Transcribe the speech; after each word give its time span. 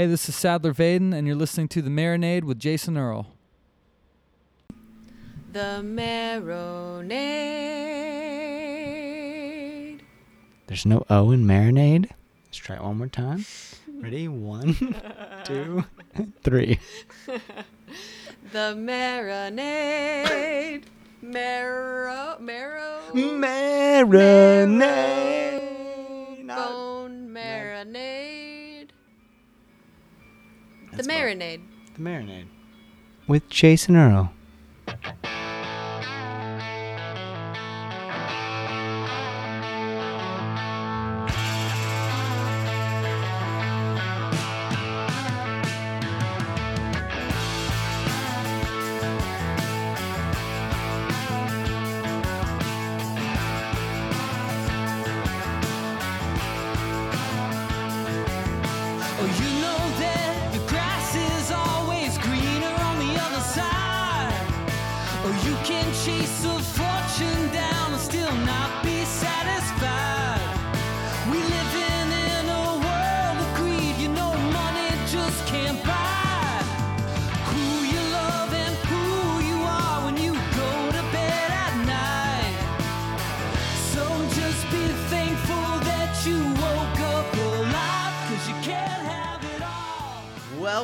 Hey, 0.00 0.06
this 0.06 0.30
is 0.30 0.34
Sadler 0.34 0.72
Vaden, 0.72 1.12
and 1.12 1.26
you're 1.26 1.36
listening 1.36 1.68
to 1.68 1.82
The 1.82 1.90
Marinade 1.90 2.44
with 2.44 2.58
Jason 2.58 2.96
Earle. 2.96 3.26
The 5.52 5.82
marinade. 5.84 6.40
There's 10.68 10.86
no 10.86 11.04
O 11.10 11.30
in 11.32 11.44
marinade. 11.44 12.08
Let's 12.46 12.56
try 12.56 12.76
it 12.76 12.82
one 12.82 12.96
more 12.96 13.08
time. 13.08 13.44
Ready? 14.00 14.26
One, 14.26 14.74
two, 15.44 15.84
three. 16.42 16.78
The 18.52 18.74
marinade. 18.74 20.84
Marrow. 21.20 22.38
Marrow. 22.40 23.00
Marinade. 23.12 24.08
Not- 26.42 26.56
Bone 26.56 26.86
marinade. 26.86 26.89
The 31.02 31.06
That's 31.08 31.18
about- 31.18 31.38
marinade. 31.38 31.60
The 31.94 32.02
marinade. 32.02 32.44
With 33.26 33.48
Jason 33.48 33.96
Earle. 33.96 34.32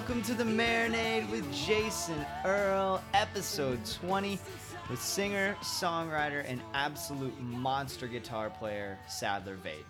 Welcome 0.07 0.23
to 0.23 0.35
the 0.35 0.45
Marinade 0.45 1.29
with 1.33 1.53
Jason 1.53 2.25
Earle, 2.45 3.03
episode 3.12 3.85
20, 3.85 4.39
with 4.89 5.03
singer, 5.03 5.57
songwriter, 5.63 6.48
and 6.48 6.63
absolute 6.75 7.37
monster 7.41 8.07
guitar 8.07 8.48
player 8.48 9.01
Sadler 9.09 9.57
Vaden. 9.57 9.83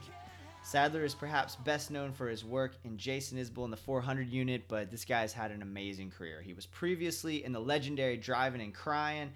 Sadler 0.62 1.04
is 1.04 1.14
perhaps 1.14 1.56
best 1.56 1.90
known 1.90 2.14
for 2.14 2.30
his 2.30 2.46
work 2.46 2.78
in 2.84 2.96
Jason 2.96 3.36
Isbell 3.36 3.66
in 3.66 3.70
the 3.70 3.76
400 3.76 4.26
unit, 4.30 4.68
but 4.68 4.90
this 4.90 5.04
guy's 5.04 5.34
had 5.34 5.50
an 5.50 5.60
amazing 5.60 6.10
career. 6.10 6.40
He 6.40 6.54
was 6.54 6.64
previously 6.64 7.44
in 7.44 7.52
the 7.52 7.60
legendary 7.60 8.16
Drivin' 8.16 8.62
N 8.62 8.72
Cryin' 8.72 9.32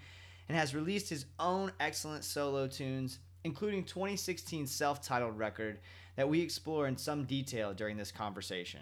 and 0.49 0.57
has 0.57 0.73
released 0.73 1.11
his 1.11 1.27
own 1.39 1.71
excellent 1.79 2.23
solo 2.23 2.65
tunes, 2.65 3.19
including 3.43 3.83
2016 3.83 4.65
self 4.65 4.99
titled 4.99 5.37
record 5.37 5.77
that 6.15 6.27
we 6.27 6.41
explore 6.41 6.87
in 6.87 6.97
some 6.97 7.25
detail 7.25 7.71
during 7.71 7.97
this 7.97 8.11
conversation. 8.11 8.81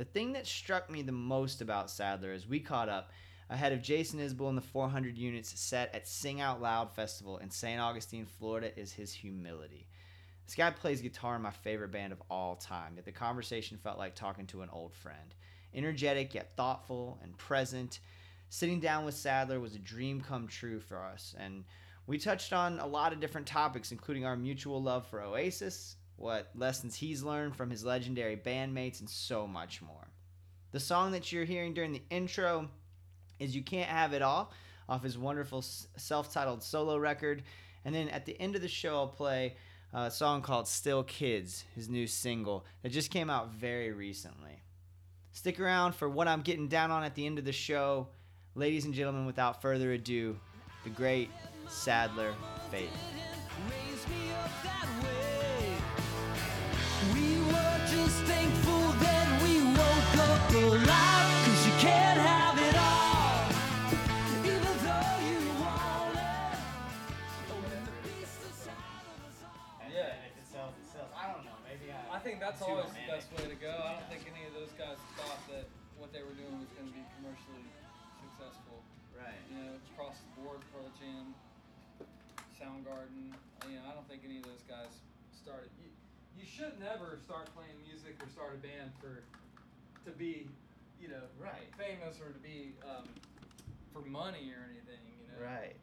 The 0.00 0.06
thing 0.06 0.32
that 0.32 0.46
struck 0.46 0.88
me 0.88 1.02
the 1.02 1.12
most 1.12 1.60
about 1.60 1.90
Sadler 1.90 2.32
is 2.32 2.48
we 2.48 2.58
caught 2.58 2.88
up 2.88 3.10
ahead 3.50 3.74
of 3.74 3.82
Jason 3.82 4.18
Isbell 4.18 4.48
in 4.48 4.54
the 4.54 4.62
400 4.62 5.18
units 5.18 5.60
set 5.60 5.94
at 5.94 6.08
Sing 6.08 6.40
Out 6.40 6.62
Loud 6.62 6.90
Festival 6.90 7.36
in 7.36 7.50
St. 7.50 7.78
Augustine, 7.78 8.24
Florida, 8.24 8.70
is 8.80 8.94
his 8.94 9.12
humility. 9.12 9.88
This 10.46 10.54
guy 10.54 10.70
plays 10.70 11.02
guitar 11.02 11.36
in 11.36 11.42
my 11.42 11.50
favorite 11.50 11.92
band 11.92 12.14
of 12.14 12.22
all 12.30 12.56
time, 12.56 12.94
yet 12.96 13.04
the 13.04 13.12
conversation 13.12 13.76
felt 13.76 13.98
like 13.98 14.14
talking 14.14 14.46
to 14.46 14.62
an 14.62 14.70
old 14.72 14.94
friend. 14.94 15.34
Energetic 15.74 16.34
yet 16.34 16.56
thoughtful 16.56 17.18
and 17.22 17.36
present. 17.36 18.00
Sitting 18.48 18.80
down 18.80 19.04
with 19.04 19.14
Sadler 19.14 19.60
was 19.60 19.74
a 19.74 19.78
dream 19.78 20.22
come 20.22 20.48
true 20.48 20.80
for 20.80 21.04
us, 21.04 21.34
and 21.38 21.62
we 22.06 22.16
touched 22.16 22.54
on 22.54 22.78
a 22.78 22.86
lot 22.86 23.12
of 23.12 23.20
different 23.20 23.46
topics, 23.46 23.92
including 23.92 24.24
our 24.24 24.34
mutual 24.34 24.82
love 24.82 25.06
for 25.08 25.20
Oasis, 25.20 25.96
what 26.20 26.50
lessons 26.54 26.94
he's 26.94 27.22
learned 27.22 27.56
from 27.56 27.70
his 27.70 27.82
legendary 27.82 28.36
bandmates, 28.36 29.00
and 29.00 29.08
so 29.08 29.46
much 29.46 29.80
more. 29.80 30.06
The 30.70 30.78
song 30.78 31.12
that 31.12 31.32
you're 31.32 31.46
hearing 31.46 31.72
during 31.72 31.92
the 31.92 32.02
intro 32.10 32.68
is 33.38 33.56
You 33.56 33.62
Can't 33.62 33.88
Have 33.88 34.12
It 34.12 34.20
All 34.20 34.52
off 34.88 35.02
his 35.02 35.16
wonderful 35.16 35.62
self 35.62 36.32
titled 36.32 36.62
solo 36.62 36.98
record. 36.98 37.42
And 37.84 37.94
then 37.94 38.10
at 38.10 38.26
the 38.26 38.38
end 38.38 38.54
of 38.54 38.60
the 38.60 38.68
show, 38.68 38.96
I'll 38.96 39.08
play 39.08 39.56
a 39.94 40.10
song 40.10 40.42
called 40.42 40.68
Still 40.68 41.02
Kids, 41.04 41.64
his 41.74 41.88
new 41.88 42.06
single 42.06 42.66
that 42.82 42.90
just 42.90 43.10
came 43.10 43.30
out 43.30 43.52
very 43.52 43.90
recently. 43.90 44.60
Stick 45.32 45.58
around 45.58 45.94
for 45.94 46.08
what 46.08 46.28
I'm 46.28 46.42
getting 46.42 46.68
down 46.68 46.90
on 46.90 47.02
at 47.02 47.14
the 47.14 47.24
end 47.24 47.38
of 47.38 47.46
the 47.46 47.52
show. 47.52 48.08
Ladies 48.54 48.84
and 48.84 48.92
gentlemen, 48.92 49.24
without 49.24 49.62
further 49.62 49.92
ado, 49.92 50.38
the 50.84 50.90
great 50.90 51.30
Sadler 51.68 52.34
Vaden. 52.70 53.29
I 60.70 60.78
don't 71.34 71.42
know. 71.42 71.58
Maybe 71.66 71.90
I. 71.90 71.98
I 72.14 72.22
think 72.22 72.38
that's 72.38 72.62
always 72.62 72.86
romantic. 72.86 73.02
the 73.02 73.10
best 73.10 73.26
way 73.34 73.50
to 73.50 73.58
go. 73.58 73.82
I 73.82 73.98
don't 73.98 74.06
think 74.06 74.30
any 74.30 74.46
of 74.46 74.54
those 74.54 74.70
guys 74.78 74.94
thought 75.18 75.42
that 75.50 75.66
what 75.98 76.14
they 76.14 76.22
were 76.22 76.38
doing 76.38 76.54
was 76.62 76.70
going 76.78 76.86
to 76.86 76.94
be 76.94 77.02
commercially 77.18 77.66
successful. 78.22 78.78
Right. 79.10 79.42
You 79.50 79.58
know, 79.58 79.74
across 79.90 80.22
the 80.22 80.30
board, 80.38 80.62
Pearl 80.70 80.86
Jam, 81.02 81.34
Soundgarden. 82.54 83.34
You 83.66 83.82
know, 83.82 83.90
I 83.90 83.92
don't 83.98 84.06
think 84.06 84.22
any 84.22 84.38
of 84.38 84.46
those 84.46 84.62
guys 84.70 85.02
started. 85.34 85.74
You, 85.82 85.90
you 86.38 86.46
should 86.46 86.78
never 86.78 87.18
start 87.26 87.50
playing 87.58 87.74
music 87.82 88.22
or 88.22 88.30
start 88.30 88.54
a 88.54 88.62
band 88.62 88.94
for 89.02 89.26
to 90.06 90.12
be, 90.16 90.48
you 91.00 91.08
know, 91.08 91.22
Right. 91.38 91.68
famous 91.78 92.20
or 92.20 92.32
to 92.32 92.38
be 92.38 92.72
um, 92.84 93.04
for 93.92 94.00
money 94.02 94.52
or 94.52 94.64
anything. 94.70 95.00
You 95.20 95.26
know. 95.32 95.44
Right. 95.50 95.76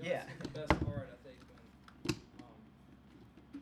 You 0.00 0.10
Yeah. 0.10 0.22
see 0.26 0.32
the 0.42 0.48
best 0.50 0.68
part, 0.84 1.08
I 1.12 1.16
think, 1.26 1.38
when 2.04 2.16
um, 2.42 3.60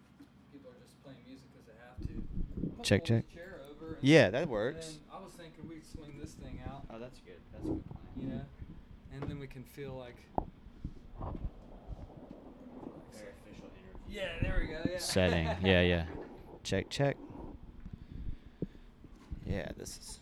people 0.52 0.70
are 0.70 0.80
just 0.84 1.02
playing 1.02 1.18
music 1.26 1.46
because 1.52 1.66
they 1.66 1.78
have 1.80 1.98
to. 2.06 2.82
Check, 2.82 3.04
check. 3.04 3.28
chair 3.32 3.60
over 3.70 3.94
and- 3.94 4.04
Yeah, 4.04 4.30
that 4.30 4.48
works. 4.48 4.86
then 4.86 4.96
I 5.20 5.22
was 5.22 5.32
thinking 5.32 5.68
we'd 5.68 5.86
swing 5.86 6.18
this 6.20 6.32
thing 6.32 6.60
out, 6.66 6.84
Oh, 6.90 6.98
that's 6.98 7.20
good. 7.20 7.40
That's 7.52 7.64
a 7.64 7.68
good 7.68 7.84
plan. 7.86 8.02
you 8.20 8.26
know, 8.28 8.40
and 9.12 9.22
then 9.30 9.38
we 9.38 9.46
can 9.46 9.62
feel 9.64 9.92
like. 9.94 10.16
Very 13.12 13.32
interview. 13.46 13.70
Yeah, 14.08 14.28
there 14.40 14.58
we 14.60 14.66
go. 14.66 14.80
Yeah. 14.90 14.98
Setting. 14.98 15.46
Yeah, 15.62 15.80
yeah. 15.82 16.04
Check, 16.64 16.88
check. 16.90 17.16
Yeah, 19.44 19.68
this 19.76 19.98
is. 19.98 20.20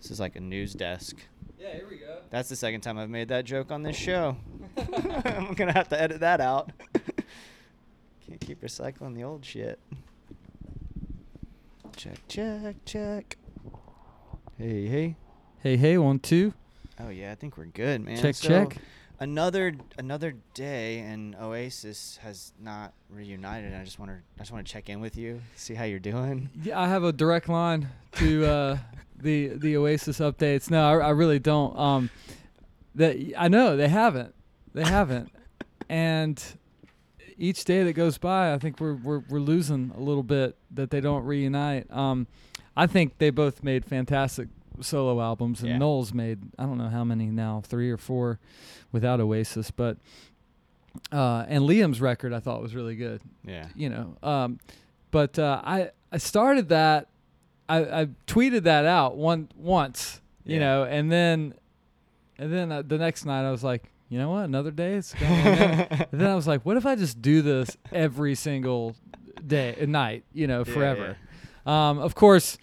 This 0.00 0.10
is 0.10 0.20
like 0.20 0.36
a 0.36 0.40
news 0.40 0.72
desk. 0.74 1.16
Yeah, 1.58 1.72
here 1.72 1.86
we 1.90 1.96
go. 1.96 2.18
That's 2.30 2.48
the 2.48 2.56
second 2.56 2.82
time 2.82 2.98
I've 2.98 3.10
made 3.10 3.28
that 3.28 3.44
joke 3.44 3.72
on 3.72 3.82
this 3.82 3.96
show. 3.96 4.36
I'm 4.76 5.54
gonna 5.54 5.72
have 5.72 5.88
to 5.88 6.00
edit 6.00 6.20
that 6.20 6.40
out. 6.40 6.70
Can't 8.26 8.40
keep 8.40 8.62
recycling 8.62 9.14
the 9.14 9.24
old 9.24 9.44
shit. 9.44 9.78
Check, 11.96 12.18
check, 12.28 12.76
check. 12.84 13.36
Hey, 14.56 14.86
hey. 14.86 15.16
Hey, 15.60 15.76
hey, 15.76 15.98
one, 15.98 16.20
two. 16.20 16.54
Oh 17.00 17.08
yeah, 17.08 17.32
I 17.32 17.34
think 17.34 17.56
we're 17.56 17.64
good, 17.66 18.04
man. 18.04 18.16
Check, 18.20 18.36
So, 18.36 18.48
check. 18.48 18.76
Another 19.20 19.74
another 19.98 20.34
day, 20.54 21.00
and 21.00 21.34
Oasis 21.34 22.20
has 22.22 22.52
not 22.60 22.92
reunited. 23.10 23.74
I 23.74 23.82
just 23.82 23.98
want 23.98 24.12
to 24.12 24.18
I 24.36 24.38
just 24.42 24.52
want 24.52 24.64
to 24.64 24.72
check 24.72 24.88
in 24.88 25.00
with 25.00 25.16
you, 25.16 25.40
see 25.56 25.74
how 25.74 25.82
you're 25.84 25.98
doing. 25.98 26.50
Yeah, 26.62 26.80
I 26.80 26.86
have 26.86 27.02
a 27.02 27.12
direct 27.12 27.48
line 27.48 27.88
to 28.12 28.46
uh, 28.46 28.78
the 29.20 29.48
the 29.48 29.76
Oasis 29.76 30.18
updates. 30.18 30.70
No, 30.70 30.86
I, 30.88 31.06
I 31.06 31.10
really 31.10 31.38
don't. 31.38 31.76
Um, 31.78 32.10
that 32.94 33.16
I 33.36 33.48
know 33.48 33.76
they 33.76 33.88
haven't, 33.88 34.34
they 34.74 34.84
haven't, 34.84 35.30
and 35.88 36.42
each 37.36 37.64
day 37.64 37.84
that 37.84 37.92
goes 37.92 38.18
by, 38.18 38.52
I 38.52 38.58
think 38.58 38.80
we're 38.80 38.94
we're 38.94 39.22
we're 39.28 39.38
losing 39.40 39.92
a 39.96 40.00
little 40.00 40.22
bit 40.24 40.56
that 40.72 40.90
they 40.90 41.00
don't 41.00 41.24
reunite. 41.24 41.90
Um, 41.92 42.26
I 42.76 42.86
think 42.86 43.18
they 43.18 43.30
both 43.30 43.62
made 43.62 43.84
fantastic 43.84 44.48
solo 44.80 45.20
albums, 45.20 45.60
and 45.60 45.70
Yeah. 45.70 45.78
Noel's 45.78 46.12
made 46.14 46.38
I 46.58 46.64
don't 46.64 46.78
know 46.78 46.88
how 46.88 47.04
many 47.04 47.26
now, 47.26 47.62
three 47.64 47.90
or 47.90 47.96
four, 47.96 48.38
without 48.92 49.20
Oasis, 49.20 49.70
but. 49.70 49.98
Uh, 51.12 51.44
and 51.48 51.62
Liam's 51.64 52.00
record 52.00 52.32
I 52.32 52.40
thought 52.40 52.60
was 52.60 52.74
really 52.74 52.96
good 52.96 53.20
Yeah. 53.44 53.68
you 53.76 53.88
know. 53.88 54.16
Um, 54.20 54.58
but 55.12 55.38
uh, 55.38 55.60
I 55.64 55.90
I 56.10 56.16
started 56.18 56.70
that. 56.70 57.08
I, 57.68 58.00
I 58.02 58.06
tweeted 58.26 58.62
that 58.64 58.84
out 58.86 59.16
one 59.16 59.48
once, 59.56 60.20
you 60.44 60.54
Yeah. 60.54 60.60
know, 60.60 60.84
and 60.84 61.10
then, 61.12 61.54
and 62.38 62.52
then 62.52 62.72
uh, 62.72 62.82
the 62.82 62.98
next 62.98 63.24
night 63.26 63.46
I 63.46 63.50
was 63.50 63.62
like, 63.64 63.84
you 64.08 64.18
know 64.18 64.30
what, 64.30 64.44
another 64.44 64.70
day. 64.70 64.94
It's 64.94 65.12
then 65.20 66.08
I 66.26 66.34
was 66.34 66.46
like, 66.46 66.64
what 66.64 66.76
if 66.76 66.86
I 66.86 66.94
just 66.94 67.20
do 67.20 67.42
this 67.42 67.76
every 67.92 68.34
single 68.34 68.96
day, 69.46 69.76
uh, 69.80 69.86
night, 69.86 70.24
you 70.32 70.46
know, 70.46 70.64
Yeah, 70.66 70.72
forever. 70.74 71.16
Um, 71.66 71.98
of 71.98 72.14
course, 72.14 72.56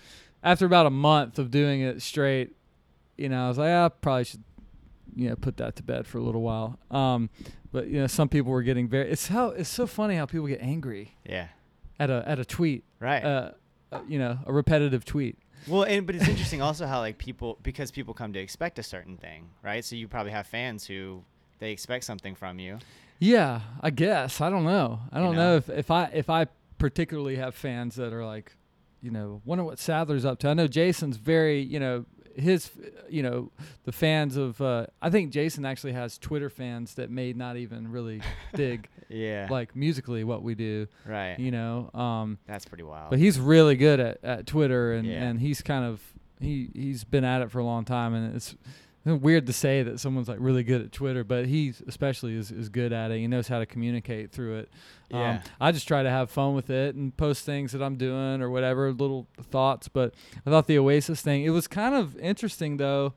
after 0.44 0.66
about 0.66 0.86
a 0.88 0.90
month 0.92 1.38
of 1.38 1.52
doing 1.52 1.82
it 1.82 2.02
straight, 2.02 2.56
you 3.18 3.30
know, 3.30 3.46
I 3.46 3.48
was 3.48 3.58
like, 3.60 3.70
"Ah, 3.70 3.86
I 3.86 3.90
probably 3.90 4.24
should, 4.24 4.44
you 5.16 5.30
know, 5.30 5.36
put 5.36 5.58
that 5.58 5.76
to 5.78 5.84
bed 5.84 6.08
for 6.08 6.18
a 6.18 6.22
little 6.22 6.42
while. 6.42 6.80
Um, 6.90 7.30
but 7.72 7.88
you 7.88 8.00
know, 8.00 8.08
some 8.08 8.28
people 8.30 8.52
were 8.52 8.64
getting 8.64 8.88
very. 8.88 9.10
It's 9.12 9.28
how 9.28 9.50
it's 9.50 9.70
so 9.70 9.86
funny 9.88 10.16
how 10.16 10.26
people 10.26 10.48
get 10.48 10.62
angry 10.62 11.16
Yeah. 11.26 11.48
at 12.00 12.10
a 12.10 12.24
at 12.28 12.40
a 12.40 12.46
tweet, 12.46 12.84
Right. 13.00 13.24
uh, 13.24 13.52
uh, 13.96 14.02
you 14.08 14.20
know, 14.20 14.40
a 14.46 14.54
repetitive 14.54 15.06
tweet. 15.06 15.38
Well, 15.68 15.84
and 15.84 16.06
but 16.06 16.16
it's 16.16 16.28
interesting 16.28 16.62
also 16.62 16.86
how 16.86 17.00
like 17.00 17.18
people 17.18 17.58
because 17.64 17.92
people 17.92 18.14
come 18.14 18.34
to 18.34 18.40
expect 18.40 18.78
a 18.80 18.84
certain 18.84 19.18
thing, 19.18 19.50
right? 19.64 19.84
So 19.84 19.96
you 19.96 20.08
probably 20.08 20.32
have 20.32 20.48
fans 20.48 20.86
who 20.86 21.24
they 21.60 21.72
expect 21.72 22.04
something 22.04 22.36
from 22.36 22.60
you. 22.60 22.80
Yeah, 23.20 23.62
I 23.82 23.90
guess. 23.90 24.42
I 24.42 24.50
don't 24.50 24.66
know. 24.66 25.00
I 25.12 25.20
don't 25.20 25.36
know? 25.36 25.52
know, 25.52 25.56
if, 25.58 25.70
if 25.70 25.92
I 25.92 26.06
if 26.14 26.30
I 26.30 26.48
particularly 26.78 27.38
have 27.38 27.56
fans 27.56 27.96
that 27.96 28.14
are 28.14 28.26
like, 28.26 28.56
you 29.02 29.12
know, 29.12 29.42
wonder 29.46 29.64
what 29.64 29.80
Sadler's 29.80 30.26
up 30.26 30.40
to. 30.40 30.50
I 30.50 30.54
know 30.54 30.68
Jason's 30.68 31.18
very, 31.18 31.62
you 31.62 31.80
know, 31.80 32.06
his, 32.36 32.70
you 33.10 33.24
know, 33.24 33.52
the 33.84 33.92
fans 33.92 34.38
of. 34.38 34.60
Uh, 34.62 34.88
I 35.02 35.10
think 35.10 35.32
Jason 35.32 35.66
actually 35.66 35.94
has 35.94 36.18
Twitter 36.18 36.50
fans 36.50 36.96
that 36.96 37.10
may 37.10 37.34
not 37.34 37.58
even 37.58 37.92
really 37.92 38.22
dig 38.56 38.88
Yeah. 39.10 39.48
like 39.50 39.76
musically 39.76 40.24
what 40.24 40.44
we 40.44 40.56
do. 40.56 40.88
right. 41.06 41.40
You 41.40 41.52
know, 41.52 41.90
um, 41.94 42.38
That's 42.48 42.66
pretty 42.66 42.84
wild. 42.84 43.10
but 43.10 43.20
he's 43.20 43.40
really 43.40 43.76
good 43.76 44.00
at, 44.00 44.20
at 44.24 44.48
Twitter 44.48 44.94
and, 44.94 45.08
Yeah. 45.08 45.24
and 45.24 45.40
he's 45.40 45.62
kind 45.62 45.86
of 45.86 46.02
he 46.42 46.70
he's 46.74 47.04
been 47.06 47.24
at 47.24 47.42
it 47.42 47.50
for 47.52 47.60
a 47.60 47.64
long 47.64 47.86
time 47.86 48.14
and 48.14 48.36
it's 48.36 48.56
weird 49.22 49.46
to 49.48 49.54
say 49.54 49.84
that 49.84 50.00
someone's 50.00 50.28
like 50.28 50.40
really 50.42 50.64
good 50.64 50.82
at 50.82 50.92
Twitter, 50.92 51.24
but 51.24 51.46
he 51.46 51.74
especially 51.88 52.36
is, 52.36 52.52
is 52.52 52.70
good 52.70 52.92
at 52.92 53.12
it. 53.12 53.20
He 53.20 53.28
knows 53.28 53.48
how 53.48 53.60
to 53.60 53.66
communicate 53.66 54.32
through 54.32 54.60
it. 54.60 54.70
Um, 55.12 55.20
Yeah. 55.20 55.42
I 55.62 55.72
just 55.72 55.88
try 55.88 56.04
to 56.04 56.10
have 56.10 56.32
fun 56.32 56.56
with 56.56 56.70
it 56.70 56.96
and 56.96 57.16
post 57.16 57.46
things 57.46 57.72
that 57.74 57.82
I'm 57.82 57.96
doing 57.96 58.42
or 58.42 58.50
whatever, 58.50 58.92
little 58.92 59.28
thoughts. 59.52 59.88
But 59.88 60.16
I 60.46 60.50
thought 60.50 60.68
the 60.68 60.80
Oasis 60.80 61.22
thing, 61.22 61.44
it 61.44 61.52
was 61.52 61.68
kind 61.68 61.94
of 61.94 62.18
interesting 62.18 62.78
though, 62.78 63.14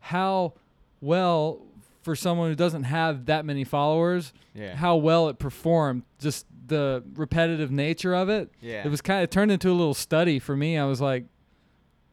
how 0.00 0.54
well 1.00 1.62
for 2.02 2.16
someone 2.16 2.50
who 2.50 2.56
doesn't 2.56 2.82
have 2.84 3.26
that 3.26 3.44
many 3.44 3.64
followers, 3.64 4.32
yeah. 4.54 4.74
how 4.74 4.96
well 4.96 5.28
it 5.28 5.38
performed. 5.38 6.02
Just 6.18 6.46
the 6.66 7.02
repetitive 7.14 7.70
nature 7.70 8.14
of 8.14 8.28
it. 8.28 8.50
yeah. 8.60 8.84
It 8.84 8.90
was 8.90 9.00
kind 9.00 9.22
of 9.22 9.30
turned 9.30 9.50
into 9.52 9.70
a 9.70 9.72
little 9.72 9.94
study 9.94 10.38
for 10.38 10.56
me. 10.56 10.76
I 10.78 10.84
was 10.84 11.00
like, 11.00 11.24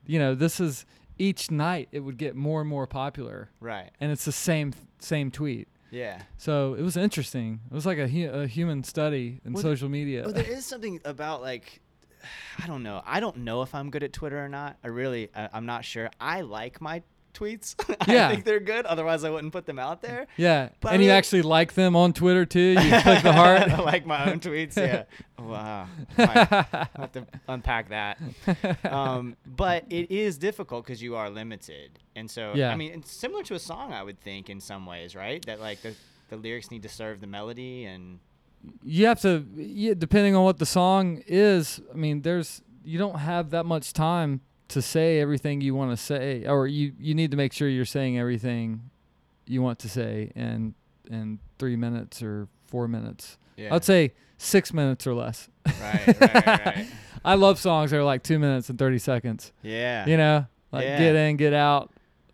you 0.06 0.20
know, 0.20 0.36
this 0.36 0.60
is 0.60 0.86
each 1.20 1.52
night 1.52 1.90
it 1.92 2.00
would 2.00 2.18
get 2.18 2.36
more 2.36 2.62
and 2.62 2.70
more 2.70 2.88
popular, 2.88 3.50
right. 3.60 3.92
and 4.00 4.12
it's 4.12 4.26
the 4.26 4.32
same 4.32 4.74
same 5.00 5.30
tweet. 5.30 5.68
Yeah. 5.92 6.22
So 6.38 6.76
it 6.76 6.82
was 6.82 6.98
interesting. 6.98 7.60
It 7.70 7.74
was 7.74 7.86
like 7.86 7.98
a, 7.98 8.08
hu- 8.08 8.30
a 8.30 8.48
human 8.48 8.84
study 8.84 9.42
in 9.44 9.54
Well, 9.54 9.64
social 9.64 9.90
media. 9.90 10.24
Oh, 10.26 10.32
there 10.32 10.44
is 10.50 10.66
something 10.66 11.00
about 11.04 11.42
like 11.42 11.82
I 12.64 12.68
don't 12.68 12.84
know. 12.84 13.02
I 13.06 13.20
don't 13.20 13.38
know 13.38 13.62
if 13.62 13.74
I'm 13.76 13.90
good 13.90 14.04
at 14.04 14.14
Twitter 14.14 14.44
or 14.44 14.50
not. 14.50 14.78
I 14.84 14.88
really 14.88 15.30
I, 15.36 15.50
I'm 15.54 15.66
not 15.66 15.86
sure. 15.86 16.10
I 16.20 16.42
like 16.42 16.80
my 16.82 17.04
tweets. 17.40 17.76
Yeah. 18.08 18.28
I 18.28 18.32
think 18.32 18.46
they're 18.46 18.60
good. 18.60 18.86
Otherwise, 18.86 19.24
I 19.24 19.30
wouldn't 19.30 19.54
put 19.54 19.66
them 19.66 19.78
out 19.78 20.02
there. 20.02 20.26
yeah, 20.38 20.70
But 20.80 20.92
I 20.92 20.96
and 20.96 21.04
you 21.04 21.12
actually 21.12 21.42
like 21.44 21.74
them 21.74 21.96
on 21.96 22.12
Twitter 22.14 22.46
too. 22.46 22.72
You 22.72 22.76
click 23.02 23.22
the 23.24 23.34
heart. 23.34 23.62
I 23.70 23.80
like 23.82 24.06
my 24.06 24.32
own 24.32 24.40
tweets. 24.40 24.76
Yeah. 24.78 25.04
Wow. 25.40 25.88
I 26.18 26.88
have 26.98 27.12
to 27.14 27.26
unpack 27.48 27.90
that. 27.90 28.20
Um, 28.84 29.38
but 29.46 29.86
it 29.90 30.12
is 30.12 30.38
difficult 30.38 30.86
because 30.86 31.02
you 31.02 31.16
are 31.16 31.30
limited, 31.30 31.98
and 32.16 32.30
so 32.30 32.54
Yeah. 32.56 32.72
I 32.72 32.76
mean, 32.76 32.92
it's 32.92 33.12
similar 33.12 33.44
to 33.44 33.54
a 33.56 33.60
song, 33.60 33.94
I 33.94 34.04
would 34.04 34.20
think, 34.20 34.50
in 34.50 34.60
some 34.60 34.86
ways, 34.86 35.16
right? 35.16 35.44
That 35.46 35.62
like 35.62 35.82
the 35.82 35.96
the 36.30 36.36
lyrics 36.36 36.72
need 36.72 36.84
to 36.84 36.90
serve 36.90 37.22
the 37.22 37.28
melody, 37.28 37.86
and 37.86 38.20
you 38.84 39.06
have 39.06 39.22
to, 39.22 39.46
yeah, 39.56 39.94
depending 39.98 40.36
on 40.36 40.44
what 40.44 40.58
the 40.60 40.66
song 40.66 41.24
is. 41.26 41.80
I 41.94 41.96
mean, 41.96 42.22
there's 42.22 42.62
you 42.84 42.98
don't 43.00 43.20
have 43.20 43.52
that 43.52 43.66
much 43.66 43.94
time 43.94 44.42
to 44.70 44.82
say 44.82 45.20
everything 45.20 45.62
you 45.62 45.76
want 45.76 45.92
to 45.92 45.98
say, 45.98 46.46
or 46.48 46.68
you 46.68 46.94
you 47.00 47.14
need 47.14 47.32
to 47.32 47.38
make 47.38 47.54
sure 47.54 47.68
you're 47.68 47.86
saying 47.86 48.18
everything 48.18 48.90
you 49.46 49.62
want 49.62 49.80
to 49.80 49.90
say 49.90 50.32
in 50.36 50.74
in 51.10 51.40
three 51.58 51.76
minutes 51.76 52.22
or 52.24 52.48
four 52.68 52.88
minutes. 52.88 53.38
yeah. 53.58 53.74
I'd 53.74 53.84
say 53.84 54.14
six 54.38 54.72
minutes 54.74 55.06
or 55.08 55.14
less. 55.16 55.50
right, 55.66 56.08
right, 56.22 56.46
right. 56.66 56.88
I 57.26 57.36
love 57.36 57.60
songs 57.60 57.92
that 57.92 57.98
are 57.98 58.04
like 58.04 58.24
two 58.24 58.40
minutes 58.40 58.70
and 58.70 58.80
thirty 58.80 59.00
seconds. 59.00 59.52
Yeah. 59.62 60.06
You 60.06 60.18
know, 60.18 60.46
like 60.72 60.84
Yeah. 60.86 60.98
get 61.00 61.16
in, 61.16 61.36
get 61.38 61.54
out. 61.54 61.92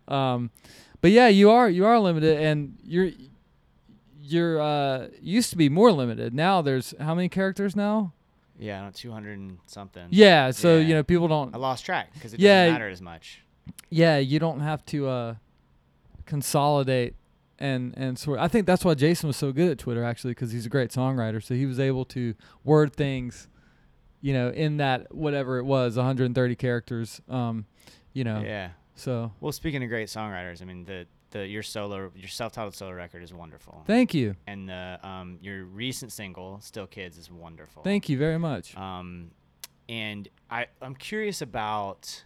Um, 0.08 0.50
but 1.00 1.10
yeah, 1.10 1.28
you 1.28 1.50
are 1.50 1.68
you 1.68 1.84
are 1.86 1.98
limited, 1.98 2.38
and 2.38 2.76
you're 2.84 3.10
you're 4.22 4.60
uh 4.60 5.08
used 5.20 5.50
to 5.50 5.56
be 5.56 5.68
more 5.68 5.90
limited. 5.92 6.34
Now 6.34 6.60
there's 6.62 6.94
how 7.00 7.14
many 7.14 7.28
characters 7.28 7.74
now? 7.76 8.12
Yeah, 8.58 8.82
know, 8.84 8.90
200 8.92 9.38
and 9.38 9.58
something. 9.66 10.06
Yeah, 10.10 10.50
so 10.50 10.76
Yeah. 10.78 10.86
you 10.86 10.94
know 10.94 11.02
people 11.02 11.28
don't. 11.28 11.54
I 11.54 11.58
lost 11.58 11.84
track 11.84 12.12
because 12.14 12.32
it 12.34 12.40
Yeah. 12.40 12.64
doesn't 12.64 12.74
matter 12.74 12.88
as 12.88 13.02
much. 13.02 13.42
Yeah, 13.90 14.18
you 14.18 14.38
don't 14.38 14.60
have 14.60 14.84
to 14.86 15.08
uh 15.08 15.34
consolidate 16.24 17.14
and 17.58 17.94
and 17.96 18.18
sort. 18.18 18.38
I 18.38 18.48
think 18.48 18.66
that's 18.66 18.84
why 18.84 18.94
Jason 18.94 19.26
was 19.28 19.36
so 19.36 19.52
good 19.52 19.70
at 19.70 19.78
Twitter 19.78 20.04
actually 20.04 20.32
because 20.32 20.52
he's 20.52 20.66
a 20.66 20.68
great 20.68 20.90
songwriter. 20.90 21.42
So 21.42 21.54
he 21.54 21.66
was 21.66 21.80
able 21.80 22.04
to 22.06 22.34
word 22.64 22.94
things, 22.94 23.48
you 24.20 24.32
know, 24.32 24.50
in 24.50 24.76
that 24.78 25.14
whatever 25.14 25.58
it 25.58 25.64
was, 25.64 25.96
130 25.96 26.54
characters. 26.56 27.20
Um, 27.28 27.66
you 28.12 28.24
know, 28.24 28.40
Yeah. 28.42 28.70
so 28.94 29.32
Well, 29.40 29.52
speaking 29.52 29.82
of 29.82 29.88
great 29.88 30.08
songwriters, 30.08 30.60
I 30.62 30.64
mean 30.64 30.84
the 30.84 31.06
the 31.30 31.46
your 31.46 31.62
solo 31.62 32.10
your 32.14 32.28
self-titled 32.28 32.74
solo 32.74 32.92
record 32.92 33.22
is 33.22 33.32
wonderful. 33.34 33.82
thank 33.86 34.14
you, 34.14 34.36
and 34.46 34.68
the 34.68 34.98
um 35.02 35.38
your 35.40 35.64
recent 35.64 36.12
single 36.12 36.60
Still 36.60 36.86
Kids 36.86 37.18
is 37.18 37.30
wonderful. 37.30 37.82
thank 37.82 38.08
you 38.08 38.16
very 38.18 38.38
much. 38.38 38.76
Um, 38.76 39.30
and 39.88 40.28
I 40.50 40.66
I'm 40.82 40.94
curious 40.94 41.42
about. 41.42 42.24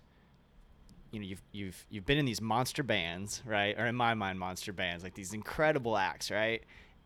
You 1.12 1.18
know, 1.18 1.26
you've 1.26 1.42
you've 1.50 1.86
you've 1.90 2.06
been 2.06 2.18
in 2.18 2.24
these 2.24 2.40
monster 2.40 2.84
bands, 2.84 3.42
right? 3.44 3.76
Or 3.76 3.86
in 3.86 3.96
my 3.96 4.14
mind, 4.14 4.38
monster 4.38 4.72
bands, 4.72 5.02
like 5.02 5.14
these 5.14 5.32
incredible 5.34 5.96
acts, 5.96 6.30
right? 6.30 6.62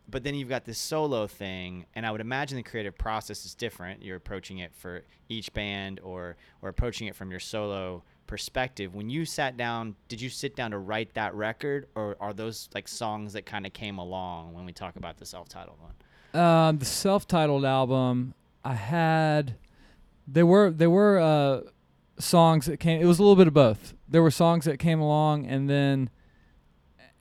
But 0.07 0.23
then 0.23 0.35
you've 0.35 0.49
got 0.49 0.63
this 0.63 0.77
solo 0.77 1.25
thing, 1.25 1.87
and 1.95 2.05
I 2.05 2.11
would 2.11 2.21
imagine 2.21 2.55
the 2.57 2.61
creative 2.63 2.95
process 2.95 3.43
is 3.45 3.55
different. 3.55 4.03
You're 4.03 4.17
approaching 4.17 4.59
it 4.59 4.75
for 4.75 5.01
each 5.27 5.51
band, 5.53 5.99
or 6.03 6.37
or 6.61 6.69
approaching 6.69 7.07
it 7.07 7.15
from 7.15 7.31
your 7.31 7.39
solo 7.39 8.03
perspective. 8.27 8.93
When 8.95 9.09
you 9.09 9.25
sat 9.25 9.57
down, 9.57 9.95
did 10.07 10.19
you 10.21 10.29
sit 10.29 10.55
down 10.55 10.71
to 10.71 10.77
write 10.77 11.13
that 11.13 11.33
record, 11.33 11.87
or 11.95 12.15
are 12.19 12.33
those 12.33 12.69
like 12.73 12.87
songs 12.87 13.33
that 13.33 13.45
kind 13.45 13.65
of 13.65 13.73
came 13.73 13.97
along 13.97 14.53
when 14.53 14.65
we 14.65 14.71
talk 14.71 14.95
about 14.95 15.17
the 15.17 15.25
self-titled 15.25 15.77
one? 15.79 16.39
Um, 16.41 16.77
the 16.79 16.85
self-titled 16.85 17.63
album, 17.63 18.33
I 18.63 18.73
had, 18.73 19.55
there 20.27 20.45
were 20.45 20.71
there 20.71 20.89
were 20.89 21.19
uh, 21.19 21.61
songs 22.19 22.65
that 22.65 22.77
came. 22.79 23.01
It 23.01 23.05
was 23.05 23.19
a 23.19 23.21
little 23.21 23.35
bit 23.35 23.47
of 23.47 23.53
both. 23.53 23.93
There 24.09 24.21
were 24.23 24.31
songs 24.31 24.65
that 24.65 24.79
came 24.79 24.99
along, 24.99 25.45
and 25.45 25.69
then, 25.69 26.09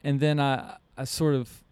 and 0.02 0.18
then 0.20 0.40
I 0.40 0.76
I 0.96 1.04
sort 1.04 1.34
of 1.34 1.62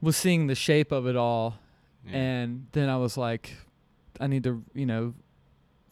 was 0.00 0.16
seeing 0.16 0.46
the 0.46 0.54
shape 0.54 0.92
of 0.92 1.06
it 1.06 1.16
all, 1.16 1.58
Yeah. 2.06 2.16
and 2.16 2.66
then 2.72 2.88
I 2.88 2.96
was 2.96 3.16
like, 3.18 3.56
I 4.18 4.26
need 4.26 4.44
to 4.44 4.64
you 4.72 4.86
know, 4.86 5.14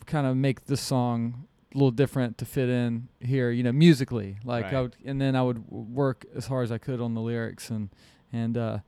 kind 0.06 0.26
of 0.26 0.36
make 0.36 0.64
this 0.66 0.80
song 0.80 1.47
little 1.74 1.90
different 1.90 2.38
to 2.38 2.44
fit 2.44 2.68
in 2.68 3.08
here, 3.20 3.50
you 3.50 3.62
know, 3.62 3.72
musically. 3.72 4.36
Like 4.44 4.72
I 4.72 4.82
would, 4.82 4.96
and 5.04 5.20
then 5.20 5.36
I 5.36 5.42
would 5.42 5.68
work 5.70 6.24
as 6.34 6.46
hard 6.46 6.64
as 6.64 6.72
I 6.72 6.78
could 6.78 7.00
on 7.00 7.14
the 7.14 7.20
lyrics, 7.20 7.70
and 7.70 7.90
and 8.32 8.56
uh, 8.56 8.78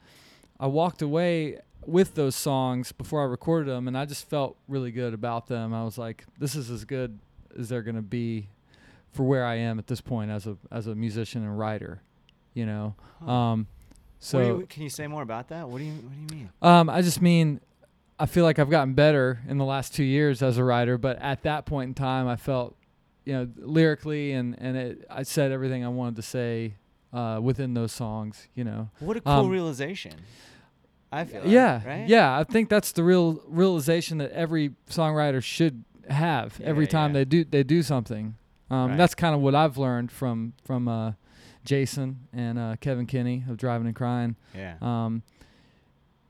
I 0.59 0.67
walked 0.67 1.03
away 1.03 1.59
with 1.87 2.15
those 2.15 2.37
songs 2.37 2.93
before 2.93 3.23
I 3.23 3.25
recorded 3.25 3.69
them, 3.71 3.89
and 3.89 3.97
I 3.97 4.05
just 4.05 4.29
felt 4.29 4.57
really 4.69 4.91
good 4.93 5.15
about 5.15 5.47
them. 5.47 5.73
I 5.73 5.85
was 5.85 5.97
like, 5.99 6.25
this 6.39 6.55
is 6.55 6.71
as 6.71 6.85
good 6.85 7.19
as 7.59 7.69
they're 7.69 7.83
gonna 7.83 8.03
be 8.03 8.49
for 9.13 9.25
where 9.25 9.45
I 9.45 9.57
am 9.57 9.79
at 9.79 9.87
this 9.87 10.01
point 10.01 10.31
as 10.31 10.47
a 10.47 10.57
as 10.71 10.87
a 10.87 10.95
musician 10.95 11.43
and 11.43 11.59
writer, 11.59 12.03
you 12.55 12.65
know. 12.67 12.95
Huh. 13.25 13.31
Um, 13.31 13.67
so 14.19 14.39
What 14.39 14.61
you, 14.61 14.67
can 14.67 14.83
you 14.83 14.91
say 14.91 15.07
more 15.07 15.23
about 15.23 15.49
that? 15.49 15.69
What 15.69 15.79
do 15.79 15.85
you 15.85 15.93
What 15.93 16.13
do 16.29 16.35
you 16.35 16.41
mean? 16.41 16.51
um, 16.63 16.89
I 16.91 17.01
just 17.03 17.21
mean, 17.23 17.61
I 18.21 18.27
feel 18.27 18.45
like 18.45 18.59
I've 18.59 18.71
gotten 18.71 18.95
better 18.95 19.41
in 19.49 19.57
the 19.59 19.65
last 19.65 19.95
two 19.95 20.05
years 20.05 20.43
as 20.43 20.59
a 20.59 20.65
writer, 20.65 20.99
but 20.99 21.19
at 21.21 21.43
that 21.45 21.65
point 21.65 21.89
in 21.89 21.95
time, 21.95 22.29
I 22.29 22.37
felt, 22.37 22.77
you 23.25 23.33
know, 23.33 23.49
lyrically 23.57 24.33
and 24.33 24.55
and 24.61 24.77
it, 24.77 25.07
I 25.11 25.23
said 25.23 25.51
everything 25.53 25.85
I 25.85 25.89
wanted 25.89 26.17
to 26.17 26.23
say 26.23 26.75
uh, 27.13 27.41
within 27.43 27.75
those 27.75 27.93
songs. 27.93 28.49
You 28.55 28.65
know. 28.65 28.91
What 29.01 29.17
a 29.17 29.21
cool 29.23 29.33
Um, 29.33 29.49
realization. 29.49 30.13
I 31.13 31.25
feel. 31.25 31.41
like, 31.41 31.51
yeah, 31.51 31.81
right? 31.85 32.09
yeah. 32.09 32.39
I 32.39 32.45
think 32.45 32.69
that's 32.69 32.93
the 32.93 33.03
real 33.03 33.43
realization 33.49 34.19
that 34.19 34.31
every 34.33 34.75
songwriter 34.89 35.43
should 35.43 35.85
have 36.09 36.61
every 36.63 36.87
time 36.87 37.11
yeah. 37.11 37.21
they 37.21 37.25
do 37.25 37.45
they 37.45 37.63
do 37.63 37.83
something. 37.83 38.37
Um, 38.71 38.91
Right. 38.91 38.97
That's 38.99 39.15
kind 39.17 39.35
of 39.35 39.41
what 39.41 39.55
I've 39.55 39.79
learned 39.79 40.13
from 40.13 40.53
from 40.65 40.87
uh, 40.87 41.13
Jason 41.65 42.29
and 42.33 42.59
uh, 42.59 42.77
Kevin 42.81 43.07
Kinney 43.07 43.45
of 43.49 43.57
Drivin' 43.57 43.87
N 43.89 43.95
Cryin'. 43.95 44.37
Yeah. 44.55 44.77
Um, 44.81 45.23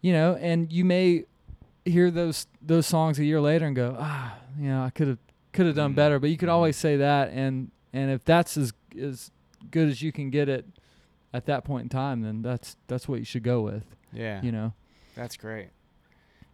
you 0.01 0.13
know, 0.15 0.37
and 0.41 0.73
you 0.73 0.85
may 0.87 1.25
hear 1.85 2.11
those 2.11 2.47
those 2.63 2.87
songs 2.87 3.19
a 3.19 3.25
year 3.25 3.41
later 3.41 3.67
and 3.67 3.77
go, 3.77 3.97
ah, 3.99 4.37
you 4.59 4.69
know, 4.69 4.83
I 4.83 4.91
could 4.91 5.09
have 5.09 5.19
could 5.53 5.67
have 5.67 5.75
done 5.77 5.93
Mhm. 5.93 5.97
better. 5.97 6.19
But 6.19 6.31
you 6.31 6.37
could 6.37 6.49
always 6.49 6.77
say 6.77 6.97
that, 6.99 7.31
and 7.31 7.71
and 7.93 8.11
if 8.11 8.25
that's 8.25 8.57
as 8.57 8.73
as 9.01 9.31
good 9.71 9.89
as 9.89 10.01
you 10.03 10.13
can 10.13 10.31
get 10.31 10.49
it 10.49 10.65
at 11.33 11.47
that 11.47 11.65
point 11.65 11.85
in 11.85 11.89
time, 11.89 12.23
then 12.23 12.43
that's 12.43 12.77
that's 12.87 13.09
what 13.09 13.19
you 13.19 13.25
should 13.25 13.43
go 13.43 13.61
with. 13.63 13.85
Yeah. 14.13 14.43
You 14.43 14.53
know. 14.53 14.73
That's 15.15 15.37
great. 15.37 15.69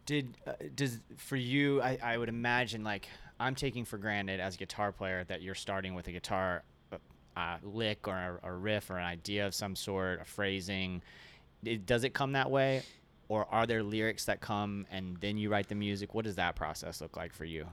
Did 0.05 0.35
uh, 0.47 0.53
does 0.75 0.99
for 1.17 1.35
you? 1.35 1.81
I, 1.81 1.97
I 2.01 2.17
would 2.17 2.29
imagine 2.29 2.83
like 2.83 3.07
I'm 3.39 3.55
taking 3.55 3.85
for 3.85 3.97
granted 3.97 4.39
as 4.39 4.55
a 4.55 4.57
guitar 4.57 4.91
player 4.91 5.23
that 5.25 5.41
you're 5.41 5.55
starting 5.55 5.93
with 5.95 6.07
a 6.07 6.11
guitar 6.11 6.63
uh, 7.35 7.57
lick 7.61 8.07
or 8.07 8.39
a, 8.43 8.49
a 8.49 8.51
riff 8.53 8.89
or 8.89 8.97
an 8.97 9.05
idea 9.05 9.45
of 9.45 9.53
some 9.53 9.75
sort, 9.75 10.21
a 10.21 10.25
phrasing. 10.25 11.01
It, 11.63 11.85
does 11.85 12.03
it 12.03 12.13
come 12.13 12.31
that 12.33 12.49
way, 12.49 12.81
or 13.29 13.45
are 13.51 13.65
there 13.65 13.83
lyrics 13.83 14.25
that 14.25 14.39
come 14.39 14.85
and 14.91 15.17
then 15.19 15.37
you 15.37 15.49
write 15.49 15.67
the 15.67 15.75
music? 15.75 16.13
What 16.13 16.25
does 16.25 16.35
that 16.35 16.55
process 16.55 17.01
look 17.01 17.17
like 17.17 17.33
for 17.33 17.45
you? 17.45 17.67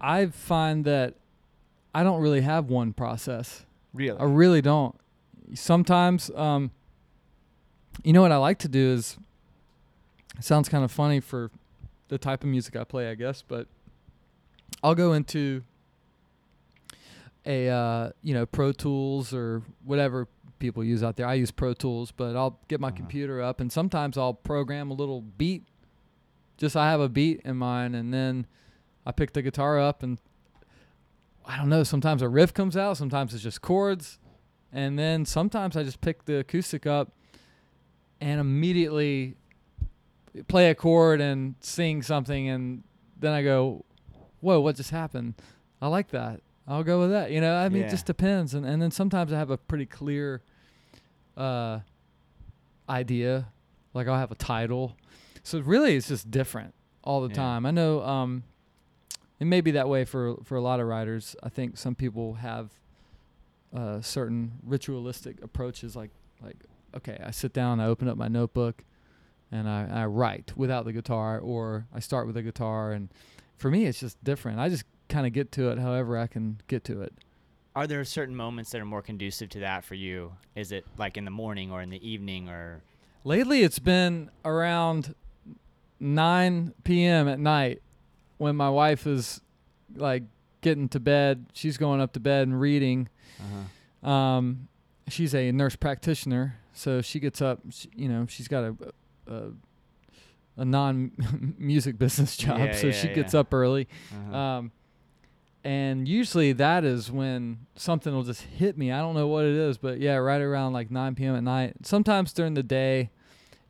I 0.00 0.26
find 0.26 0.84
that 0.84 1.14
I 1.94 2.02
don't 2.02 2.20
really 2.20 2.40
have 2.42 2.70
one 2.70 2.92
process. 2.92 3.64
Really? 3.92 4.18
I 4.18 4.24
really 4.24 4.62
don't. 4.62 4.94
Sometimes, 5.54 6.30
um, 6.34 6.70
you 8.04 8.12
know 8.12 8.22
what 8.22 8.32
I 8.32 8.36
like 8.36 8.58
to 8.60 8.68
do 8.68 8.92
is, 8.92 9.16
it 10.38 10.44
sounds 10.44 10.68
kind 10.68 10.84
of 10.84 10.92
funny 10.92 11.20
for 11.20 11.50
the 12.08 12.18
type 12.18 12.44
of 12.44 12.50
music 12.50 12.76
I 12.76 12.84
play, 12.84 13.10
I 13.10 13.14
guess, 13.14 13.42
but 13.42 13.66
I'll 14.82 14.94
go 14.94 15.12
into 15.14 15.62
a 17.44 17.68
uh, 17.68 18.10
you 18.22 18.34
know 18.34 18.46
Pro 18.46 18.72
Tools 18.72 19.32
or 19.32 19.62
whatever 19.84 20.28
people 20.58 20.82
use 20.84 21.02
out 21.02 21.16
there. 21.16 21.26
I 21.26 21.34
use 21.34 21.50
Pro 21.50 21.72
Tools, 21.74 22.10
but 22.12 22.36
I'll 22.36 22.58
get 22.68 22.80
my 22.80 22.88
Uh-huh. 22.88 22.96
computer 22.96 23.40
up 23.42 23.60
and 23.60 23.70
sometimes 23.72 24.16
I'll 24.18 24.34
program 24.34 24.90
a 24.90 24.94
little 24.94 25.20
beat. 25.22 25.64
Just 26.56 26.76
I 26.76 26.90
have 26.90 27.00
a 27.00 27.08
beat 27.08 27.40
in 27.44 27.56
mind, 27.56 27.94
and 27.94 28.12
then 28.12 28.46
I 29.06 29.12
pick 29.12 29.32
the 29.32 29.42
guitar 29.42 29.78
up 29.78 30.02
and 30.02 30.18
I 31.46 31.56
don't 31.56 31.68
know. 31.68 31.82
Sometimes 31.84 32.20
a 32.20 32.28
riff 32.28 32.52
comes 32.52 32.76
out. 32.76 32.96
Sometimes 32.96 33.32
it's 33.32 33.42
just 33.42 33.62
chords, 33.62 34.18
and 34.72 34.98
then 34.98 35.24
sometimes 35.24 35.76
I 35.76 35.82
just 35.84 36.00
pick 36.00 36.24
the 36.26 36.38
acoustic 36.40 36.84
up 36.86 37.12
and 38.20 38.40
immediately 38.40 39.36
play 40.48 40.68
a 40.68 40.74
chord 40.74 41.20
and 41.20 41.54
sing 41.60 42.02
something, 42.02 42.48
and 42.48 42.82
then 43.18 43.32
I 43.32 43.42
go, 43.42 43.84
"Whoa, 44.40 44.60
what 44.60 44.76
just 44.76 44.90
happened?" 44.90 45.34
I 45.80 45.86
like 45.88 46.08
that. 46.10 46.42
I'll 46.66 46.84
go 46.84 47.00
with 47.00 47.10
that. 47.10 47.30
You 47.30 47.40
know, 47.40 47.54
I 47.56 47.68
mean, 47.70 47.82
Yeah. 47.82 47.88
it 47.88 47.90
just 47.90 48.04
depends. 48.06 48.52
And 48.52 48.66
and 48.66 48.82
then 48.82 48.90
sometimes 48.90 49.32
I 49.32 49.38
have 49.38 49.50
a 49.50 49.56
pretty 49.56 49.86
clear 49.86 50.42
uh, 51.38 51.80
idea, 52.88 53.48
like 53.94 54.08
I'll 54.08 54.18
have 54.18 54.30
a 54.32 54.34
title. 54.36 54.96
So 55.42 55.60
really, 55.60 55.96
it's 55.96 56.08
just 56.08 56.30
different 56.30 56.74
all 57.04 57.20
the 57.22 57.28
Yeah. 57.28 57.34
time. 57.34 57.66
I 57.66 57.70
know 57.70 58.02
um, 58.02 58.42
it 59.40 59.46
may 59.46 59.60
be 59.60 59.70
that 59.72 59.88
way 59.88 60.04
for 60.04 60.36
for 60.44 60.56
a 60.56 60.60
lot 60.60 60.80
of 60.80 60.86
writers. 60.86 61.36
I 61.42 61.48
think 61.48 61.76
some 61.78 61.94
people 61.94 62.34
have 62.34 62.70
uh, 63.74 64.00
certain 64.00 64.52
ritualistic 64.62 65.42
approaches, 65.42 65.94
like 65.96 66.10
like 66.42 66.56
okay, 66.96 67.18
I 67.24 67.30
sit 67.30 67.52
down, 67.52 67.80
I 67.80 67.86
open 67.86 68.08
up 68.08 68.16
my 68.16 68.28
notebook, 68.28 68.84
and 69.52 69.68
I, 69.68 70.02
I 70.02 70.06
write 70.06 70.52
without 70.56 70.84
the 70.86 70.92
guitar, 70.92 71.38
or 71.38 71.86
I 71.94 72.00
start 72.00 72.26
with 72.26 72.34
the 72.34 72.42
guitar. 72.42 72.92
And 72.92 73.10
for 73.58 73.70
me, 73.70 73.84
it's 73.86 74.00
just 74.00 74.22
different. 74.24 74.58
I 74.58 74.68
just 74.70 74.84
kind 75.08 75.26
of 75.26 75.32
get 75.32 75.52
to 75.52 75.70
it 75.70 75.78
however 75.78 76.16
I 76.18 76.26
can 76.26 76.60
get 76.66 76.84
to 76.84 77.02
it. 77.02 77.12
Are 77.78 77.86
there 77.86 78.04
certain 78.04 78.34
moments 78.34 78.72
that 78.72 78.80
are 78.80 78.84
more 78.84 79.02
conducive 79.02 79.50
to 79.50 79.60
that 79.60 79.84
for 79.84 79.94
you? 79.94 80.32
Is 80.56 80.72
it 80.72 80.84
like 80.96 81.16
in 81.16 81.24
the 81.24 81.30
morning 81.30 81.70
or 81.70 81.80
in 81.80 81.90
the 81.90 82.08
evening 82.10 82.48
or? 82.48 82.82
Lately, 83.22 83.62
it's 83.62 83.78
been 83.78 84.32
around 84.44 85.14
9 86.00 86.74
p.m. 86.82 87.28
at 87.28 87.38
night 87.38 87.80
when 88.38 88.56
my 88.56 88.68
wife 88.68 89.06
is 89.06 89.40
like 89.94 90.24
getting 90.60 90.88
to 90.88 90.98
bed. 90.98 91.46
She's 91.52 91.76
going 91.76 92.00
up 92.00 92.14
to 92.14 92.20
bed 92.20 92.48
and 92.48 92.60
reading. 92.60 93.08
Uh-huh. 93.38 94.10
Um, 94.10 94.66
she's 95.06 95.32
a 95.32 95.52
nurse 95.52 95.76
practitioner, 95.76 96.56
so 96.72 97.00
she 97.00 97.20
gets 97.20 97.40
up. 97.40 97.60
She, 97.70 97.88
you 97.94 98.08
know, 98.08 98.26
she's 98.28 98.48
got 98.48 98.64
a 98.64 98.76
a, 99.28 99.42
a 100.56 100.64
non 100.64 101.12
music 101.56 101.96
business 102.00 102.36
job, 102.36 102.58
Yeah, 102.58 102.74
so 102.74 102.88
yeah, 102.88 102.92
she 102.92 103.08
gets 103.14 103.34
up 103.34 103.54
early. 103.54 103.86
Uh-huh. 104.12 104.36
Um, 104.36 104.72
and 105.68 106.08
usually 106.08 106.52
that 106.54 106.82
is 106.82 107.10
when 107.10 107.66
something 107.76 108.14
will 108.14 108.22
just 108.22 108.40
hit 108.40 108.78
me. 108.78 108.90
I 108.90 109.00
don't 109.00 109.14
know 109.14 109.26
what 109.26 109.44
it 109.44 109.52
is, 109.54 109.76
but 109.76 110.00
yeah, 110.00 110.14
right 110.14 110.40
around 110.40 110.72
like 110.72 110.90
9 110.90 111.14
p.m. 111.14 111.36
at 111.36 111.42
night. 111.42 111.74
Sometimes 111.82 112.32
during 112.32 112.54
the 112.54 112.62
day. 112.62 113.10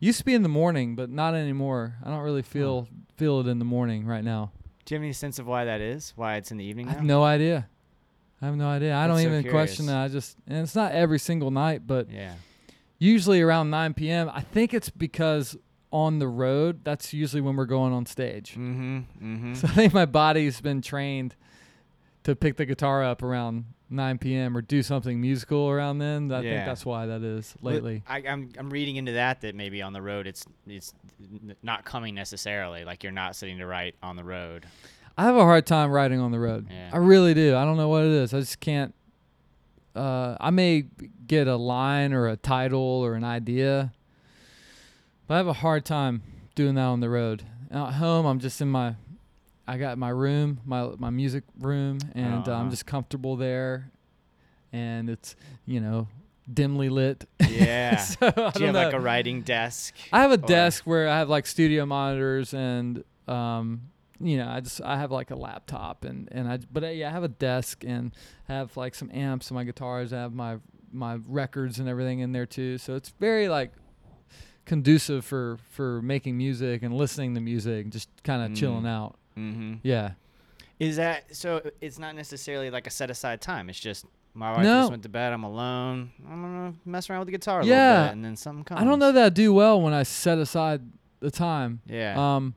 Used 0.01 0.19
to 0.19 0.23
be 0.23 0.33
in 0.33 0.43
the 0.43 0.47
morning, 0.49 0.95
but 0.95 1.09
not 1.09 1.33
anymore. 1.35 1.95
I 2.05 2.09
don't 2.09 2.21
really 2.21 2.41
feel 2.41 2.87
feel 3.17 3.41
it 3.41 3.47
in 3.47 3.59
the 3.59 3.65
morning 3.65 4.05
right 4.05 4.23
now. 4.23 4.53
Do 4.85 4.95
you 4.95 4.97
have 4.97 5.03
any 5.03 5.11
sense 5.11 5.39
of 5.39 5.45
why 5.45 5.65
that 5.65 5.81
is? 5.81 6.13
Why 6.15 6.37
it's 6.37 6.51
in 6.51 6.57
the 6.57 6.63
evening 6.63 6.87
I 6.87 6.93
have 6.93 7.03
no 7.03 7.21
idea. 7.21 7.67
I 8.41 8.45
have 8.45 8.55
no 8.55 8.69
idea. 8.69 8.95
I 8.95 9.07
That's 9.07 9.21
don't 9.21 9.29
so 9.31 9.37
even 9.37 9.51
question 9.51 9.89
it. 9.89 10.01
I 10.01 10.07
just 10.07 10.37
and 10.47 10.59
it's 10.59 10.73
not 10.73 10.93
every 10.93 11.19
single 11.19 11.51
night, 11.51 11.85
but 11.85 12.09
Yeah. 12.09 12.35
usually 12.97 13.41
around 13.41 13.71
9 13.71 13.93
p.m. 13.93 14.31
I 14.33 14.39
think 14.39 14.73
it's 14.73 14.89
because 14.89 15.57
on 15.91 16.19
the 16.19 16.29
road, 16.29 16.85
that's 16.85 17.13
usually 17.13 17.41
when 17.41 17.57
we're 17.57 17.65
going 17.65 17.91
on 17.91 18.05
stage. 18.05 18.51
Mm-hmm. 18.51 18.99
Mm-hmm. 19.21 19.53
So 19.55 19.67
I 19.67 19.71
think 19.71 19.93
my 19.93 20.05
body's 20.05 20.61
been 20.61 20.81
trained 20.81 21.35
to 22.29 22.35
pick 22.35 22.55
the 22.57 22.65
guitar 22.65 23.03
up 23.03 23.21
around 23.23 23.65
9 23.89 24.17
p.m. 24.19 24.55
or 24.55 24.61
do 24.61 24.81
something 24.83 25.19
musical 25.19 25.69
around 25.69 25.97
then. 25.99 26.31
I 26.31 26.41
Yeah. 26.41 26.51
think 26.55 26.65
that's 26.67 26.85
why 26.85 27.07
that 27.07 27.21
is 27.23 27.55
lately. 27.61 28.03
I, 28.07 28.17
I'm 28.19 28.49
I'm 28.57 28.69
reading 28.69 28.95
into 28.97 29.13
that 29.13 29.41
that 29.41 29.55
maybe 29.55 29.81
on 29.81 29.93
the 29.93 30.01
road 30.01 30.27
it's 30.27 30.45
it's 30.67 30.93
not 31.63 31.85
coming 31.85 32.15
necessarily. 32.15 32.85
Like 32.85 33.03
you're 33.03 33.11
not 33.11 33.35
sitting 33.35 33.57
to 33.57 33.65
write 33.65 33.95
on 34.03 34.15
the 34.15 34.23
road. 34.23 34.65
I 35.17 35.23
have 35.23 35.35
a 35.35 35.41
hard 35.43 35.65
time 35.65 35.91
writing 35.91 36.19
on 36.21 36.31
the 36.31 36.39
road. 36.39 36.67
Yeah. 36.71 36.91
I 36.93 36.97
really 36.97 37.33
do. 37.33 37.55
I 37.57 37.65
don't 37.65 37.75
know 37.77 37.89
what 37.89 38.05
it 38.05 38.11
is. 38.11 38.33
I 38.33 38.39
just 38.39 38.59
can't. 38.59 38.93
Uh, 39.95 40.37
I 40.39 40.49
may 40.51 40.85
get 41.27 41.47
a 41.47 41.55
line 41.57 42.13
or 42.13 42.27
a 42.27 42.37
title 42.37 42.79
or 42.79 43.15
an 43.15 43.23
idea, 43.25 43.91
but 45.27 45.33
I 45.33 45.37
have 45.37 45.47
a 45.47 45.53
hard 45.53 45.83
time 45.83 46.21
doing 46.55 46.75
that 46.75 46.83
on 46.85 46.99
the 47.01 47.09
road. 47.09 47.43
At 47.71 47.93
home, 47.93 48.25
I'm 48.25 48.39
just 48.39 48.61
in 48.61 48.69
my. 48.69 48.95
I 49.69 49.77
got 49.77 49.97
my 49.97 50.09
room, 50.09 50.59
my 50.65 50.89
my 50.97 51.09
music 51.09 51.43
room, 51.59 51.99
and 52.15 52.47
uh, 52.47 52.51
Uh-huh. 52.51 52.61
I'm 52.61 52.69
just 52.69 52.85
comfortable 52.85 53.35
there, 53.35 53.91
and 54.73 55.09
it's 55.09 55.35
you 55.65 55.79
know 55.79 56.07
dimly 56.51 56.89
lit. 56.89 57.27
Yeah. 57.49 57.97
so, 57.97 58.27
I 58.27 58.51
Do 58.51 58.59
you 58.61 58.65
have 58.67 58.75
like 58.75 58.93
a 58.93 58.99
writing 58.99 59.41
desk? 59.43 59.95
I 60.13 60.21
have 60.21 60.31
a 60.31 60.41
or- 60.43 60.47
desk 60.47 60.85
where 60.85 61.07
I 61.07 61.17
have 61.19 61.29
like 61.29 61.45
studio 61.47 61.85
monitors 61.85 62.53
and 62.53 63.03
um 63.27 63.81
you 64.19 64.37
know 64.37 64.47
I 64.49 64.59
just 64.61 64.81
I 64.81 64.97
have 64.97 65.11
like 65.11 65.29
a 65.31 65.35
laptop 65.35 66.03
and 66.05 66.27
and 66.31 66.47
I 66.51 66.57
but 66.71 66.83
uh, 66.83 66.87
yeah 66.87 67.09
I 67.09 67.11
have 67.11 67.23
a 67.23 67.27
desk 67.49 67.83
and 67.85 68.11
have 68.47 68.75
like 68.77 68.95
some 68.95 69.09
amps 69.13 69.49
and 69.49 69.55
my 69.55 69.63
guitars 69.63 70.11
I 70.13 70.17
have 70.21 70.33
my 70.33 70.57
my 70.91 71.19
records 71.27 71.79
and 71.79 71.87
everything 71.87 72.19
in 72.19 72.31
there 72.31 72.45
too 72.47 72.77
so 72.79 72.95
it's 72.95 73.09
very 73.19 73.47
like 73.49 73.71
conducive 74.65 75.23
for 75.25 75.57
for 75.71 76.01
making 76.01 76.37
music 76.37 76.81
and 76.83 76.93
listening 76.95 77.35
to 77.35 77.41
music 77.41 77.83
and 77.85 77.91
just 77.91 78.09
kind 78.23 78.41
of 78.43 78.51
Mm. 78.51 78.55
chilling 78.57 78.87
out 78.87 79.15
Mm-hmm. 79.37 79.75
yeah 79.83 80.11
Is 80.79 80.95
that 80.97 81.35
so? 81.35 81.61
It's 81.81 81.99
not 81.99 82.15
necessarily 82.15 82.69
like 82.69 82.87
a 82.87 82.89
set 82.89 83.09
aside 83.09 83.41
time. 83.41 83.69
It's 83.69 83.79
just 83.79 84.05
my 84.33 84.51
wife 84.51 84.63
No. 84.63 84.81
just 84.81 84.91
went 84.91 85.03
to 85.03 85.09
bed. 85.09 85.33
I'm 85.33 85.43
alone. 85.43 86.11
I'm 86.29 86.41
gonna 86.41 86.73
mess 86.85 87.09
around 87.09 87.19
with 87.19 87.27
the 87.27 87.31
guitar 87.33 87.61
a 87.61 87.65
Yeah. 87.65 87.89
little 87.91 88.05
bit, 88.05 88.11
and 88.13 88.25
then 88.25 88.35
something 88.35 88.63
comes. 88.63 88.81
I 88.81 88.83
don't 88.85 88.99
know 88.99 89.11
that 89.11 89.25
I 89.25 89.29
do 89.29 89.53
well 89.53 89.81
when 89.81 89.93
I 89.93 90.03
set 90.03 90.37
aside 90.37 90.81
the 91.19 91.31
time 91.31 91.81
Yeah. 91.85 92.15
Um, 92.17 92.55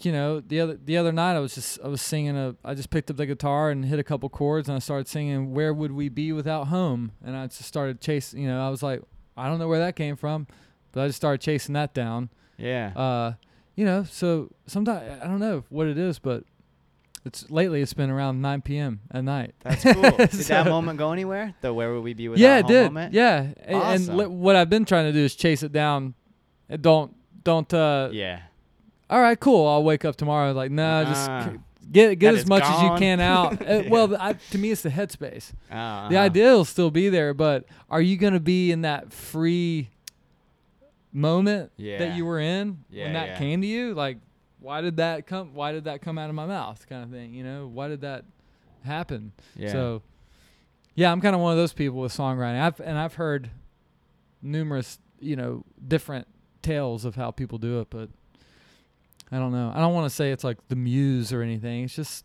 you 0.00 0.12
know, 0.12 0.40
the 0.40 0.60
other 0.60 0.78
the 0.82 0.96
other 0.96 1.10
night 1.12 1.34
I 1.34 1.40
was 1.40 1.54
just 1.54 1.78
I 1.84 1.88
was 1.88 2.00
singing 2.00 2.36
a 2.36 2.54
I 2.64 2.74
just 2.74 2.90
picked 2.90 3.10
up 3.10 3.16
the 3.16 3.26
guitar 3.26 3.70
and 3.70 3.84
hit 3.84 3.98
a 3.98 4.04
couple 4.04 4.28
chords 4.28 4.68
and 4.68 4.76
I 4.76 4.78
started 4.78 5.08
singing 5.08 5.52
"Where 5.52 5.74
Would 5.74 5.90
We 5.92 6.08
Be 6.08 6.32
Without 6.32 6.68
Home" 6.68 7.10
and 7.24 7.36
I 7.36 7.46
just 7.48 7.62
started 7.64 8.00
chasing. 8.00 8.40
You 8.42 8.48
know, 8.48 8.64
I 8.64 8.70
was 8.70 8.82
like, 8.82 9.02
I 9.36 9.48
don't 9.48 9.58
know 9.58 9.66
where 9.68 9.80
that 9.80 9.96
came 9.96 10.14
from, 10.16 10.46
but 10.92 11.02
I 11.02 11.06
just 11.08 11.16
started 11.16 11.40
chasing 11.40 11.72
that 11.74 11.94
down. 11.94 12.30
yeah. 12.56 12.92
Uh, 12.96 13.32
you 13.78 13.84
know, 13.84 14.02
so 14.02 14.50
sometimes 14.66 15.04
I 15.22 15.26
don't 15.28 15.38
know 15.38 15.62
what 15.68 15.86
it 15.86 15.96
is, 15.96 16.18
but 16.18 16.42
it's 17.24 17.48
lately 17.50 17.80
it's 17.80 17.94
been 17.94 18.10
around 18.10 18.40
9 18.42 18.62
p.m. 18.62 19.00
at 19.12 19.22
night. 19.22 19.54
That's 19.60 19.84
cool. 19.84 20.02
Did 20.18 20.32
So- 20.32 20.54
that 20.54 20.66
moment 20.66 20.98
go 20.98 21.12
anywhere? 21.12 21.54
The 21.60 21.72
where 21.72 21.92
would 21.92 22.02
we 22.02 22.12
be 22.14 22.28
without 22.28 22.66
that 22.66 22.66
moment? 22.90 23.12
yeah, 23.14 23.40
it 23.40 23.46
did. 23.54 23.54
moment? 23.62 23.68
Yeah, 23.70 23.78
A- 23.78 23.92
and 23.94 24.16
li- 24.16 24.26
what 24.26 24.56
I've 24.56 24.70
been 24.70 24.84
trying 24.84 25.04
to 25.04 25.12
do 25.12 25.20
is 25.24 25.34
chase 25.36 25.62
it 25.62 25.70
down. 25.72 26.14
And 26.68 26.82
don't 26.82 27.14
don't 27.44 27.72
uh, 27.72 28.08
Yeah. 28.12 28.40
all 29.08 29.20
right, 29.20 29.38
cool. 29.38 29.66
I'll 29.68 29.84
wake 29.84 30.04
up 30.04 30.16
tomorrow. 30.16 30.52
Like, 30.52 30.70
no, 30.72 31.04
just 31.04 31.30
Uh-uh. 31.30 31.50
c- 31.52 31.58
get 31.92 32.18
get 32.18 32.34
as 32.34 32.46
much 32.46 32.64
as 32.64 32.82
you 32.82 32.90
can 32.98 33.20
out. 33.20 33.62
Uh, 33.68 33.82
Yeah. 33.84 33.88
Well, 33.90 34.16
I, 34.18 34.32
to 34.50 34.58
me, 34.58 34.70
it's 34.72 34.82
the 34.82 34.90
headspace. 34.90 35.52
Uh, 35.70 36.08
The 36.08 36.16
uh-huh. 36.16 36.24
idea 36.28 36.52
will 36.52 36.64
still 36.64 36.90
be 36.90 37.08
there, 37.10 37.32
but 37.32 37.64
are 37.88 38.02
you 38.02 38.16
going 38.16 38.34
to 38.34 38.40
be 38.40 38.72
in 38.72 38.82
that 38.82 39.12
free 39.12 39.90
moment 41.12 41.72
Yeah. 41.76 41.98
that 41.98 42.16
you 42.16 42.24
were 42.24 42.40
in 42.40 42.84
Yeah, 42.90 43.04
when 43.04 43.12
that 43.14 43.28
yeah. 43.28 43.38
came 43.38 43.60
to 43.62 43.66
you? 43.66 43.94
Like, 43.94 44.18
why 44.60 44.80
did 44.80 44.96
that 44.96 45.26
come? 45.26 45.54
Why 45.54 45.72
did 45.72 45.84
that 45.84 46.02
come 46.02 46.18
out 46.18 46.28
of 46.28 46.34
my 46.34 46.46
mouth? 46.46 46.86
Kind 46.88 47.04
of 47.04 47.10
thing. 47.10 47.32
You 47.34 47.44
know, 47.44 47.66
why 47.66 47.88
did 47.88 48.00
that 48.02 48.24
happen? 48.84 49.32
Yeah. 49.56 49.72
So, 49.72 50.02
yeah, 50.94 51.12
I'm 51.12 51.20
kind 51.20 51.34
of 51.34 51.40
one 51.40 51.52
of 51.52 51.58
those 51.58 51.72
people 51.72 52.00
with 52.00 52.12
songwriting. 52.12 52.60
I've 52.60 52.80
and 52.80 52.98
I've 52.98 53.14
heard 53.14 53.50
numerous, 54.42 54.98
you 55.20 55.36
know, 55.36 55.64
different 55.86 56.26
tales 56.62 57.04
of 57.04 57.14
how 57.14 57.30
people 57.30 57.58
do 57.58 57.80
it, 57.80 57.88
but 57.90 58.08
I 59.30 59.38
don't 59.38 59.52
know. 59.52 59.72
I 59.74 59.78
don't 59.80 59.94
want 59.94 60.06
to 60.06 60.14
say 60.14 60.30
it's 60.32 60.44
like 60.44 60.58
the 60.68 60.76
muse 60.76 61.32
or 61.32 61.42
anything. 61.42 61.84
It's 61.84 61.94
just 61.94 62.24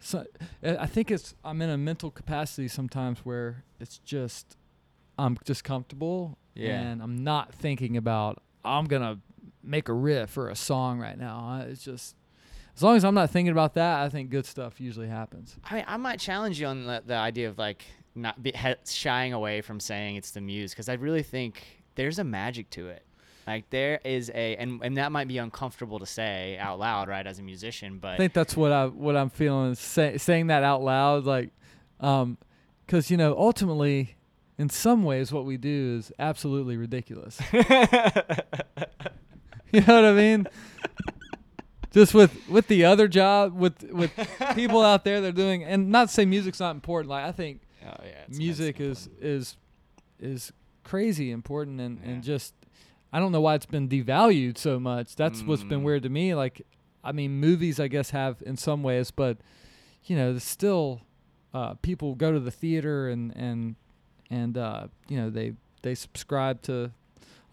so 0.00 0.24
I 0.62 0.76
I 0.78 0.86
think 0.86 1.10
it's 1.10 1.34
I'm 1.44 1.60
in 1.62 1.68
a 1.70 1.76
mental 1.78 2.10
capacity 2.10 2.68
sometimes 2.68 3.20
where 3.20 3.64
it's 3.78 3.98
just 3.98 4.56
I'm 5.18 5.38
just 5.44 5.64
comfortable 5.64 6.38
Yeah. 6.54 6.80
and 6.80 7.02
I'm 7.02 7.24
not 7.24 7.54
thinking 7.54 7.96
about 7.96 8.42
I'm 8.64 8.84
going 8.84 9.02
to 9.02 9.18
make 9.62 9.88
a 9.88 9.92
riff 9.92 10.36
or 10.36 10.48
a 10.48 10.56
song 10.56 10.98
right 10.98 11.18
now. 11.18 11.64
It's 11.66 11.84
just 11.84 12.16
as 12.76 12.82
long 12.82 12.96
as 12.96 13.04
I'm 13.04 13.14
not 13.14 13.30
thinking 13.30 13.52
about 13.52 13.74
that, 13.74 14.02
I 14.02 14.08
think 14.08 14.30
good 14.30 14.46
stuff 14.46 14.80
usually 14.80 15.08
happens. 15.08 15.56
I 15.64 15.74
mean, 15.74 15.84
I 15.86 15.96
might 15.96 16.18
challenge 16.18 16.60
you 16.60 16.66
on 16.66 16.86
the, 16.86 17.02
the 17.04 17.14
idea 17.14 17.48
of 17.48 17.58
like 17.58 17.84
not 18.14 18.42
be, 18.42 18.52
he, 18.54 18.74
shying 18.86 19.32
away 19.32 19.60
from 19.60 19.80
saying 19.80 20.16
it's 20.16 20.30
the 20.30 20.40
muse 20.40 20.72
because 20.72 20.88
I 20.88 20.94
really 20.94 21.22
think 21.22 21.64
there's 21.94 22.18
a 22.18 22.24
magic 22.24 22.70
to 22.70 22.88
it. 22.88 23.04
Like 23.46 23.68
there 23.70 24.00
is 24.04 24.30
a, 24.30 24.56
and, 24.56 24.80
and 24.84 24.96
that 24.98 25.10
might 25.10 25.26
be 25.26 25.38
uncomfortable 25.38 25.98
to 25.98 26.06
say 26.06 26.56
out 26.58 26.78
loud, 26.78 27.08
right, 27.08 27.26
as 27.26 27.40
a 27.40 27.42
musician, 27.42 27.98
but 27.98 28.12
I 28.12 28.16
think 28.16 28.32
that's 28.32 28.56
what 28.56 28.70
I 28.70 28.86
what 28.86 29.16
I'm 29.16 29.30
feeling 29.30 29.74
say, 29.74 30.16
saying 30.16 30.46
that 30.46 30.62
out 30.62 30.82
loud 30.82 31.24
like 31.24 31.50
um 31.98 32.38
cuz 32.86 33.10
you 33.10 33.16
know 33.16 33.36
ultimately 33.36 34.16
in 34.62 34.68
some 34.70 35.02
ways 35.02 35.32
what 35.32 35.44
we 35.44 35.56
do 35.56 35.96
is 35.98 36.12
absolutely 36.18 36.76
ridiculous. 36.76 37.40
You 39.74 39.80
know 39.80 39.94
what 39.94 40.04
I 40.04 40.12
mean? 40.12 40.46
Just 41.92 42.12
with 42.12 42.46
with 42.46 42.66
the 42.68 42.84
other 42.84 43.08
job 43.08 43.54
with 43.54 43.82
with 43.90 44.10
people 44.54 44.82
out 44.82 45.02
there 45.04 45.22
they're 45.22 45.32
doing 45.32 45.64
and 45.64 45.90
not 45.90 46.08
to 46.08 46.14
say 46.14 46.26
music's 46.26 46.60
not 46.60 46.74
important. 46.74 47.08
Like 47.10 47.24
I 47.24 47.32
think 47.32 47.62
oh, 47.86 47.94
yeah, 48.04 48.24
music 48.28 48.80
is 48.80 49.08
is 49.18 49.56
is 50.20 50.52
crazy 50.84 51.30
important 51.30 51.80
and 51.80 51.98
Yeah. 52.04 52.10
and 52.10 52.22
just 52.22 52.52
I 53.14 53.18
don't 53.18 53.32
know 53.32 53.40
why 53.40 53.54
it's 53.54 53.64
been 53.64 53.88
devalued 53.88 54.58
so 54.58 54.78
much. 54.78 55.16
That's 55.16 55.42
what's 55.42 55.62
been 55.64 55.80
Mm. 55.80 55.84
weird 55.84 56.02
to 56.02 56.10
me. 56.10 56.34
Like 56.34 56.66
I 57.02 57.12
mean 57.12 57.40
movies 57.40 57.80
I 57.80 57.88
guess 57.88 58.10
have 58.10 58.42
in 58.44 58.58
some 58.58 58.82
ways, 58.82 59.10
but 59.10 59.38
you 60.04 60.16
know, 60.16 60.32
there's 60.32 60.44
still 60.44 61.00
uh, 61.54 61.74
people 61.80 62.14
go 62.14 62.30
to 62.32 62.40
the 62.40 62.50
theater 62.50 63.08
and 63.08 63.32
and 63.34 63.76
and 64.32 64.56
uh, 64.56 64.86
you 65.08 65.18
know 65.18 65.30
they 65.30 65.52
they 65.82 65.94
subscribe 65.94 66.62
to 66.62 66.90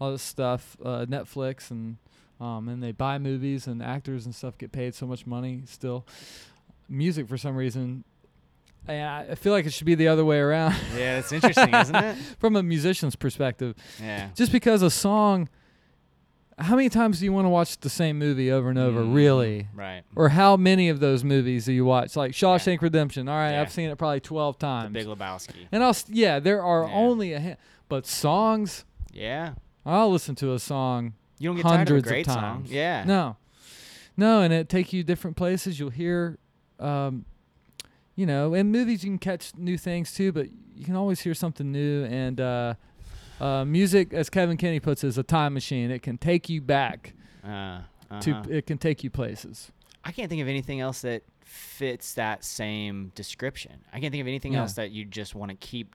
all 0.00 0.10
this 0.10 0.22
stuff, 0.22 0.76
uh, 0.84 1.04
Netflix 1.08 1.70
and 1.70 1.98
um, 2.40 2.68
and 2.68 2.82
they 2.82 2.90
buy 2.90 3.18
movies 3.18 3.66
and 3.66 3.82
actors 3.82 4.24
and 4.24 4.34
stuff 4.34 4.56
get 4.56 4.72
paid 4.72 4.94
so 4.94 5.06
much 5.06 5.26
money 5.26 5.62
still. 5.66 6.06
Music 6.88 7.28
for 7.28 7.36
some 7.36 7.54
reason, 7.54 8.02
and 8.88 9.30
I 9.30 9.34
feel 9.34 9.52
like 9.52 9.66
it 9.66 9.72
should 9.72 9.86
be 9.86 9.94
the 9.94 10.08
other 10.08 10.24
way 10.24 10.38
around 10.38 10.74
Yeah, 10.96 11.18
it's 11.18 11.30
interesting, 11.30 11.72
isn't 11.72 11.94
it? 11.94 12.16
from 12.40 12.56
a 12.56 12.62
musician's 12.62 13.14
perspective. 13.14 13.76
Yeah. 14.00 14.30
Just 14.34 14.50
because 14.50 14.82
a 14.82 14.90
song, 14.90 15.48
how 16.60 16.76
many 16.76 16.88
times 16.88 17.18
do 17.18 17.24
you 17.24 17.32
want 17.32 17.46
to 17.46 17.48
watch 17.50 17.78
the 17.78 17.90
same 17.90 18.18
movie 18.18 18.50
over 18.52 18.68
and 18.70 18.78
over? 18.78 19.00
Mm, 19.00 19.14
Really? 19.14 19.66
Right. 19.74 20.02
Or 20.14 20.28
how 20.30 20.56
many 20.56 20.88
of 20.88 21.00
those 21.00 21.24
movies 21.24 21.64
do 21.64 21.72
you 21.72 21.84
watch? 21.84 22.16
Like 22.16 22.32
Shawshank 22.32 22.82
Redemption. 22.82 23.28
All 23.28 23.34
right, 23.36 23.52
Yeah. 23.52 23.62
I've 23.62 23.72
seen 23.72 23.88
it 23.90 23.96
probably 23.96 24.20
twelve 24.20 24.58
times. 24.58 24.92
The. 24.92 24.98
Big 25.00 25.06
Lebowski. 25.06 25.66
and 25.72 25.82
I'll 25.82 25.96
yeah, 26.08 26.38
there 26.38 26.62
are 26.62 26.86
Yeah. 26.86 26.94
only 26.94 27.32
a 27.32 27.40
ha- 27.40 27.56
but 27.88 28.06
songs. 28.06 28.84
Yeah. 29.12 29.54
I'll 29.86 30.10
listen 30.12 30.34
to 30.36 30.52
a 30.52 30.58
song 30.58 31.14
You 31.38 31.48
don't 31.48 31.56
get 31.56 31.62
tired 31.62 31.72
of 31.74 31.78
hundreds 31.88 32.08
great 32.08 32.26
of 32.28 32.32
song. 32.34 32.42
times. 32.42 32.70
Yeah. 32.70 33.04
No, 33.04 33.36
no, 34.16 34.42
and 34.42 34.52
it 34.52 34.68
take 34.68 34.92
you 34.92 35.02
different 35.02 35.36
places. 35.36 35.80
You'll 35.80 35.90
hear, 35.90 36.38
um, 36.78 37.24
you 38.14 38.26
know, 38.26 38.52
in 38.54 38.70
movies 38.70 39.02
you 39.02 39.10
can 39.10 39.18
catch 39.18 39.52
new 39.56 39.78
things 39.78 40.12
too, 40.12 40.30
but 40.32 40.48
you 40.76 40.84
can 40.84 40.94
always 40.96 41.20
hear 41.20 41.34
something 41.34 41.72
new. 41.72 42.04
And 42.04 42.40
uh, 42.40 42.74
uh, 43.40 43.64
music, 43.64 44.12
as 44.12 44.28
Kevin 44.30 44.56
Kinney 44.56 44.80
puts, 44.80 45.02
it, 45.04 45.08
is 45.08 45.18
a 45.18 45.22
time 45.22 45.54
machine. 45.54 45.90
It 45.90 46.02
can 46.02 46.18
take 46.18 46.48
you 46.48 46.60
back 46.60 47.14
Uh, 47.44 47.80
to. 48.20 48.32
uh-huh. 48.32 48.42
It 48.50 48.66
can 48.66 48.78
take 48.78 49.02
you 49.04 49.10
places. 49.10 49.72
I 50.04 50.12
can't 50.12 50.28
think 50.28 50.42
of 50.42 50.48
anything 50.48 50.80
else 50.80 51.02
that 51.02 51.22
fits 51.44 52.14
that 52.14 52.44
same 52.44 53.12
description. 53.14 53.84
I 53.92 54.00
can't 54.00 54.12
think 54.12 54.20
of 54.22 54.28
anything 54.28 54.52
Yeah. 54.54 54.60
else 54.60 54.74
that 54.74 54.90
you 54.92 55.04
just 55.04 55.34
want 55.34 55.50
to 55.50 55.56
keep 55.56 55.94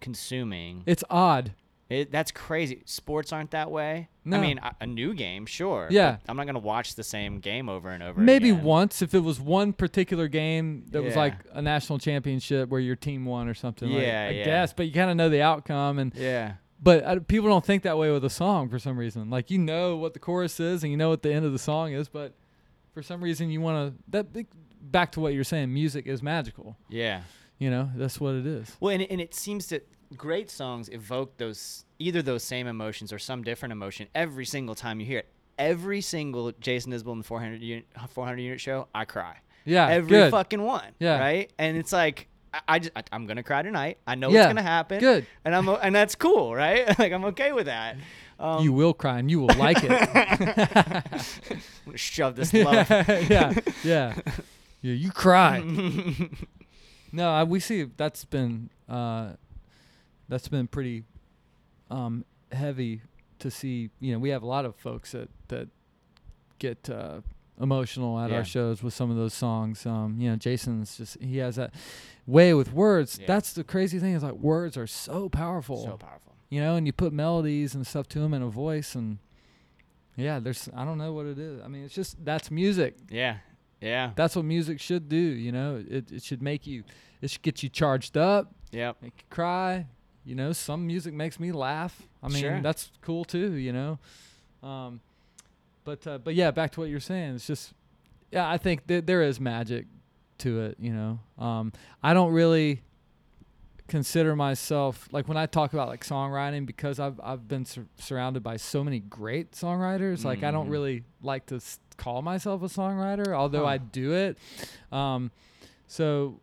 consuming. 0.00 0.82
It's 0.86 1.04
odd. 1.10 1.52
It, 1.90 2.10
that's 2.10 2.30
crazy. 2.32 2.80
Sports 2.86 3.30
aren't 3.32 3.50
that 3.50 3.70
way. 3.70 4.08
No. 4.24 4.38
I 4.38 4.40
mean, 4.40 4.58
a, 4.58 4.74
a 4.80 4.86
new 4.86 5.12
game, 5.12 5.44
sure. 5.44 5.86
Yeah. 5.90 6.16
I'm 6.28 6.36
not 6.36 6.46
gonna 6.46 6.58
watch 6.58 6.94
the 6.94 7.04
same 7.04 7.40
game 7.40 7.68
over 7.68 7.90
and 7.90 8.02
over. 8.02 8.20
Maybe 8.20 8.50
again. 8.50 8.64
once 8.64 9.02
if 9.02 9.14
it 9.14 9.18
was 9.20 9.38
one 9.38 9.74
particular 9.74 10.26
game 10.26 10.86
that 10.92 11.02
was 11.02 11.14
like 11.14 11.34
a 11.52 11.60
national 11.60 11.98
championship 11.98 12.70
where 12.70 12.80
your 12.80 12.96
team 12.96 13.26
won 13.26 13.48
or 13.48 13.54
something. 13.54 13.90
like- 13.90 14.02
Yeah, 14.02 14.26
I 14.28 14.32
yeah. 14.32 14.44
guess, 14.44 14.72
but 14.72 14.86
you 14.86 14.92
kind 14.92 15.10
of 15.10 15.16
know 15.16 15.28
the 15.28 15.42
outcome 15.42 15.98
and. 15.98 16.14
Yeah. 16.14 16.54
But 16.84 17.02
uh, 17.02 17.20
people 17.20 17.48
don't 17.48 17.64
think 17.64 17.82
that 17.84 17.96
way 17.96 18.10
with 18.10 18.24
a 18.26 18.30
song 18.30 18.68
for 18.68 18.78
some 18.78 18.98
reason. 18.98 19.30
Like 19.30 19.50
you 19.50 19.58
know 19.58 19.96
what 19.96 20.12
the 20.12 20.20
chorus 20.20 20.60
is 20.60 20.82
and 20.82 20.92
you 20.92 20.98
know 20.98 21.08
what 21.08 21.22
the 21.22 21.32
end 21.32 21.46
of 21.46 21.52
the 21.52 21.58
song 21.58 21.92
is, 21.92 22.08
but 22.08 22.34
for 22.92 23.02
some 23.02 23.24
reason 23.24 23.50
you 23.50 23.62
want 23.62 23.96
to 23.96 24.02
that 24.10 24.46
back 24.82 25.12
to 25.12 25.20
what 25.20 25.32
you're 25.32 25.44
saying. 25.44 25.72
Music 25.72 26.06
is 26.06 26.22
magical. 26.22 26.76
Yeah. 26.90 27.22
You 27.58 27.70
know 27.70 27.90
that's 27.96 28.20
what 28.20 28.34
it 28.34 28.46
is. 28.46 28.76
Well, 28.80 28.92
and 28.92 29.02
it, 29.02 29.10
and 29.10 29.20
it 29.20 29.34
seems 29.34 29.68
that 29.68 29.88
great 30.14 30.50
songs 30.50 30.90
evoke 30.90 31.38
those 31.38 31.86
either 31.98 32.20
those 32.20 32.42
same 32.44 32.66
emotions 32.66 33.12
or 33.12 33.18
some 33.18 33.42
different 33.42 33.72
emotion 33.72 34.06
every 34.14 34.44
single 34.44 34.74
time 34.74 35.00
you 35.00 35.06
hear 35.06 35.20
it. 35.20 35.28
Every 35.58 36.02
single 36.02 36.52
Jason 36.60 36.92
Isbell 36.92 37.12
in 37.12 37.18
the 37.18 37.24
400 37.24 37.62
unit 37.62 37.86
400 38.10 38.40
unit 38.42 38.60
show, 38.60 38.88
I 38.94 39.06
cry. 39.06 39.38
Yeah, 39.64 39.88
every 39.88 40.10
good. 40.10 40.30
fucking 40.30 40.60
one. 40.60 40.92
Yeah. 40.98 41.18
Right. 41.18 41.50
And 41.58 41.78
it's 41.78 41.92
like 41.92 42.28
I, 42.68 42.78
just 42.78 42.92
I, 42.96 43.02
I'm 43.12 43.26
gonna 43.26 43.42
cry 43.42 43.62
tonight. 43.62 43.98
I 44.06 44.14
know 44.14 44.30
Yeah, 44.30 44.40
it's 44.40 44.46
gonna 44.48 44.62
happen. 44.62 45.00
good. 45.00 45.26
And 45.44 45.54
I'm 45.54 45.68
and 45.68 45.94
that's 45.94 46.14
cool, 46.14 46.54
right? 46.54 46.86
like 46.98 47.12
I'm 47.12 47.24
okay 47.26 47.52
with 47.52 47.66
that. 47.66 47.96
Um, 48.38 48.62
you 48.64 48.72
will 48.72 48.94
cry 48.94 49.18
and 49.18 49.30
you 49.30 49.40
will 49.40 49.54
like 49.56 49.78
it. 49.82 49.90
I'm 49.90 51.02
gonna 51.86 51.96
shove 51.98 52.36
this 52.36 52.52
love. 52.52 52.88
yeah, 52.90 53.52
yeah, 53.84 54.14
yeah. 54.82 54.92
You 54.92 55.10
cry. 55.10 55.62
no, 57.12 57.30
I, 57.30 57.44
we 57.44 57.60
see 57.60 57.84
that's 57.96 58.24
been 58.24 58.70
uh, 58.88 59.30
that's 60.28 60.48
been 60.48 60.66
pretty 60.66 61.04
um, 61.90 62.24
heavy 62.52 63.02
to 63.38 63.50
see. 63.50 63.90
You 64.00 64.12
know, 64.14 64.18
we 64.18 64.30
have 64.30 64.42
a 64.42 64.46
lot 64.46 64.64
of 64.64 64.74
folks 64.76 65.12
that 65.12 65.28
that 65.48 65.68
get 66.58 66.90
uh, 66.90 67.20
emotional 67.60 68.18
at 68.18 68.30
Yeah. 68.30 68.36
our 68.38 68.44
shows 68.44 68.82
with 68.82 68.94
some 68.94 69.10
of 69.10 69.16
those 69.16 69.34
songs. 69.34 69.86
Um, 69.86 70.16
you 70.20 70.28
know, 70.30 70.36
Jason's 70.36 70.96
just 70.96 71.20
he 71.20 71.38
has 71.38 71.56
that 71.56 71.72
way 72.26 72.52
with 72.54 72.72
words. 72.72 73.18
Yeah. 73.20 73.26
That's 73.26 73.52
the 73.52 73.64
crazy 73.64 73.98
thing 73.98 74.14
is 74.14 74.22
like 74.22 74.34
words 74.34 74.76
are 74.76 74.86
so 74.86 75.28
powerful. 75.28 75.76
so 75.84 75.96
powerful. 75.96 76.34
You 76.50 76.60
know, 76.60 76.76
and 76.76 76.86
you 76.86 76.92
put 76.92 77.12
melodies 77.12 77.74
and 77.74 77.86
stuff 77.86 78.08
to 78.08 78.18
them 78.20 78.32
and 78.34 78.44
a 78.44 78.48
voice 78.48 78.94
and. 78.94 79.18
Yeah, 80.16 80.38
there's 80.38 80.68
I 80.76 80.84
don't 80.84 80.98
know 80.98 81.12
what 81.12 81.26
it 81.26 81.38
is. 81.40 81.60
I 81.60 81.66
mean, 81.66 81.84
it's 81.84 81.94
just 81.94 82.24
that's 82.24 82.48
music 82.50 82.96
Yeah. 83.10 83.38
Yeah. 83.80 84.12
that's 84.14 84.36
what 84.36 84.44
music 84.44 84.80
should 84.80 85.08
do 85.08 85.16
you 85.16 85.50
know 85.52 85.82
it, 85.86 86.10
it 86.12 86.22
should 86.22 86.40
make 86.40 86.66
you 86.66 86.84
it 87.20 87.30
should 87.30 87.42
get 87.42 87.62
you 87.64 87.68
charged 87.68 88.16
up 88.16 88.54
Yeah. 88.70 88.92
make 89.02 89.12
you 89.18 89.24
cry 89.28 89.86
you 90.24 90.34
know 90.36 90.52
some 90.52 90.86
music 90.86 91.12
makes 91.12 91.38
me 91.38 91.52
laugh 91.52 92.00
i 92.22 92.28
mean 92.28 92.40
Sure. 92.42 92.60
that's 92.62 92.92
cool 93.02 93.24
too 93.26 93.52
you 93.54 93.72
know 93.74 93.98
um 94.62 95.00
but 95.84 96.06
uh, 96.06 96.18
but 96.18 96.34
yeah 96.34 96.50
back 96.50 96.72
to 96.72 96.80
what 96.80 96.88
you're 96.88 97.00
saying 97.00 97.34
it's 97.34 97.46
just 97.46 97.72
yeah 98.32 98.48
i 98.48 98.56
think 98.58 98.86
th- 98.86 99.04
there 99.06 99.22
is 99.22 99.38
magic 99.38 99.86
to 100.38 100.60
it 100.62 100.76
you 100.80 100.92
know 100.92 101.20
um 101.38 101.72
i 102.02 102.12
don't 102.14 102.32
really 102.32 102.82
consider 103.86 104.34
myself 104.34 105.06
like 105.12 105.28
when 105.28 105.36
i 105.36 105.44
talk 105.44 105.74
about 105.74 105.88
like 105.88 106.02
songwriting 106.04 106.64
because 106.64 106.98
i've 106.98 107.20
i've 107.22 107.46
been 107.46 107.66
sur- 107.66 107.86
surrounded 107.98 108.42
by 108.42 108.56
so 108.56 108.82
many 108.82 108.98
great 108.98 109.52
songwriters 109.52 110.24
like 110.24 110.42
i 110.42 110.50
don't 110.50 110.68
Mhm. 110.68 110.72
really 110.72 111.04
like 111.22 111.44
to 111.46 111.56
s- 111.56 111.78
call 111.98 112.22
myself 112.22 112.62
a 112.62 112.66
songwriter 112.66 113.34
although 113.36 113.64
Huh. 113.64 113.72
i 113.72 113.78
do 113.78 114.12
it 114.14 114.38
um 114.90 115.30
so 115.86 116.40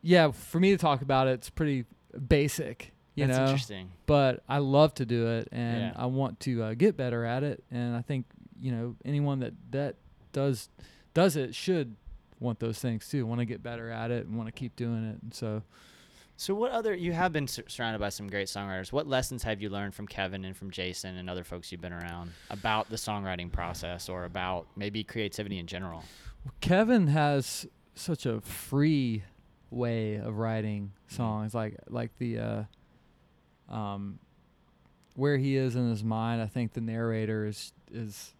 yeah 0.00 0.30
for 0.30 0.60
me 0.60 0.70
to 0.70 0.78
talk 0.78 1.02
about 1.02 1.26
it 1.26 1.32
it's 1.32 1.50
pretty 1.50 1.86
basic 2.28 2.92
you 3.16 3.26
That's 3.26 3.36
know 3.38 3.44
interesting. 3.46 3.90
but 4.06 4.42
i 4.48 4.58
love 4.58 4.94
to 4.94 5.04
do 5.04 5.26
it 5.26 5.48
and 5.50 5.80
Yeah. 5.80 5.92
i 5.96 6.06
want 6.06 6.38
to 6.40 6.62
uh, 6.62 6.74
get 6.74 6.96
better 6.96 7.24
at 7.24 7.42
it 7.42 7.64
and 7.72 7.96
i 7.96 8.00
think 8.02 8.26
you 8.60 8.70
know 8.72 8.96
anyone 9.04 9.40
that 9.40 9.54
that 9.70 9.96
does 10.32 10.68
does 11.14 11.36
it 11.36 11.54
should 11.54 11.96
want 12.38 12.58
those 12.60 12.78
things 12.78 13.08
too 13.08 13.26
want 13.26 13.40
to 13.40 13.44
get 13.44 13.62
better 13.62 13.90
at 13.90 14.10
it 14.10 14.26
and 14.26 14.36
want 14.36 14.46
to 14.46 14.52
keep 14.52 14.74
doing 14.76 15.04
it 15.04 15.18
and 15.22 15.34
so 15.34 15.62
So, 16.36 16.54
what 16.54 16.72
other 16.72 16.94
you 16.94 17.12
have 17.12 17.34
been 17.34 17.46
sur- 17.46 17.68
surrounded 17.68 17.98
by 17.98 18.08
some 18.08 18.26
great 18.26 18.48
songwriters? 18.48 18.90
What 18.92 19.06
lessons 19.06 19.42
have 19.42 19.60
you 19.60 19.68
learned 19.68 19.94
from 19.94 20.06
Kevin 20.06 20.46
and 20.46 20.56
from 20.56 20.70
Jason 20.70 21.18
and 21.18 21.28
other 21.28 21.44
folks 21.44 21.70
you've 21.70 21.82
been 21.82 21.92
around 21.92 22.32
about 22.48 22.88
the 22.88 22.96
songwriting 22.96 23.52
process 23.52 24.08
or 24.08 24.24
about 24.24 24.66
maybe 24.74 25.04
creativity 25.04 25.58
in 25.58 25.66
general? 25.66 26.02
Kevin 26.62 27.08
has 27.08 27.66
such 27.94 28.24
a 28.24 28.40
free 28.40 29.22
way 29.70 30.14
of 30.16 30.38
writing 30.38 30.92
songs, 31.08 31.52
like 31.52 31.76
like 31.90 32.16
the 32.16 32.38
uh, 32.38 32.62
um, 33.68 34.18
where 35.16 35.36
he 35.36 35.56
is 35.56 35.76
in 35.76 35.90
his 35.90 36.02
mind. 36.02 36.40
I 36.40 36.46
think 36.46 36.72
the 36.72 36.80
narrator 36.80 37.44
is 37.46 37.74
is 37.92 38.32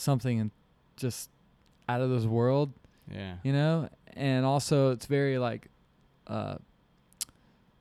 something 0.00 0.38
in 0.38 0.50
just 0.96 1.30
out 1.88 2.00
of 2.00 2.10
this 2.10 2.24
world, 2.24 2.72
Yeah. 3.10 3.36
you 3.42 3.52
know. 3.52 3.88
And 4.14 4.44
also, 4.44 4.90
it's 4.92 5.06
very 5.06 5.38
like 5.38 5.68
uh, 6.26 6.56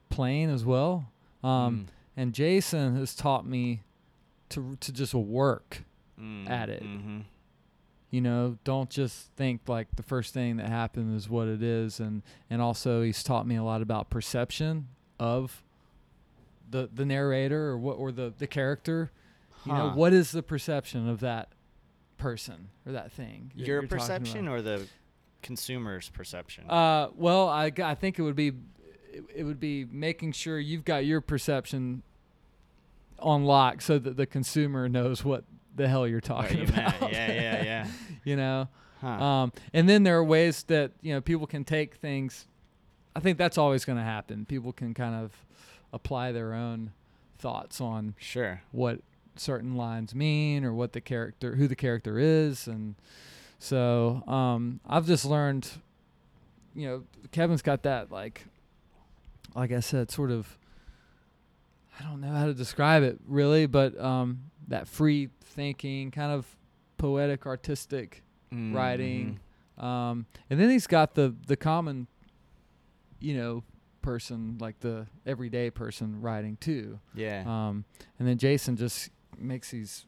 plain 0.10 0.50
as 0.50 0.66
well. 0.66 1.06
Um, 1.44 1.88
And 2.18 2.34
Jason 2.34 2.98
has 2.98 3.16
taught 3.16 3.46
me 3.46 3.82
to 4.50 4.76
to 4.82 4.92
just 4.92 5.14
work 5.14 5.84
Mm, 6.20 6.50
at 6.50 6.70
it. 6.70 6.84
Mm-hmm. 6.84 7.20
You 8.12 8.20
know, 8.22 8.58
don't 8.66 8.90
just 8.90 9.32
think 9.38 9.62
like 9.70 9.88
the 9.96 10.04
first 10.04 10.34
thing 10.34 10.58
that 10.58 10.68
happened 10.68 11.16
is 11.16 11.30
what 11.30 11.48
it 11.48 11.64
is, 11.64 12.00
and 12.02 12.24
and 12.50 12.62
also 12.62 13.02
he's 13.04 13.24
taught 13.24 13.48
me 13.48 13.56
a 13.56 13.64
lot 13.64 13.82
about 13.82 14.10
perception 14.10 14.90
of 15.18 15.64
the 16.70 16.90
the 16.94 17.06
narrator 17.06 17.68
or 17.70 17.78
what 17.78 17.94
or 17.98 18.12
the 18.12 18.34
the 18.38 18.48
character. 18.48 19.12
You 19.66 19.72
know, 19.74 19.92
what 19.92 20.12
is 20.14 20.32
the 20.32 20.44
perception 20.44 21.08
of 21.08 21.20
that 21.22 21.50
person 22.20 22.70
or 22.86 22.92
that 22.92 23.12
thing? 23.12 23.52
that 23.56 23.66
Your 23.66 23.82
you're 23.82 23.82
talking 23.84 23.98
about? 23.98 24.08
perception 24.08 24.48
or 24.48 24.62
the 24.62 24.88
consumer's 25.42 26.10
perception? 26.10 26.70
Uh, 26.70 27.10
well, 27.16 27.50
I 27.50 27.72
think 27.96 28.20
it 28.20 28.22
would 28.22 28.36
be 28.36 28.50
it, 29.12 29.24
it 29.38 29.44
would 29.44 29.60
be 29.60 29.86
making 29.86 30.34
sure 30.34 30.60
you've 30.60 30.86
got 30.86 31.06
your 31.06 31.22
perception 31.22 32.04
on 33.18 33.44
lock 33.46 33.82
so 33.82 34.00
that 34.00 34.18
the 34.18 34.26
consumer 34.26 34.88
knows 34.88 35.26
what 35.26 35.44
the 35.76 35.88
hell 35.88 36.08
you're 36.08 36.22
talking 36.22 36.60
you 36.60 36.64
about. 36.64 37.02
meant. 37.02 37.14
Yeah, 37.14 37.32
yeah, 37.32 37.64
yeah. 37.64 37.88
you 38.24 38.36
know. 38.36 38.68
Huh. 39.02 39.08
Um, 39.08 39.54
and 39.74 39.88
then 39.88 40.04
there 40.04 40.18
are 40.18 40.24
ways 40.24 40.64
that 40.64 40.92
you 41.02 41.14
know 41.14 41.22
people 41.22 41.48
can 41.48 41.64
take 41.64 41.96
things. 41.96 42.48
I 43.16 43.22
think 43.22 43.38
that's 43.38 43.58
always 43.58 43.86
going 43.86 43.98
to 43.98 44.04
happen. 44.04 44.46
People 44.46 44.72
can 44.74 44.94
kind 44.94 45.16
of 45.16 45.32
apply 45.92 46.32
their 46.32 46.54
own 46.54 46.92
thoughts 47.38 47.82
on 47.82 48.16
sure. 48.20 48.62
what 48.72 49.00
certain 49.39 49.75
lines 49.75 50.13
mean 50.15 50.63
or 50.63 50.73
what 50.73 50.93
the 50.93 51.02
character 51.02 51.56
who 51.56 51.67
the 51.67 51.75
character 51.75 52.17
is 52.19 52.67
and 52.67 52.95
so 53.58 54.23
um 54.28 54.80
i've 54.88 55.06
just 55.06 55.25
learned 55.25 55.69
you 56.75 56.88
know 56.88 57.04
kevin's 57.32 57.62
got 57.62 57.84
that 57.84 58.12
like 58.12 58.45
like 59.56 59.71
i 59.71 59.80
said 59.80 60.10
sort 60.12 60.32
of 60.32 60.58
i 61.99 62.04
don't 62.04 62.21
know 62.21 62.32
how 62.32 62.45
to 62.45 62.54
describe 62.54 63.04
it 63.04 63.17
really 63.28 63.65
but 63.65 63.99
um 63.99 64.39
that 64.67 64.88
free 64.88 65.30
thinking 65.41 66.12
kind 66.12 66.32
of 66.32 66.45
poetic 66.97 67.45
artistic 67.45 68.23
writing 68.73 69.39
um 69.78 70.25
and 70.49 70.60
then 70.60 70.69
he's 70.69 70.88
got 70.88 71.13
the 71.15 71.36
the 71.47 71.56
common 71.56 72.08
you 73.19 73.36
know 73.38 73.63
person 74.02 74.58
like 74.60 74.80
the 74.80 75.06
everyday 75.25 75.69
person 75.69 76.21
writing 76.21 76.58
too. 76.60 76.99
Yeah. 77.13 77.43
um, 77.45 77.84
and 78.17 78.28
then 78.28 78.38
Jason 78.38 78.78
just 78.78 79.10
makes 79.41 79.71
these, 79.71 80.06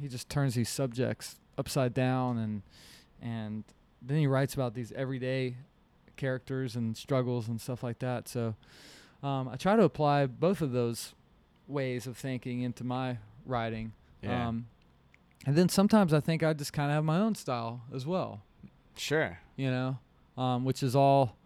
he 0.00 0.08
just 0.08 0.28
turns 0.28 0.54
these 0.54 0.68
subjects 0.68 1.36
upside 1.58 1.94
down, 1.94 2.38
and 2.38 2.62
and 3.20 3.64
then 4.00 4.18
he 4.18 4.26
writes 4.26 4.54
about 4.54 4.74
these 4.74 4.92
everyday 4.92 5.56
characters 6.16 6.76
and 6.76 6.96
struggles 6.96 7.48
and 7.48 7.60
stuff 7.60 7.82
like 7.82 7.98
that. 8.00 8.28
So 8.28 8.54
um, 9.22 9.48
I 9.48 9.56
try 9.56 9.76
to 9.76 9.84
apply 9.84 10.26
both 10.26 10.60
of 10.60 10.72
those 10.72 11.14
ways 11.68 12.06
of 12.06 12.16
thinking 12.16 12.62
into 12.62 12.84
my 12.84 13.18
writing. 13.46 13.92
yeah. 14.22 14.48
Um, 14.48 14.66
and 15.44 15.56
then 15.56 15.68
sometimes 15.68 16.14
I 16.14 16.20
think 16.20 16.42
I 16.42 16.52
just 16.52 16.72
kind 16.72 16.90
of 16.90 16.94
have 16.94 17.04
my 17.04 17.18
own 17.18 17.34
style 17.34 17.82
as 17.92 18.06
well 18.06 18.42
sure. 18.96 19.38
you 19.56 19.70
know, 19.70 19.98
um, 20.36 20.64
which 20.64 20.82
is 20.82 20.94
all 20.94 21.36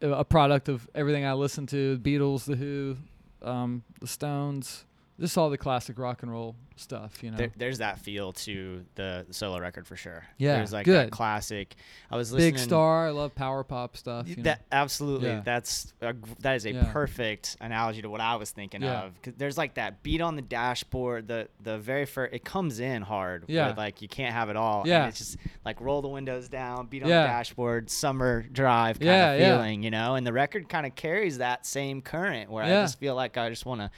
a 0.00 0.24
product 0.24 0.68
of 0.68 0.88
everything 0.94 1.24
I 1.24 1.32
listen 1.34 1.66
to: 1.68 1.96
the 1.96 2.18
Beatles, 2.18 2.44
the 2.44 2.56
Who, 2.56 2.96
um, 3.42 3.84
the 4.00 4.06
Stones, 4.06 4.84
just 5.22 5.38
all 5.38 5.48
the 5.48 5.56
classic 5.56 5.98
rock 5.98 6.22
and 6.22 6.30
roll 6.30 6.56
stuff. 6.76 7.22
You 7.22 7.30
know, 7.30 7.36
There, 7.36 7.50
there's 7.56 7.78
that 7.78 7.98
feel 8.00 8.32
to 8.32 8.84
the 8.96 9.24
solo 9.30 9.60
record 9.60 9.86
for 9.86 9.94
sure. 9.94 10.24
Yeah, 10.36 10.56
There's 10.56 10.72
like 10.72 10.84
good. 10.84 11.06
that 11.06 11.10
classic. 11.12 11.76
I 12.10 12.16
was 12.16 12.32
listening. 12.32 12.54
Big 12.54 12.58
Star. 12.60 13.06
I 13.06 13.10
love 13.10 13.34
power 13.34 13.62
pop 13.62 13.96
stuff. 13.96 14.26
You 14.28 14.36
know? 14.36 14.42
That 14.44 14.62
absolutely. 14.72 15.28
Yeah. 15.28 15.42
That's 15.44 15.92
a, 16.00 16.14
that 16.40 16.56
is 16.56 16.66
a 16.66 16.72
Yeah. 16.72 16.90
perfect 16.92 17.56
analogy 17.60 18.02
to 18.02 18.10
what 18.10 18.20
I 18.20 18.34
was 18.36 18.50
thinking 18.50 18.82
Yeah. 18.82 19.04
of. 19.04 19.22
'Cause 19.22 19.34
there's 19.36 19.56
like 19.56 19.74
that 19.74 20.02
beat 20.02 20.20
on 20.20 20.34
the 20.34 20.42
dashboard. 20.42 21.28
The 21.28 21.48
the 21.62 21.78
very 21.78 22.04
first 22.04 22.34
it 22.34 22.44
comes 22.44 22.80
in 22.80 23.02
hard. 23.02 23.44
Yeah. 23.48 23.74
like 23.76 24.02
you 24.02 24.08
can't 24.08 24.34
have 24.34 24.48
it 24.50 24.56
all. 24.56 24.80
and 24.80 24.88
Yeah. 24.88 25.06
it's 25.06 25.18
just 25.18 25.36
like 25.64 25.80
roll 25.80 26.02
the 26.02 26.08
windows 26.08 26.48
down, 26.48 26.86
beat 26.86 27.02
on 27.04 27.08
the 27.08 27.14
dashboard, 27.14 27.90
summer 27.90 28.42
drive 28.42 28.98
kind 28.98 29.10
of 29.10 29.40
yeah. 29.40 29.56
feeling, 29.56 29.82
you 29.84 29.90
know. 29.92 30.16
And 30.16 30.26
the 30.26 30.32
record 30.32 30.68
kind 30.68 30.84
of 30.86 30.96
carries 30.96 31.38
that 31.38 31.64
same 31.64 32.02
current 32.02 32.50
where 32.50 32.64
I 32.64 32.68
just 32.68 32.98
feel 32.98 33.14
like 33.14 33.36
I 33.36 33.48
just 33.50 33.66
want 33.66 33.82
to 33.82 33.90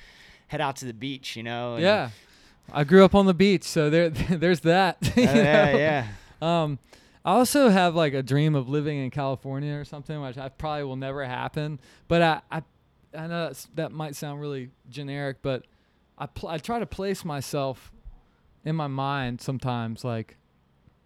head 0.48 0.60
out 0.60 0.76
to 0.76 0.84
the 0.86 0.94
beach, 0.94 1.36
you 1.36 1.42
know. 1.42 1.76
yeah. 1.76 2.10
I 2.72 2.84
grew 2.84 3.04
up 3.04 3.14
on 3.14 3.26
the 3.26 3.34
beach, 3.34 3.64
so 3.64 3.90
there, 3.90 4.08
there's 4.30 4.60
that. 4.60 4.98
Uh, 5.16 5.20
yeah, 5.20 5.76
yeah. 5.76 6.06
Um, 6.40 6.78
I 7.24 7.32
also 7.32 7.68
have 7.68 7.94
like 7.94 8.12
a 8.14 8.22
dream 8.22 8.54
of 8.54 8.68
living 8.68 8.98
in 8.98 9.10
California 9.10 9.74
or 9.74 9.84
something, 9.84 10.20
which 10.20 10.36
I 10.36 10.48
probably 10.48 10.84
will 10.84 10.96
never 10.96 11.24
happen. 11.24 11.80
But 12.08 12.22
I, 12.22 12.40
I, 12.50 12.62
I 13.16 13.26
know 13.26 13.46
that's, 13.46 13.68
that 13.74 13.92
might 13.92 14.14
sound 14.16 14.40
really 14.40 14.70
generic, 14.90 15.38
but 15.40 15.64
I, 16.18 16.26
pl- 16.26 16.48
I 16.50 16.58
try 16.58 16.78
to 16.78 16.86
place 16.86 17.24
myself 17.24 17.92
in 18.64 18.76
my 18.76 18.88
mind 18.88 19.40
sometimes, 19.40 20.04
like 20.04 20.36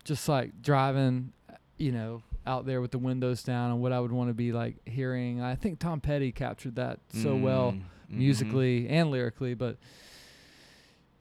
just 0.05 0.29
like 0.29 0.62
driving, 0.62 1.33
you 1.77 1.92
know, 1.92 2.22
out 2.46 2.66
there 2.66 2.81
with 2.81 2.90
the 2.90 2.98
windows 2.98 3.42
down 3.42 3.70
and 3.70 3.81
what 3.81 3.92
I 3.92 4.01
would 4.01 4.12
want 4.12 4.31
to 4.31 4.35
be 4.35 4.53
like 4.53 4.77
hearing. 4.87 5.40
I 5.40 5.55
think 5.55 5.79
Tom 5.79 6.01
Petty 6.01 6.33
captured 6.33 6.77
that 6.77 6.98
so 7.12 7.37
well 7.37 7.77
Mm, 8.11 8.14
mhm. 8.14 8.18
musically 8.18 8.88
and 8.88 9.11
lyrically, 9.11 9.55
but 9.55 9.77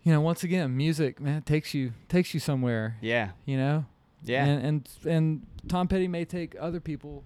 you 0.03 0.11
know, 0.13 0.21
once 0.21 0.43
again, 0.43 0.75
music, 0.77 1.19
man, 1.19 1.41
takes 1.41 1.73
you 1.73 1.91
takes 2.07 2.33
you 2.33 2.39
somewhere. 2.39 2.97
Yeah. 3.01 3.31
You 3.45 3.57
know, 3.57 3.85
Yeah. 4.23 4.45
and 4.45 4.65
and 4.65 4.89
and 5.05 5.47
Tom 5.67 5.87
Petty 5.87 6.07
may 6.07 6.23
take 6.25 6.55
other 6.59 6.79
people 6.79 7.23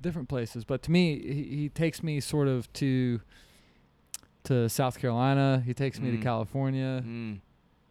different 0.00 0.28
places, 0.28 0.64
but 0.64 0.82
to 0.82 0.90
me, 0.90 1.18
he, 1.20 1.56
he 1.56 1.68
takes 1.68 2.02
me 2.02 2.20
sort 2.20 2.48
of 2.48 2.72
to 2.74 3.20
to 4.44 4.68
South 4.68 4.98
Carolina. 4.98 5.62
He 5.64 5.74
takes 5.74 6.00
me 6.00 6.10
to 6.10 6.16
Mm. 6.18 6.22
California. 6.22 7.02
Mm. 7.06 7.40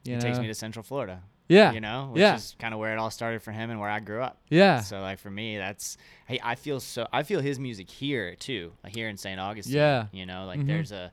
It 0.05 0.11
know, 0.15 0.19
takes 0.19 0.39
me 0.39 0.47
to 0.47 0.53
Central 0.53 0.83
Florida. 0.83 1.21
Yeah, 1.51 1.71
You 1.73 1.81
know, 1.81 2.09
which 2.11 2.21
Yeah. 2.21 2.35
is 2.35 2.55
kind 2.59 2.73
of 2.73 2.79
where 2.79 2.93
it 2.93 2.99
all 2.99 3.11
started 3.11 3.41
for 3.41 3.51
him 3.51 3.69
and 3.69 3.79
where 3.79 3.89
I 3.89 3.99
grew 3.99 4.21
up. 4.21 4.37
yeah, 4.49 4.81
So 4.81 4.99
like 5.01 5.19
for 5.19 5.29
me, 5.31 5.57
that's 5.57 5.97
hey, 6.25 6.39
I 6.43 6.55
feel 6.55 6.79
so 6.79 7.07
I 7.11 7.23
feel 7.23 7.39
his 7.41 7.59
music 7.59 7.89
here 7.89 8.35
too, 8.35 8.73
like 8.83 8.93
here 8.95 9.09
in 9.09 9.17
St. 9.17 9.39
Augustine. 9.39 9.75
Yeah. 9.75 10.07
You 10.11 10.25
know, 10.25 10.45
like 10.45 10.59
Mhm. 10.59 10.67
there's 10.67 10.91
a 10.91 11.11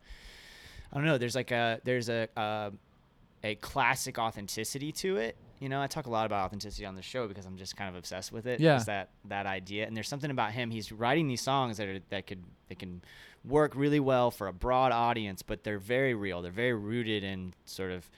I 0.93 0.95
don't 0.97 1.05
know, 1.05 1.19
there's 1.19 1.35
like 1.35 1.51
a 1.51 1.81
there's 1.85 2.09
a 2.09 2.29
uh, 2.39 2.71
a 3.45 3.55
classic 3.57 4.19
authenticity 4.19 4.91
to 4.93 5.17
it. 5.17 5.37
You 5.61 5.69
know, 5.69 5.83
I 5.83 5.87
talk 5.89 6.07
a 6.07 6.11
lot 6.11 6.25
about 6.27 6.45
authenticity 6.47 6.87
on 6.87 6.95
the 6.95 7.03
show 7.03 7.27
because 7.29 7.45
I'm 7.45 7.57
just 7.57 7.77
kind 7.77 7.91
of 7.91 7.97
obsessed 7.97 8.31
with 8.33 8.47
it. 8.47 8.61
Yeah. 8.61 8.77
is 8.77 8.87
that 8.87 9.11
that 9.27 9.47
idea. 9.47 9.87
And 9.87 9.97
there's 9.97 10.09
something 10.09 10.31
about 10.31 10.53
him. 10.53 10.71
He's 10.71 10.91
writing 10.93 11.27
these 11.29 11.41
songs 11.43 11.77
that 11.79 11.89
are 11.89 11.99
that 12.11 12.27
could 12.27 12.43
that 12.69 12.79
can 12.79 13.03
work 13.45 13.73
really 13.77 14.01
well 14.01 14.31
for 14.31 14.47
a 14.47 14.53
broad 14.53 14.93
audience, 14.93 15.43
but 15.43 15.63
they're 15.65 15.79
very 15.79 16.15
real. 16.15 16.43
They're 16.43 16.51
very 16.53 16.75
rooted 16.75 17.23
in 17.25 17.55
sort 17.65 17.91
of 17.93 18.09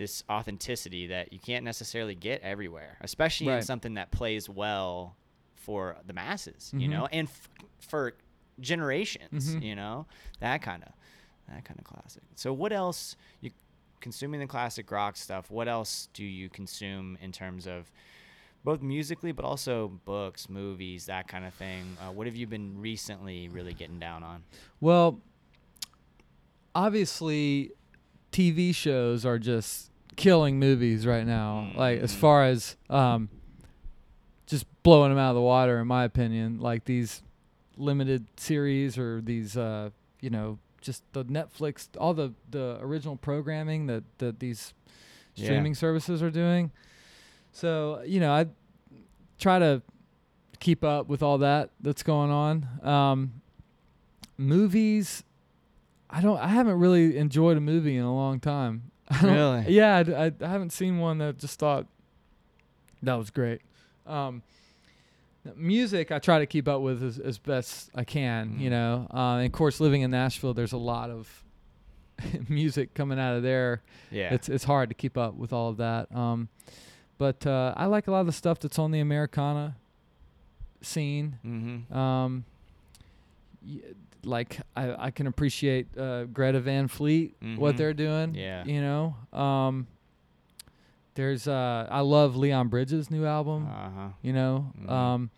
this 0.00 0.24
authenticity 0.30 1.08
that 1.08 1.30
you 1.30 1.38
can't 1.38 1.62
necessarily 1.62 2.14
get 2.14 2.40
everywhere, 2.40 2.96
especially 3.02 3.48
in 3.48 3.62
something 3.62 3.94
that 3.94 4.10
plays 4.10 4.48
well 4.48 5.14
for 5.56 5.94
the 6.06 6.14
masses, 6.14 6.72
you 6.74 6.88
Mhm. 6.88 6.90
know, 6.90 7.06
and 7.12 7.28
f- 7.28 7.50
for 7.80 8.14
generations, 8.58 9.54
Mhm. 9.56 9.62
you 9.62 9.76
know, 9.76 10.06
that 10.38 10.62
kind 10.62 10.82
of 10.84 10.92
that 11.48 11.64
kind 11.66 11.78
of 11.78 11.84
classic. 11.84 12.22
So 12.34 12.50
what 12.54 12.72
else 12.72 13.14
you 13.42 13.50
consuming 14.00 14.40
the 14.40 14.46
classic 14.46 14.90
rock 14.90 15.16
stuff? 15.18 15.50
What 15.50 15.68
else 15.68 16.08
do 16.14 16.24
you 16.24 16.48
consume 16.48 17.18
in 17.20 17.30
terms 17.30 17.66
of 17.66 17.90
both 18.64 18.80
musically, 18.80 19.32
but 19.32 19.44
also 19.44 19.88
books, 20.06 20.48
movies, 20.48 21.04
that 21.06 21.28
kind 21.28 21.44
of 21.44 21.52
thing? 21.52 21.98
Uh, 22.00 22.10
what 22.10 22.26
have 22.26 22.36
you 22.36 22.46
been 22.46 22.80
recently 22.80 23.48
really 23.48 23.74
getting 23.74 23.98
down 23.98 24.22
on? 24.22 24.44
Well, 24.80 25.20
obviously, 26.74 27.72
TV 28.32 28.72
shows 28.74 29.26
are 29.26 29.38
just 29.38 29.89
killing 30.16 30.58
movies 30.58 31.06
right 31.06 31.26
now. 31.26 31.70
Like 31.74 32.00
as 32.00 32.14
far 32.14 32.44
as 32.44 32.76
um, 32.88 33.28
just 34.46 34.66
blowing 34.82 35.10
them 35.10 35.18
out 35.18 35.30
of 35.30 35.36
the 35.36 35.42
water, 35.42 35.78
in 35.80 35.86
my 35.86 36.04
opinion. 36.04 36.58
Like 36.60 36.84
these 36.84 37.22
limited 37.76 38.26
series 38.36 38.98
or 38.98 39.20
these, 39.20 39.56
uh, 39.56 39.90
you 40.20 40.30
know, 40.30 40.58
just 40.80 41.02
the 41.12 41.24
Netflix, 41.24 41.88
all 41.98 42.14
the 42.14 42.32
the 42.50 42.78
original 42.80 43.16
programming 43.16 43.86
that 43.86 44.04
that 44.18 44.40
these 44.40 44.72
Yeah. 45.36 45.44
streaming 45.44 45.74
services 45.74 46.22
are 46.22 46.30
doing. 46.30 46.70
So 47.52 48.02
you 48.06 48.20
know, 48.20 48.32
I 48.32 48.46
try 49.38 49.58
to 49.58 49.82
keep 50.58 50.84
up 50.84 51.08
with 51.08 51.22
all 51.22 51.38
that 51.38 51.70
that's 51.80 52.02
going 52.02 52.30
on. 52.30 52.66
Um, 52.82 53.32
movies, 54.36 55.22
I 56.08 56.20
don't. 56.20 56.38
I 56.38 56.48
haven't 56.48 56.78
really 56.78 57.16
enjoyed 57.16 57.56
a 57.56 57.60
movie 57.60 57.96
in 57.96 58.04
a 58.04 58.14
long 58.14 58.40
time. 58.40 58.89
Really? 59.22 59.64
Yeah, 59.68 59.96
I 60.06 60.26
I, 60.26 60.32
I 60.40 60.46
haven't 60.48 60.70
seen 60.72 60.98
one 60.98 61.18
that 61.18 61.38
just 61.38 61.58
thought 61.58 61.86
that 63.02 63.14
was 63.14 63.30
great. 63.30 63.60
Um, 64.06 64.42
music, 65.56 66.12
I 66.12 66.18
try 66.18 66.38
to 66.38 66.46
keep 66.46 66.68
up 66.68 66.80
with 66.82 67.02
as, 67.02 67.18
as 67.18 67.38
best 67.38 67.90
I 67.94 68.04
can. 68.04 68.58
You 68.58 68.68
Mm. 68.68 68.72
know, 68.72 69.06
uh, 69.12 69.36
and 69.36 69.46
of 69.46 69.52
course, 69.52 69.80
living 69.80 70.02
in 70.02 70.10
Nashville, 70.10 70.54
there's 70.54 70.72
a 70.72 70.76
lot 70.78 71.10
of 71.10 71.42
music 72.48 72.92
coming 72.94 73.18
out 73.18 73.34
of 73.36 73.42
there 73.42 73.80
Yeah. 74.10 74.34
it's 74.34 74.48
it's 74.48 74.64
hard 74.64 74.90
to 74.90 74.94
keep 74.94 75.16
up 75.16 75.34
with 75.34 75.52
all 75.52 75.70
of 75.70 75.78
that. 75.78 76.14
Um, 76.14 76.48
but 77.18 77.46
uh, 77.46 77.74
I 77.76 77.86
like 77.86 78.06
a 78.06 78.10
lot 78.10 78.20
of 78.20 78.26
the 78.26 78.32
stuff 78.32 78.58
that's 78.60 78.78
on 78.78 78.90
the 78.92 79.00
Americana 79.00 79.76
scene. 80.82 81.38
mm-hmm. 81.44 81.96
Um, 81.96 82.44
y- 83.66 83.80
like 84.24 84.60
I, 84.76 85.06
I 85.06 85.10
can 85.10 85.26
appreciate 85.26 85.96
uh, 85.96 86.24
Greta 86.24 86.60
Van 86.60 86.88
Fleet, 86.88 87.34
what 87.56 87.74
Mhm. 87.74 87.76
they're 87.78 87.94
doing. 87.94 88.34
Yeah. 88.34 88.64
You 88.64 88.80
know, 88.80 89.38
um, 89.38 89.86
There's 91.14 91.48
uh, 91.48 91.86
I 91.90 92.00
love 92.00 92.36
Leon 92.36 92.68
Bridges' 92.68 93.10
new 93.10 93.24
album. 93.26 93.66
Uh 93.66 93.90
huh. 93.90 94.08
you 94.22 94.32
know. 94.32 94.72
Mhm. 94.80 94.90
Um, 94.90 95.30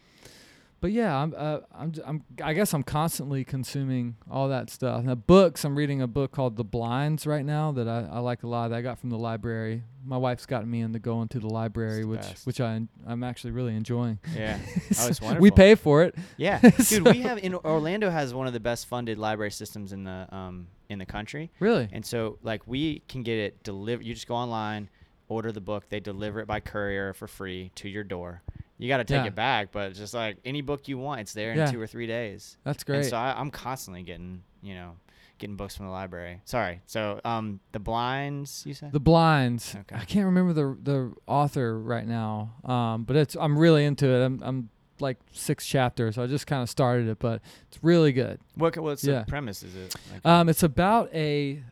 but 0.83 0.91
yeah, 0.91 1.17
I'm, 1.17 1.33
uh, 1.37 1.61
I'm, 1.73 1.93
I'm, 2.05 2.25
I 2.43 2.53
guess 2.55 2.75
I'm 2.75 2.83
constantly 2.83 3.45
consuming 3.45 4.17
all 4.29 4.49
that 4.49 4.69
stuff. 4.69 5.05
Now, 5.05 5.15
books, 5.15 5.65
I'm 5.65 5.77
reading 5.79 6.03
a 6.03 6.09
book 6.09 6.33
called 6.33 6.57
The 6.57 6.65
Blinds 6.65 7.25
right 7.25 7.45
now 7.45 7.71
that 7.73 7.87
I, 7.87 8.09
I 8.13 8.19
like 8.19 8.43
a 8.43 8.49
lot. 8.49 8.69
That 8.69 8.77
I 8.79 8.83
got 8.83 8.99
from 8.99 9.09
the 9.11 9.17
library. 9.17 9.85
My 10.05 10.17
wife's 10.17 10.45
gotten 10.45 10.69
me 10.69 10.81
into 10.81 10.99
going 10.99 11.29
to 11.29 11.39
the 11.39 11.47
library, 11.47 12.03
the 12.03 12.09
which, 12.09 12.21
best. 12.21 12.47
which 12.47 12.61
I 12.61 12.81
I'm 13.07 13.23
actually 13.23 13.53
really 13.53 13.77
enjoying. 13.77 14.19
Yeah. 14.37 14.59
Oh, 14.99 15.07
it's 15.09 15.21
wonderful. 15.21 15.41
we 15.43 15.51
pay 15.53 15.77
for 15.77 16.03
it. 16.03 16.17
Yeah, 16.37 16.61
So- 16.73 16.97
dude. 16.97 17.07
We 17.15 17.21
have 17.23 17.39
in 17.39 17.55
Orlando 17.55 18.11
has 18.11 18.35
one 18.35 18.49
of 18.49 18.53
the 18.53 18.61
best 18.61 18.87
funded 18.89 19.17
library 19.19 19.53
systems 19.53 19.93
in 19.93 20.03
the 20.05 20.27
um 20.35 20.67
in 20.91 20.99
the 20.99 21.07
country, 21.07 21.51
Really? 21.61 21.89
and 21.93 22.05
so 22.05 22.39
like 22.43 22.67
we 22.67 23.03
can 23.09 23.23
get 23.23 23.39
it 23.39 23.63
delivered. 23.63 24.05
You 24.05 24.13
just 24.15 24.27
go 24.27 24.35
online, 24.35 24.91
order 25.29 25.53
the 25.53 25.61
book, 25.61 25.89
they 25.89 26.01
deliver 26.01 26.41
it 26.41 26.47
by 26.47 26.59
courier 26.61 27.15
for 27.15 27.27
free 27.29 27.71
to 27.77 27.89
your 27.89 28.05
door. 28.05 28.43
You 28.83 28.89
got 28.89 28.97
to 28.97 29.05
take 29.05 29.23
Yeah. 29.23 29.27
it 29.29 29.35
back, 29.37 29.71
but 29.71 29.95
just 29.95 30.13
like 30.13 30.39
any 30.45 30.61
book 30.61 30.89
you 30.89 30.99
want, 30.99 31.21
it's 31.21 31.33
there 31.33 31.53
in 31.53 31.59
Yeah. 31.59 31.67
two 31.71 31.81
or 31.81 31.87
three 31.87 32.09
days. 32.09 32.57
That's 32.65 32.83
And 32.83 32.87
great. 32.87 33.05
so 33.11 33.17
I, 33.17 33.39
I'm 33.39 33.51
constantly 33.53 34.03
getting 34.03 34.43
you 34.61 34.75
know 34.75 34.97
getting 35.39 35.55
books 35.57 35.77
from 35.77 35.87
the 35.87 35.93
library. 35.93 36.41
Sorry. 36.47 36.81
So 36.87 37.21
um 37.25 37.61
the 37.71 37.79
blinds 37.79 38.65
you 38.67 38.75
said. 38.75 38.91
the 38.93 38.99
Blinds. 38.99 39.77
Okay. 39.83 39.95
I 39.95 40.05
can't 40.05 40.25
remember 40.27 40.53
the 40.53 40.77
the 40.83 41.13
author 41.29 41.79
right 41.79 42.07
now. 42.07 42.55
Um, 42.65 43.05
but 43.05 43.15
it's 43.15 43.37
I'm 43.37 43.57
really 43.57 43.85
into 43.85 44.09
it. 44.09 44.25
I'm, 44.25 44.41
I'm 44.43 44.69
like 44.99 45.19
six 45.31 45.65
chapters. 45.65 46.17
So 46.17 46.25
I 46.25 46.27
just 46.27 46.49
kind 46.49 46.61
of 46.63 46.69
started 46.69 47.07
it, 47.09 47.21
but 47.21 47.41
it's 47.69 47.79
really 47.85 48.11
good. 48.13 48.41
what 48.57 48.77
what's 48.79 49.05
yeah. 49.05 49.21
the 49.21 49.27
premise? 49.31 49.63
Is 49.63 49.77
it? 49.77 49.95
Like, 50.13 50.27
Um, 50.27 50.49
it's 50.49 50.65
about 50.65 51.09
a 51.15 51.63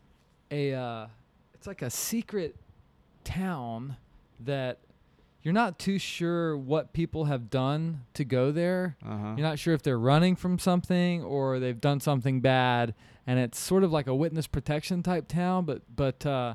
a 0.52 0.74
uh, 0.74 1.06
it's 1.54 1.66
like 1.66 1.82
a 1.82 1.90
secret 1.90 2.54
town 3.24 3.96
that 4.40 4.78
you're 5.42 5.54
not 5.54 5.78
too 5.78 5.98
sure 5.98 6.56
what 6.56 6.92
people 6.92 7.24
have 7.24 7.48
done 7.50 8.02
to 8.14 8.24
go 8.24 8.50
there. 8.52 8.96
uh-huh. 9.04 9.34
You're 9.36 9.46
not 9.46 9.58
sure 9.58 9.72
if 9.74 9.82
they're 9.82 9.98
running 9.98 10.36
from 10.36 10.58
something 10.58 11.22
or 11.22 11.58
they've 11.58 11.80
done 11.80 12.00
something 12.00 12.40
bad, 12.40 12.94
and 13.26 13.38
it's 13.38 13.58
sort 13.58 13.84
of 13.84 13.90
like 13.92 14.06
a 14.06 14.14
witness 14.14 14.46
protection 14.46 15.02
type 15.02 15.28
town. 15.28 15.64
But 15.64 15.82
but 15.94 16.24
uh, 16.26 16.54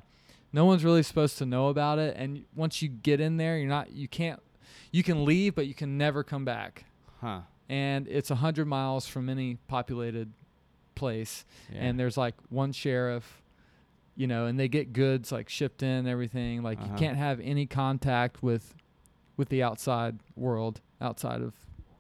no 0.54 0.66
one's 0.66 0.84
really 0.84 1.04
supposed 1.04 1.38
to 1.40 1.46
know 1.46 1.70
about 1.70 2.00
it. 2.00 2.16
And 2.18 2.46
once 2.56 2.82
you 2.82 2.88
get 2.90 3.20
in 3.20 3.38
there, 3.38 3.58
you're 3.58 3.70
not 3.70 3.92
you 3.92 4.08
can't 4.08 4.42
you 4.92 5.04
can 5.04 5.26
leave, 5.26 5.56
but 5.56 5.68
you 5.68 5.74
can 5.74 5.98
never 5.98 6.24
come 6.24 6.46
back. 6.46 6.86
huh. 7.22 7.42
And 7.68 8.08
it's 8.08 8.30
a 8.30 8.36
hundred 8.36 8.68
miles 8.68 9.08
from 9.08 9.28
any 9.30 9.56
populated 9.68 10.32
place 10.94 11.44
Yeah. 11.74 11.82
and 11.82 12.00
there's 12.00 12.16
like 12.16 12.36
one 12.50 12.72
sheriff 12.72 13.42
you 14.16 14.28
know 14.28 14.46
and 14.46 14.60
they 14.60 14.68
get 14.68 14.94
goods 14.94 15.32
like 15.32 15.50
shipped 15.50 15.84
in 15.84 16.08
everything 16.08 16.62
like 16.64 16.80
Uh-huh. 16.80 16.90
you 16.94 16.98
can't 16.98 17.18
have 17.18 17.40
any 17.42 17.66
contact 17.66 18.42
with 18.42 18.74
with 19.38 19.50
the 19.50 19.62
outside 19.64 20.20
world 20.36 20.80
outside 21.02 21.42
of 21.42 21.54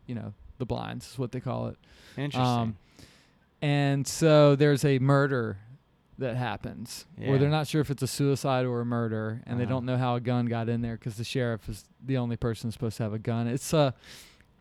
you 0.08 0.16
know 0.16 0.34
the 0.58 0.66
blinds 0.66 1.12
is 1.12 1.20
what 1.20 1.32
they 1.32 1.40
call 1.42 1.68
it 1.68 1.78
Interesting. 2.18 2.42
um, 2.42 2.78
and 3.62 4.08
so 4.08 4.56
there's 4.56 4.86
a 4.86 5.00
murder 5.00 5.58
that 6.18 6.38
happens 6.38 7.06
Yeah. 7.18 7.30
where 7.30 7.38
they're 7.40 7.50
not 7.50 7.68
sure 7.68 7.82
if 7.82 7.90
it's 7.90 8.02
a 8.04 8.08
suicide 8.08 8.66
or 8.66 8.80
a 8.80 8.86
murder 8.86 9.42
and 9.46 9.60
they 9.60 9.64
Uh-huh. 9.64 9.74
don't 9.74 9.86
know 9.86 9.98
how 9.98 10.16
a 10.16 10.22
gun 10.22 10.46
got 10.46 10.70
in 10.70 10.82
there 10.82 10.96
because 10.96 11.18
the 11.18 11.26
sheriff 11.26 11.68
is 11.68 11.84
the 12.06 12.18
only 12.18 12.38
person 12.38 12.72
supposed 12.72 12.96
to 12.98 13.04
have 13.04 13.14
a 13.14 13.20
gun 13.20 13.48
it's 13.48 13.74
uh 13.74 13.92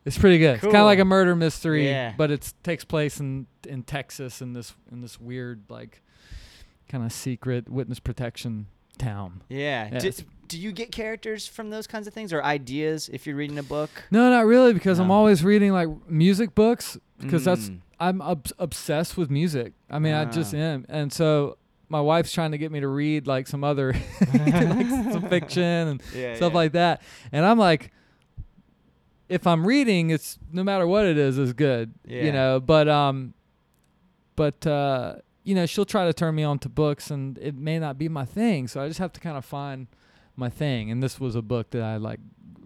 it's 0.06 0.18
pretty 0.18 0.36
good. 0.38 0.56
It's 0.56 0.62
kind 0.64 0.76
of 0.76 0.84
like 0.84 0.98
a 0.98 1.04
murder 1.06 1.34
mystery, 1.34 1.86
Yeah. 1.88 2.12
but 2.18 2.30
it 2.30 2.52
takes 2.62 2.84
place 2.84 3.20
in 3.20 3.46
in 3.66 3.84
Texas 3.84 4.42
in 4.42 4.52
this 4.52 4.74
in 4.92 5.00
this 5.00 5.18
weird 5.18 5.62
like 5.70 6.02
kind 6.88 7.04
of 7.04 7.12
secret 7.12 7.68
witness 7.68 7.98
protection 8.00 8.66
town. 8.98 9.42
Yeah. 9.48 9.88
Yeah, 9.92 9.98
Do, 9.98 10.12
do 10.48 10.58
you 10.58 10.72
get 10.72 10.92
characters 10.92 11.46
from 11.46 11.70
those 11.70 11.86
kinds 11.86 12.06
of 12.06 12.14
things 12.14 12.32
or 12.32 12.42
ideas 12.44 13.08
if 13.12 13.26
you're 13.26 13.36
reading 13.36 13.58
a 13.58 13.62
book? 13.62 13.90
No, 14.10 14.30
not 14.30 14.46
really, 14.46 14.72
because 14.72 14.98
I'm 14.98 15.10
always 15.10 15.42
reading 15.44 15.72
like 15.72 15.88
music 16.08 16.54
books 16.54 16.96
because 17.20 17.44
that's 17.44 17.68
Mm. 17.70 17.78
I'm 18.00 18.20
obs- 18.22 18.52
obsessed 18.58 19.16
with 19.16 19.30
music. 19.30 19.72
I 19.90 19.98
mean, 19.98 20.14
I 20.14 20.24
just 20.26 20.52
Ah. 20.54 20.58
am, 20.58 20.84
and 20.88 21.12
so 21.12 21.58
my 21.88 22.00
wife's 22.00 22.32
trying 22.32 22.50
to 22.52 22.58
get 22.58 22.70
me 22.72 22.80
to 22.80 22.88
read 22.88 23.26
like 23.26 23.46
some 23.46 23.62
other 23.64 23.92
like 24.32 24.86
some 25.12 25.28
fiction 25.28 25.62
and 25.62 26.02
yeah, 26.14 26.34
stuff 26.34 26.52
yeah. 26.52 26.56
like 26.58 26.72
that, 26.72 27.02
and 27.32 27.44
I'm 27.44 27.58
like. 27.58 27.90
If 29.26 29.46
I'm 29.46 29.66
reading, 29.66 30.10
it's 30.10 30.38
no 30.52 30.62
matter 30.62 30.86
what 30.86 31.06
it 31.06 31.16
is, 31.16 31.38
is 31.38 31.54
good. 31.54 31.94
You 32.06 32.30
know, 32.30 32.60
but 32.60 32.88
um, 32.90 33.32
but 34.36 34.66
uh, 34.66 35.14
you 35.44 35.54
know, 35.54 35.66
she'll 35.66 35.84
try 35.84 36.04
to 36.06 36.12
turn 36.12 36.34
me 36.34 36.42
on 36.42 36.58
to 36.60 36.68
books, 36.68 37.10
and 37.10 37.38
it 37.38 37.54
may 37.54 37.78
not 37.78 37.98
be 37.98 38.08
my 38.08 38.24
thing. 38.24 38.66
So 38.66 38.80
I 38.82 38.88
just 38.88 38.98
have 38.98 39.12
to 39.12 39.20
kind 39.20 39.36
of 39.36 39.44
find 39.44 39.86
my 40.36 40.48
thing. 40.48 40.90
And 40.90 41.02
this 41.02 41.20
was 41.20 41.36
a 41.36 41.42
book 41.42 41.70
that 41.70 41.82
I 41.82 41.96
like 41.98 42.18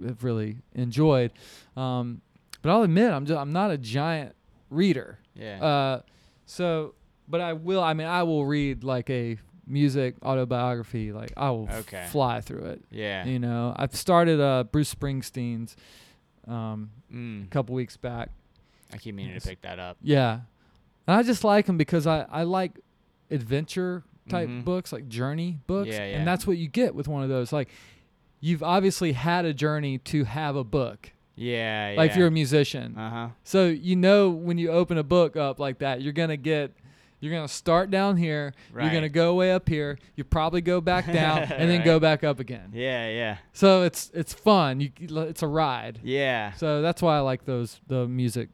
have 0.07 0.23
really 0.25 0.57
enjoyed. 0.75 1.33
Um, 1.77 2.23
but 2.63 2.71
I'll 2.71 2.83
admit, 2.83 3.11
I'm 3.13 3.27
just 3.27 3.39
I'm 3.39 3.53
not 3.53 3.71
a 3.71 3.79
giant 3.79 4.35
reader. 4.71 5.19
Yeah. 5.35 5.63
Uh, 5.65 6.01
so, 6.47 6.95
but 7.29 7.41
I 7.41 7.53
will. 7.53 7.83
I 7.83 7.95
mean, 7.95 8.07
I 8.07 8.23
will 8.23 8.47
read 8.47 8.85
like 8.85 9.11
a 9.11 9.39
music 9.67 10.15
autobiography. 10.25 11.13
Like 11.13 11.33
I 11.37 11.51
will 11.51 11.69
Okay. 11.71 12.07
fly 12.11 12.41
through 12.41 12.65
it. 12.67 12.83
yeah. 12.91 13.25
You 13.27 13.39
know, 13.39 13.75
I've 13.77 13.95
started 13.95 14.41
uh, 14.41 14.65
Bruce 14.65 14.95
Springsteen's 14.95 15.77
um, 16.47 16.91
Mm. 17.13 17.45
a 17.45 17.49
couple 17.49 17.75
weeks 17.75 17.97
back. 17.97 18.31
I 18.93 18.97
keep 18.99 19.15
meaning 19.15 19.39
to 19.39 19.47
pick 19.47 19.61
that 19.63 19.79
up. 19.79 19.97
Yeah, 20.03 20.41
and 21.09 21.17
I 21.17 21.25
just 21.25 21.43
like 21.43 21.67
them 21.67 21.77
because 21.77 22.07
I 22.07 22.27
I 22.31 22.45
like 22.45 22.79
adventure 23.31 24.05
type 24.29 24.49
Mhm. 24.49 24.65
books, 24.65 24.93
like 24.93 25.09
journey 25.09 25.59
books, 25.67 25.89
Yeah, 25.91 26.05
yeah. 26.07 26.19
and 26.19 26.27
that's 26.29 26.47
what 26.47 26.59
you 26.59 26.69
get 26.69 26.95
with 26.95 27.09
one 27.09 27.23
of 27.23 27.29
those. 27.29 27.53
Like, 27.53 27.69
you've 28.41 28.63
obviously 28.63 29.13
had 29.13 29.45
a 29.45 29.55
journey 29.55 29.99
to 29.99 30.25
have 30.25 30.55
a 30.55 30.65
book. 30.65 31.13
Yeah. 31.35 31.95
Like 31.97 32.11
if 32.11 32.17
you're 32.17 32.27
a 32.27 32.31
musician, 32.33 32.97
Uh 32.97 33.11
huh. 33.11 33.29
so 33.45 33.67
you 33.69 33.97
know 33.97 34.29
when 34.31 34.59
you 34.59 34.71
open 34.71 34.99
a 34.99 35.03
book 35.05 35.37
up 35.37 35.59
like 35.59 35.79
that, 35.79 36.03
you're 36.03 36.13
gonna 36.13 36.37
get. 36.37 36.73
You're 37.21 37.33
gonna 37.35 37.49
start 37.49 37.91
down 37.91 38.17
here. 38.17 38.53
You're 38.73 38.91
gonna 38.93 39.09
go 39.09 39.35
way 39.35 39.51
up 39.51 39.69
here. 39.69 39.99
You 40.15 40.23
probably 40.23 40.61
go 40.61 40.81
back 40.81 41.05
down 41.13 41.39
and 41.43 41.69
then 41.69 41.79
Right. 41.79 41.85
go 41.85 41.99
back 41.99 42.23
up 42.23 42.39
again. 42.39 42.71
Yeah. 42.73 43.09
Yeah. 43.09 43.37
So 43.53 43.83
it's 43.83 44.09
it's 44.15 44.33
fun. 44.33 44.79
You 44.81 44.91
it's 45.01 45.43
a 45.43 45.49
ride. 45.49 45.99
Yeah. 46.05 46.53
So 46.53 46.81
that's 46.81 47.03
why 47.03 47.17
I 47.17 47.21
like 47.21 47.45
those 47.45 47.81
the 47.89 48.07
music, 48.07 48.51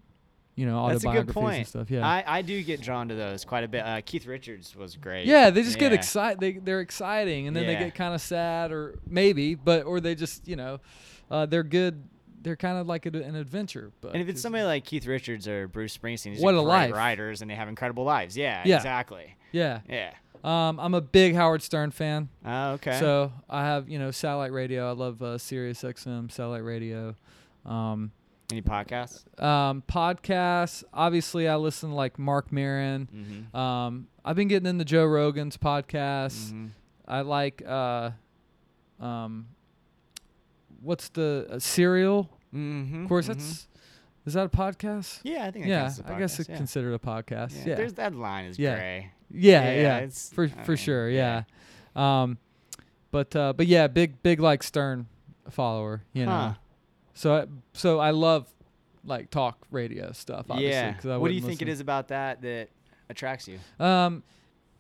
you 0.57 0.67
know, 0.67 0.89
That's 0.89 1.05
autobiographies 1.05 1.57
and 1.59 1.67
stuff. 1.67 1.91
Yeah. 1.91 2.07
I, 2.07 2.25
I 2.27 2.43
do 2.43 2.63
get 2.63 2.81
drawn 2.81 3.09
to 3.09 3.15
those 3.15 3.45
quite 3.45 3.65
a 3.65 3.69
bit. 3.69 3.81
Uh, 3.85 4.01
Keith 4.05 4.27
Richards 4.27 4.77
was 4.77 4.97
great. 4.97 5.27
yeah, 5.27 5.51
they 5.51 5.63
just 5.63 5.79
get 5.79 5.93
excited. 5.93 6.41
They 6.41 6.53
they're 6.53 6.81
exciting, 6.81 7.49
and 7.49 7.57
then 7.57 7.67
they 7.67 7.77
get 7.77 7.95
kind 7.95 8.15
of 8.15 8.21
sad, 8.21 8.71
or 8.73 8.99
maybe, 9.07 9.55
but 9.55 9.85
or 9.85 10.01
they 10.01 10.15
just 10.15 10.47
you 10.47 10.57
know, 10.57 10.79
uh, 11.31 11.47
they're 11.47 11.63
good. 11.65 12.05
They're 12.43 12.57
kind 12.57 12.77
of 12.79 12.87
like 12.87 13.07
a, 13.07 13.09
an 13.09 13.37
adventure. 13.37 13.91
But 14.03 14.13
And 14.13 14.23
if 14.23 14.29
it's 14.29 14.41
somebody 14.43 14.65
like 14.65 14.85
Keith 14.85 15.07
Richards 15.07 15.49
or 15.49 15.67
Bruce 15.67 15.97
Springsteen, 15.97 16.39
What 16.43 16.51
a 16.55 16.59
great 16.59 16.67
life. 16.67 16.93
writers 16.93 17.41
and 17.41 17.51
they 17.51 17.55
have 17.55 17.69
incredible 17.69 18.05
lives. 18.05 18.37
Yeah, 18.37 18.63
Yeah. 18.67 18.77
exactly. 18.77 19.35
yeah, 19.51 19.81
Yeah. 19.89 20.13
um, 20.45 20.79
I'm 20.79 20.93
a 20.93 21.01
big 21.01 21.35
Howard 21.37 21.63
Stern 21.63 21.91
fan. 21.91 22.29
Oh, 22.45 22.73
okay. 22.73 23.01
So 23.01 23.33
I 23.49 23.63
have 23.65 23.89
you 23.89 23.99
know 23.99 24.11
satellite 24.11 24.53
radio. 24.53 24.91
I 24.91 24.93
love 24.93 25.23
uh, 25.23 25.39
Sirius 25.39 25.81
XM 25.83 26.31
satellite 26.31 26.65
radio. 26.65 27.15
Um, 27.65 28.13
any 28.55 28.63
podcasts? 28.63 29.25
um, 29.43 29.83
podcasts. 29.89 30.85
Obviously, 30.93 31.49
I 31.49 31.57
listen 31.57 31.91
to 31.91 31.95
like 31.95 32.19
Marc 32.19 32.51
Maron. 32.53 33.09
Mm-hmm. 33.15 33.57
Um, 33.57 34.07
I've 34.25 34.37
been 34.37 34.49
getting 34.49 34.69
into 34.69 34.85
Joe 34.85 35.05
Rogan's 35.05 35.57
podcast. 35.57 36.51
hmm 36.51 36.67
I 37.07 37.21
like 37.21 37.63
uh, 37.67 38.11
um, 38.99 39.49
what's 40.81 41.09
the 41.11 41.47
uh, 41.51 41.59
Serial? 41.59 42.31
Mm-hmm. 42.55 43.03
Of 43.03 43.09
course, 43.09 43.27
that's 43.27 43.69
is 44.27 44.33
that 44.35 44.47
a 44.47 44.49
podcast? 44.49 45.21
Yeah, 45.23 45.45
I 45.45 45.51
think. 45.51 45.67
Yeah, 45.67 45.83
counts 45.83 45.99
as 45.99 46.05
a 46.07 46.13
I 46.15 46.19
guess 46.19 46.41
it's 46.41 46.49
yeah. 46.49 46.57
considered 46.57 46.95
a 46.95 46.99
podcast. 46.99 47.53
Yeah. 47.59 47.65
Yeah, 47.67 47.75
There's 47.75 47.93
that 47.95 48.15
line 48.15 48.47
is 48.47 48.59
Yeah. 48.59 48.77
gray. 48.77 49.11
yeah, 49.31 49.65
yeah, 49.65 49.81
yeah, 49.83 49.97
it's- 49.99 50.31
for 50.35 50.49
for 50.49 50.77
sure. 50.77 51.11
yeah. 51.11 51.43
Um, 51.95 52.39
but 53.11 53.35
uh, 53.37 53.53
but 53.53 53.67
yeah, 53.67 53.87
big 53.87 54.23
big 54.23 54.41
like 54.41 54.63
Stern 54.63 55.07
follower. 55.51 56.03
You 56.15 56.25
know, 56.27 56.33
Huh. 56.33 56.55
So 57.15 57.35
I, 57.37 57.47
so 57.73 57.99
I 57.99 58.11
love 58.11 58.47
like 59.05 59.31
talk 59.31 59.59
radio 59.71 60.13
stuff. 60.13 60.47
Obviously, 60.51 61.11
Yeah. 61.11 61.17
What 61.17 61.29
do 61.29 61.35
you 61.35 61.41
think 61.41 61.63
it 61.63 61.69
is 61.69 61.81
about 61.81 62.09
that 62.09 62.43
that 62.43 62.69
attracts 63.09 63.49
you? 63.49 63.59
Um, 63.79 64.23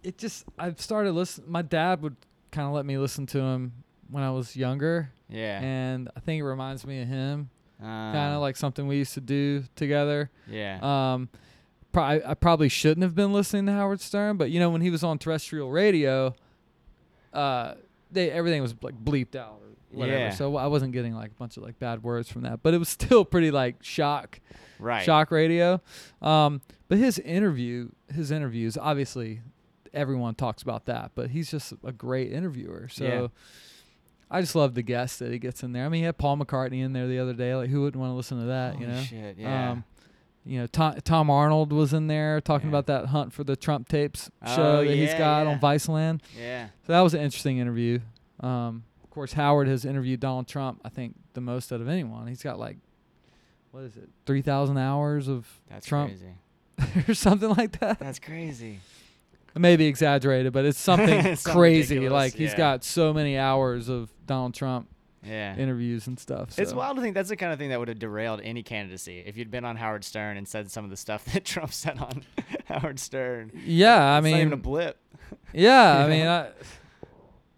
it 0.02 0.18
just 0.18 0.44
I've 0.58 0.80
started 0.80 1.12
listening. 1.12 1.50
My 1.50 1.62
dad 1.62 2.02
would 2.02 2.16
kind 2.50 2.66
of 2.68 2.74
let 2.74 2.84
me 2.86 2.98
listen 2.98 3.26
to 3.26 3.38
him 3.40 3.72
when 4.10 4.22
I 4.22 4.30
was 4.30 4.54
younger, 4.54 5.10
Yeah. 5.28 5.60
and 5.62 6.08
I 6.16 6.20
think 6.20 6.40
it 6.40 6.44
reminds 6.44 6.86
me 6.86 7.00
of 7.02 7.08
him. 7.08 7.50
uh, 7.80 7.84
Kind 7.84 8.34
of 8.34 8.40
like 8.40 8.56
something 8.56 8.86
we 8.86 8.96
used 8.96 9.14
to 9.14 9.20
do 9.20 9.64
together. 9.76 10.30
Yeah. 10.48 10.78
Um, 10.82 11.28
pro- 11.92 12.02
I, 12.04 12.30
I 12.30 12.34
probably 12.34 12.68
shouldn't 12.68 13.02
have 13.02 13.14
been 13.14 13.32
listening 13.32 13.66
to 13.66 13.72
Howard 13.72 14.00
Stern, 14.00 14.36
but 14.36 14.50
you 14.50 14.60
know 14.60 14.70
when 14.70 14.80
he 14.82 14.90
was 14.90 15.02
on 15.02 15.18
terrestrial 15.18 15.70
radio, 15.70 16.34
uh, 17.32 17.74
they 18.10 18.30
everything 18.30 18.62
was 18.62 18.74
like 18.82 18.94
bleeped 19.02 19.34
out 19.34 19.60
or 19.62 19.68
whatever. 19.94 20.18
Yeah. 20.18 20.30
So 20.30 20.56
I 20.56 20.66
wasn't 20.66 20.92
getting 20.92 21.14
like 21.14 21.30
a 21.30 21.34
bunch 21.34 21.56
of 21.56 21.62
like 21.62 21.78
bad 21.78 22.02
words 22.02 22.28
from 22.30 22.42
that, 22.42 22.62
but 22.62 22.74
it 22.74 22.78
was 22.78 22.88
still 23.00 23.24
pretty 23.24 23.50
like 23.50 23.76
shock 23.82 24.40
right. 24.78 25.04
shock 25.04 25.30
radio. 25.30 25.80
Um, 26.22 26.60
but 26.88 26.98
his 26.98 27.18
interview, 27.18 27.90
his 28.12 28.30
interviews, 28.30 28.76
obviously, 28.80 29.40
everyone 29.92 30.34
talks 30.34 30.62
about 30.62 30.86
that. 30.86 31.12
But 31.14 31.30
he's 31.30 31.50
just 31.50 31.72
a 31.84 31.92
great 31.92 32.32
interviewer. 32.32 32.88
So, 32.90 33.30
I 34.30 34.40
just 34.40 34.54
love 34.56 34.74
the 34.74 34.82
guests 34.82 35.18
that 35.18 35.30
he 35.30 35.38
gets 35.38 35.62
in 35.62 35.72
there. 35.72 35.84
I 35.84 35.88
mean, 35.88 36.00
he 36.00 36.04
had 36.06 36.18
Paul 36.18 36.36
McCartney 36.38 36.82
in 36.82 36.92
there 36.92 37.06
the 37.06 37.18
other 37.18 37.34
day. 37.34 37.54
Like, 37.54 37.70
who 37.70 37.82
wouldn't 37.82 38.00
want 38.00 38.10
to 38.10 38.14
listen 38.16 38.40
to 38.40 38.46
that? 38.46 38.80
you 38.80 38.86
know. 38.86 39.00
shit, 39.00 39.36
yeah. 39.38 39.70
Um, 39.72 39.84
you 40.46 40.60
know, 40.60 40.66
Tom, 40.66 40.96
Tom 41.04 41.30
Arnold 41.30 41.72
was 41.72 41.94
in 41.94 42.06
there 42.06 42.40
talking 42.40 42.68
Yeah. 42.68 42.78
about 42.78 42.86
that 42.86 43.06
hunt 43.06 43.32
for 43.32 43.44
the 43.44 43.56
Trump 43.56 43.88
tapes 43.88 44.30
Oh, 44.44 44.56
show 44.56 44.84
that 44.84 44.94
he's 44.94 45.12
got 45.14 45.44
yeah. 45.46 45.52
on 45.52 45.58
Viceland. 45.60 46.20
yeah. 46.38 46.66
So 46.86 46.92
that 46.92 47.00
was 47.00 47.14
an 47.14 47.20
interesting 47.20 47.58
interview. 47.58 48.00
Um, 48.40 48.84
course, 49.14 49.32
Howard 49.34 49.68
has 49.68 49.84
interviewed 49.84 50.20
Donald 50.20 50.46
Trump. 50.48 50.80
I 50.84 50.88
think 50.88 51.14
the 51.34 51.40
most 51.40 51.72
out 51.72 51.80
of 51.80 51.88
anyone. 51.88 52.26
He's 52.26 52.42
got 52.42 52.58
like, 52.58 52.76
what 53.70 53.84
is 53.84 53.96
it, 53.96 54.08
three 54.26 54.42
thousand 54.42 54.78
hours 54.78 55.28
of 55.28 55.46
That's 55.68 55.86
Trump 55.86 56.10
crazy. 56.10 57.06
or 57.08 57.14
something 57.14 57.50
like 57.50 57.78
that. 57.80 57.98
That's 57.98 58.18
crazy. 58.18 58.80
Maybe 59.56 59.86
exaggerated, 59.86 60.52
but 60.52 60.64
it's 60.64 60.78
something 60.80 61.08
It's 61.26 61.42
something 61.42 61.60
crazy. 61.60 61.94
ridiculous, 61.96 62.12
Like 62.24 62.34
he's 62.34 62.50
yeah. 62.52 62.56
got 62.58 62.82
so 62.84 63.12
many 63.14 63.38
hours 63.38 63.88
of 63.88 64.10
Donald 64.26 64.52
Trump 64.54 64.88
Yeah. 65.22 65.56
interviews 65.56 66.08
and 66.08 66.18
stuff. 66.18 66.58
It's 66.58 66.72
wild 66.74 66.96
to 66.96 67.02
think 67.02 67.14
that's 67.14 67.28
the 67.28 67.36
kind 67.36 67.52
of 67.52 67.58
thing 67.60 67.68
that 67.70 67.78
would 67.78 67.86
have 67.86 68.00
derailed 68.00 68.40
any 68.42 68.64
candidacy 68.64 69.22
if 69.24 69.36
you'd 69.36 69.52
been 69.52 69.64
on 69.64 69.76
Howard 69.76 70.02
Stern 70.04 70.36
and 70.38 70.48
said 70.48 70.72
some 70.72 70.82
of 70.84 70.90
the 70.90 70.96
stuff 70.96 71.24
that 71.32 71.44
Trump 71.44 71.72
said 71.72 71.98
on 71.98 72.24
Howard 72.66 72.98
Stern. 72.98 73.52
Yeah, 73.64 73.94
I 74.14 74.18
It's 74.18 74.24
not 74.24 74.28
even 74.40 74.48
a 74.48 74.56
mean, 74.56 74.60
blip. 74.60 74.98
yeah, 75.52 75.98
I 75.98 76.02
you 76.04 76.10
mean. 76.10 76.26
I, 76.26 76.48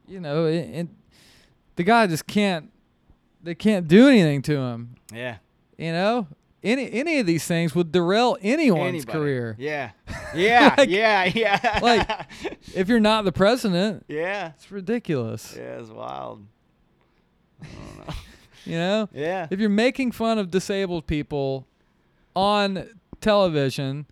you 0.07 0.21
know, 0.21 0.45
it, 0.45 0.55
it, 0.71 0.88
the 1.77 1.85
guy 1.85 2.07
just 2.07 2.27
can't. 2.27 2.71
They 3.43 3.55
can't 3.55 3.87
do 3.87 4.09
anything 4.09 4.43
to 4.43 4.57
him. 4.57 4.97
Yeah. 5.15 5.37
You 5.79 5.93
know, 5.93 6.27
any 6.65 6.91
any 6.93 7.19
of 7.21 7.27
these 7.27 7.45
things 7.47 7.75
would 7.75 7.93
derail 7.93 8.37
anyone's 8.43 8.89
Anybody. 9.05 9.19
career. 9.19 9.57
Yeah. 9.59 9.91
Yeah. 10.35 10.75
Like- 10.77 10.89
yeah. 10.91 11.25
Yeah. 11.25 11.79
like- 11.83 12.11
If 12.75 12.89
you're 12.89 13.01
not 13.01 13.25
the 13.25 13.33
president, 13.33 14.05
yeah. 14.09 14.53
it's 14.57 14.71
ridiculous. 14.73 15.55
Yeah. 15.57 15.79
It's 15.79 15.89
wild. 15.91 16.45
I 17.62 17.67
don't 17.67 18.07
know. 18.09 18.15
You 18.65 18.73
know, 18.79 19.09
Yeah. 19.15 19.47
if 19.49 19.61
you're 19.61 19.69
making 19.71 20.11
fun 20.11 20.39
of 20.41 20.51
disabled 20.51 21.07
people 21.07 21.69
on 22.35 22.89
television 23.21 24.07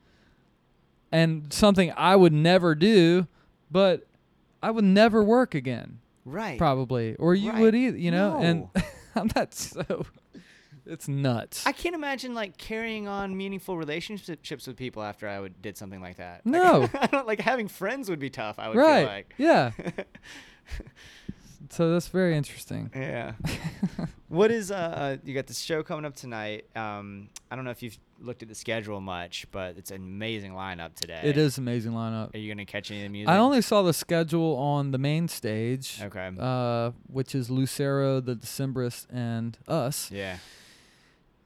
and 1.11 1.53
something 1.53 1.93
I 1.97 2.15
would 2.15 2.33
never 2.33 2.77
do, 2.77 3.27
but 3.69 4.07
I 4.63 4.71
would 4.71 4.85
never 4.85 5.25
work 5.25 5.57
again, 5.57 5.99
Right. 6.25 6.59
probably, 6.59 7.17
or 7.17 7.35
you 7.35 7.51
Right. 7.51 7.61
would 7.61 7.75
either, 7.75 7.97
you 7.97 8.11
know, 8.11 8.39
and 8.41 8.69
I'm 9.15 9.31
not 9.35 9.55
so. 9.55 10.07
It's 10.87 11.09
nuts. 11.09 11.67
I 11.67 11.73
can't 11.73 11.95
imagine 11.95 12.35
like 12.35 12.59
carrying 12.59 13.09
on 13.09 13.35
meaningful 13.37 13.79
relationships 13.79 14.67
with 14.67 14.77
people 14.77 15.03
after 15.03 15.27
I 15.27 15.41
would 15.41 15.63
did 15.63 15.79
something 15.79 16.01
like 16.01 16.17
that. 16.19 16.45
No. 16.45 16.81
Like, 16.81 16.95
I 17.03 17.07
don't 17.07 17.27
like 17.27 17.41
having 17.41 17.69
friends 17.69 18.11
would 18.11 18.19
be 18.19 18.29
tough. 18.31 18.59
I 18.59 18.69
would 18.69 18.77
right? 18.77 18.99
feel 18.99 19.07
like. 19.09 19.35
Yeah. 19.39 19.71
so 21.71 21.93
that's 21.93 22.09
very 22.09 22.37
interesting. 22.37 22.91
Yeah. 22.95 23.33
what 24.29 24.51
is 24.51 24.71
uh, 24.71 24.75
uh 24.75 25.17
you 25.25 25.35
got 25.35 25.47
this 25.47 25.59
show 25.59 25.83
coming 25.83 26.05
up 26.05 26.17
tonight. 26.17 26.67
Um 26.77 27.29
I 27.51 27.57
don't 27.57 27.65
know 27.65 27.71
if 27.71 27.83
you've 27.83 27.99
looked 28.21 28.43
at 28.43 28.49
the 28.49 28.55
schedule 28.55 29.01
much, 29.01 29.47
but 29.53 29.77
it's 29.77 29.91
an 29.91 29.97
amazing 29.97 30.53
lineup 30.53 30.95
today. 30.95 31.21
It 31.23 31.37
is 31.37 31.59
amazing 31.59 31.93
lineup. 31.93 32.35
Are 32.35 32.39
you 32.39 32.53
gonna 32.53 32.65
catch 32.65 32.91
any 32.91 33.01
of 33.01 33.05
the 33.05 33.09
music? 33.11 33.29
I 33.29 33.39
only 33.39 33.61
saw 33.63 33.83
the 33.83 33.93
schedule 33.93 34.57
on 34.57 34.91
the 34.93 34.99
main 34.99 35.29
stage, 35.29 36.01
Okay. 36.03 36.31
uh, 36.39 36.93
which 37.07 37.35
is 37.35 37.51
Lucero, 37.51 38.21
the 38.21 38.35
Decemberists, 38.35 39.07
and 39.13 39.59
us, 39.69 40.11
yeah. 40.11 40.39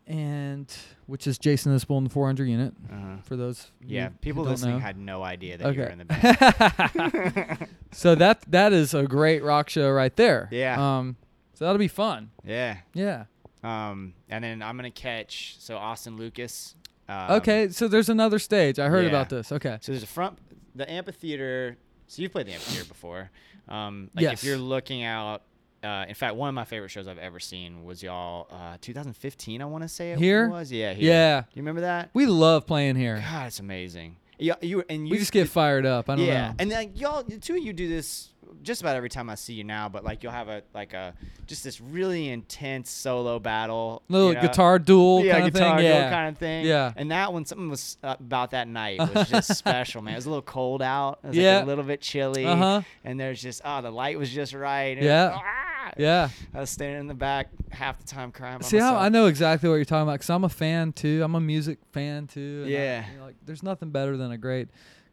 And 0.08 0.74
which 1.06 1.26
is 1.26 1.38
Jason 1.38 1.76
Isbell 1.76 1.98
in 1.98 2.04
the 2.04 2.10
400 2.10 2.46
unit. 2.48 2.74
Uh-huh. 2.90 3.16
For 3.22 3.36
those, 3.36 3.70
Yeah. 3.86 4.08
People 4.22 4.42
listening 4.44 4.76
know. 4.76 4.80
had 4.80 4.96
no 4.98 5.22
idea 5.22 5.58
that 5.58 5.74
you 5.74 5.80
were 5.80 5.86
in 5.86 5.98
the 5.98 6.04
band. 6.06 7.68
so 7.92 8.14
that 8.14 8.42
that 8.50 8.72
is 8.72 8.94
a 8.94 9.04
great 9.04 9.44
rock 9.44 9.68
show 9.68 9.90
right 9.90 10.14
there. 10.16 10.48
Yeah. 10.50 10.98
Um, 10.98 11.16
so 11.54 11.64
that'll 11.66 11.78
be 11.78 11.88
fun. 11.88 12.30
yeah. 12.44 12.78
Yeah. 12.94 13.24
Um 13.62 14.14
and 14.30 14.44
then 14.44 14.62
I'm 14.62 14.76
gonna 14.76 14.90
catch 14.90 15.56
so 15.58 15.76
Austin 15.76 16.16
Lucas. 16.16 16.74
Um, 17.08 17.32
okay. 17.32 17.68
So 17.70 17.88
there's 17.88 18.08
another 18.08 18.38
stage. 18.38 18.78
I 18.78 18.88
heard 18.88 19.02
yeah. 19.04 19.10
about 19.10 19.28
this. 19.30 19.50
Okay. 19.52 19.78
So 19.80 19.92
there's 19.92 20.02
a 20.04 20.06
front, 20.06 20.38
the 20.74 20.88
amphitheater. 20.90 21.76
So 22.06 22.22
you've 22.22 22.32
played 22.32 22.46
the 22.46 22.52
amphitheater 22.52 22.86
before. 22.88 23.30
Um, 23.68 24.10
like 24.14 24.22
Yes. 24.22 24.32
if 24.34 24.44
you're 24.44 24.56
looking 24.58 25.02
out, 25.02 25.42
uh, 25.82 26.04
in 26.08 26.14
fact, 26.14 26.34
one 26.36 26.48
of 26.48 26.54
my 26.54 26.64
favorite 26.64 26.88
shows 26.90 27.06
I've 27.08 27.18
ever 27.18 27.38
seen 27.40 27.84
was 27.84 28.02
y'all 28.02 28.48
uh, 28.50 28.76
2015. 28.80 29.62
I 29.62 29.64
want 29.64 29.82
to 29.84 29.88
say 29.88 30.12
it 30.12 30.18
Here? 30.18 30.48
was. 30.48 30.70
Yeah. 30.72 30.92
Here. 30.94 31.10
Yeah. 31.10 31.40
Do 31.42 31.46
you 31.54 31.62
remember 31.62 31.82
that? 31.82 32.10
We 32.14 32.26
love 32.26 32.66
playing 32.66 32.96
here. 32.96 33.22
God, 33.30 33.46
it's 33.48 33.60
amazing. 33.60 34.16
Yeah, 34.40 34.54
you 34.60 34.84
and 34.88 35.08
you 35.08 35.12
We 35.12 35.18
just 35.18 35.32
get 35.32 35.48
fired 35.48 35.84
up. 35.84 36.08
I 36.08 36.14
don't 36.14 36.24
yeah, 36.24 36.48
know. 36.50 36.54
and 36.60 36.70
like 36.70 37.00
y'all, 37.00 37.24
the 37.24 37.38
two 37.38 37.56
of 37.56 37.58
you 37.64 37.72
do 37.72 37.88
this 37.88 38.28
just 38.62 38.80
about 38.80 38.94
every 38.94 39.08
time 39.08 39.28
I 39.28 39.34
see 39.34 39.54
you 39.54 39.64
now. 39.64 39.88
But 39.88 40.04
like 40.04 40.22
you'll 40.22 40.30
have 40.30 40.48
a 40.48 40.62
like 40.72 40.92
a 40.94 41.12
just 41.46 41.64
this 41.64 41.80
really 41.80 42.28
intense 42.28 42.88
solo 42.88 43.40
battle, 43.40 44.04
Little 44.08 44.28
you 44.28 44.34
know? 44.34 44.40
guitar 44.42 44.78
duel 44.78 45.24
yeah, 45.24 45.32
kind 45.32 45.48
of 45.48 45.54
guitar 45.54 45.76
thing. 45.78 45.86
duel 45.86 45.96
Yeah. 45.98 46.10
kind 46.10 46.28
of 46.28 46.38
thing. 46.38 46.66
Yeah. 46.66 46.92
And 46.94 47.10
that 47.10 47.32
one, 47.32 47.46
something 47.46 47.68
was 47.68 47.96
uh, 48.04 48.14
about 48.20 48.52
that 48.52 48.68
night 48.68 49.00
was 49.12 49.28
just 49.28 49.56
special, 49.56 50.02
man. 50.02 50.14
It 50.14 50.18
was 50.18 50.26
a 50.26 50.30
little 50.30 50.42
cold 50.42 50.82
out. 50.82 51.18
It 51.24 51.28
was 51.28 51.36
Yeah. 51.36 51.56
like 51.56 51.64
a 51.64 51.66
little 51.66 51.82
bit 51.84 52.00
chilly. 52.00 52.46
Uh-huh. 52.46 52.82
And 53.02 53.18
there's 53.18 53.42
just 53.42 53.60
oh, 53.64 53.82
the 53.82 53.90
light 53.90 54.20
was 54.20 54.30
just 54.30 54.54
right. 54.54 54.96
and- 54.98 55.04
Yeah. 55.04 55.32
Ah! 55.34 55.64
Yeah. 55.96 56.28
I 56.54 56.60
was 56.60 56.70
standing 56.70 57.00
in 57.00 57.06
the 57.06 57.14
back 57.14 57.48
half 57.70 57.98
the 57.98 58.04
time 58.06 58.32
crying. 58.32 58.60
See 58.62 58.78
how. 58.78 58.96
I 58.96 59.08
know 59.08 59.26
exactly 59.26 59.68
what 59.68 59.76
you're 59.76 59.84
talking 59.84 60.02
about 60.02 60.14
because 60.14 60.30
I'm 60.30 60.44
a 60.44 60.48
fan 60.48 60.92
too. 60.92 61.22
I'm 61.24 61.34
a 61.34 61.40
music 61.40 61.78
fan 61.92 62.26
too. 62.26 62.64
and 62.64 62.66
I- 62.66 62.70
Yeah. 62.78 63.10
you 63.12 63.18
know, 63.18 63.24
like 63.26 63.36
there's 63.44 63.62
nothing 63.62 63.90
better 63.90 64.16
than 64.16 64.30
a 64.32 64.38
great 64.38 64.68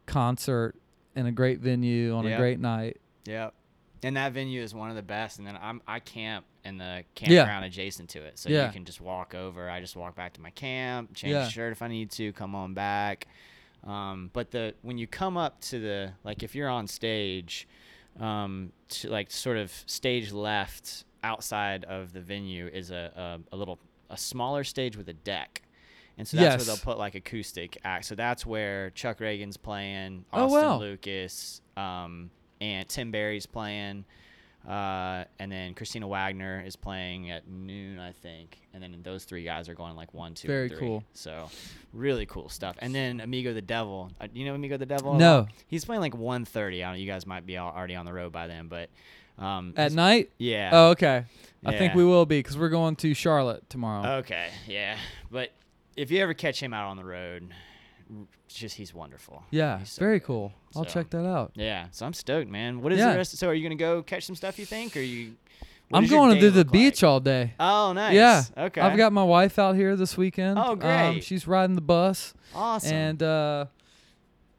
concert 0.06 0.76
in 1.16 1.26
a 1.26 1.32
great 1.32 1.60
venue 1.60 2.14
on 2.16 2.26
Yeah. 2.26 2.36
a 2.36 2.38
great 2.38 2.60
night. 2.60 2.98
Yep. 3.26 3.54
And 4.04 4.18
that 4.18 4.34
venue 4.34 4.62
is 4.62 4.74
one 4.76 4.90
of 4.90 4.96
the 4.96 5.02
best. 5.02 5.40
And 5.40 5.48
then 5.48 5.58
I'm 5.62 5.82
I 5.88 6.00
camp 6.00 6.46
in 6.64 6.78
the 6.78 6.84
Yeah. 6.84 7.04
campground 7.44 7.66
adjacent 7.66 8.10
to 8.12 8.20
it, 8.24 8.38
so 8.38 8.50
Yeah. 8.50 8.68
you 8.68 8.74
can 8.74 8.86
just 8.86 9.00
walk 9.02 9.34
over. 9.36 9.70
I 9.70 9.80
just 9.80 9.96
walk 9.96 10.16
back 10.16 10.34
to 10.34 10.42
my 10.42 10.50
camp, 10.52 11.14
change 11.16 11.32
Yeah. 11.34 11.44
the 11.46 11.50
shirt 11.50 11.72
if 11.72 11.82
I 11.82 11.88
need 11.88 12.12
to, 12.12 12.32
come 12.34 12.54
on 12.56 12.74
back. 12.74 13.28
Um, 13.84 14.32
but 14.34 14.52
the 14.52 14.74
when 14.82 14.98
you 14.98 15.06
come 15.08 15.38
up 15.38 15.62
to 15.62 15.80
the 15.80 16.14
like 16.24 16.42
if 16.44 16.56
you're 16.56 16.70
on 16.70 16.88
stage, 16.88 17.68
um, 18.20 18.72
to 18.90 19.10
like 19.10 19.32
sort 19.32 19.58
of 19.58 19.72
stage 19.88 20.32
left 20.32 21.04
outside 21.24 21.84
of 21.86 22.14
the 22.14 22.22
venue 22.22 22.68
is 22.68 22.92
a 22.92 23.40
a, 23.52 23.56
a 23.56 23.58
little 23.58 23.80
a 24.10 24.18
smaller 24.18 24.64
stage 24.64 24.96
with 24.98 25.10
a 25.10 25.14
deck. 25.14 25.62
And 26.18 26.26
so 26.28 26.38
that's 26.38 26.46
Yes. 26.54 26.60
where 26.68 26.76
they'll 26.76 26.84
put 26.84 26.98
like 26.98 27.16
acoustic 27.16 27.78
acts. 27.84 28.08
So 28.08 28.16
that's 28.16 28.46
where 28.46 28.90
Chuck 28.92 29.20
Ragan's 29.20 29.58
playing, 29.58 30.24
Oh, 30.32 30.46
Austin 30.46 30.62
wow. 30.62 30.78
Lucas, 30.80 31.60
um, 31.76 32.30
and 32.62 32.88
Tim 32.88 33.12
Barry's 33.12 33.46
playing, 33.46 34.06
uh, 34.68 35.26
and 35.40 35.52
then 35.52 35.74
Christina 35.74 36.08
Wagner 36.08 36.64
is 36.66 36.76
playing 36.76 37.30
at 37.32 37.48
noon, 37.48 38.00
I 38.00 38.12
think. 38.12 38.58
And 38.74 38.82
then 38.82 38.96
those 39.04 39.24
three 39.24 39.44
guys 39.44 39.70
are 39.70 39.74
going 39.76 39.96
like 39.96 40.14
one, 40.14 40.34
two, 40.34 40.48
Very 40.48 40.70
three. 40.70 40.80
cool. 40.80 41.04
So 41.14 41.50
really 41.94 42.26
cool 42.26 42.50
stuff. 42.50 42.76
And 42.80 42.94
then 42.94 43.22
Amigo 43.22 43.54
the 43.54 43.62
Devil. 43.62 44.12
Uh, 44.20 44.28
you 44.34 44.46
know 44.46 44.56
Amigo 44.56 44.78
the 44.78 44.86
Devil? 44.86 45.14
No. 45.16 45.48
He's 45.68 45.86
playing 45.86 46.02
like 46.02 46.14
1:30. 46.14 46.78
I 46.80 46.82
don't 46.82 46.92
know. 46.94 46.98
You 46.98 47.08
guys 47.08 47.26
might 47.26 47.46
be 47.46 47.56
al- 47.58 47.74
already 47.76 47.96
on 47.96 48.06
the 48.06 48.14
road 48.14 48.32
by 48.32 48.48
then, 48.48 48.68
but 48.68 48.90
um, 49.38 49.74
At 49.78 49.92
night? 49.92 50.32
Yeah. 50.38 50.70
Oh, 50.74 50.90
okay. 50.92 51.26
I 51.66 51.78
think 51.78 51.94
we 51.96 52.06
will 52.06 52.26
be 52.26 52.40
because 52.40 52.58
we're 52.58 52.70
going 52.70 52.96
to 52.98 53.14
Charlotte 53.14 53.68
tomorrow. 53.70 54.18
Okay, 54.18 54.50
yeah, 54.68 54.98
but 55.32 55.52
if 55.98 56.12
you 56.12 56.20
ever 56.22 56.36
catch 56.36 56.62
him 56.62 56.74
out 56.76 56.90
on 56.90 56.98
the 56.98 57.04
road, 57.04 57.52
just 58.56 58.76
he's 58.78 58.94
wonderful. 58.94 59.44
yeah, 59.52 59.80
He's 59.80 59.92
so 59.92 60.00
very 60.00 60.20
good. 60.20 60.26
cool. 60.28 60.54
I'll 60.76 60.86
check 60.86 61.10
that 61.12 61.26
out. 61.26 61.52
Yeah, 61.56 61.88
so 61.92 62.06
I'm 62.06 62.14
stoked, 62.14 62.50
man. 62.50 62.82
What 62.82 62.92
is 62.94 63.00
Yeah. 63.00 63.12
the 63.12 63.18
rest? 63.18 63.38
So 63.38 63.48
are 63.50 63.54
you 63.54 63.64
gonna 63.64 63.76
go 63.76 64.02
catch 64.04 64.26
some 64.26 64.36
stuff? 64.36 64.58
You 64.60 64.66
think, 64.66 64.96
or 64.98 65.02
you? 65.02 65.36
I'm 65.94 66.08
going 66.08 66.34
to 66.34 66.42
do 66.42 66.50
the 66.50 66.66
beach 66.66 67.04
like? 67.04 67.08
all 67.10 67.20
day. 67.20 67.54
Oh, 67.60 67.94
nice. 67.94 68.16
Yeah. 68.16 68.42
Okay. 68.58 68.82
I've 68.82 68.98
got 68.98 69.14
my 69.14 69.24
wife 69.24 69.60
out 69.60 69.76
here 69.76 69.96
this 69.96 70.18
weekend. 70.18 70.58
Oh, 70.58 70.72
Um, 70.72 70.80
great. 70.80 71.24
she's 71.24 71.46
riding 71.48 71.76
the 71.76 71.82
bus. 71.82 72.34
awesome. 72.56 72.92
And 72.92 73.22
uh, 73.24 73.66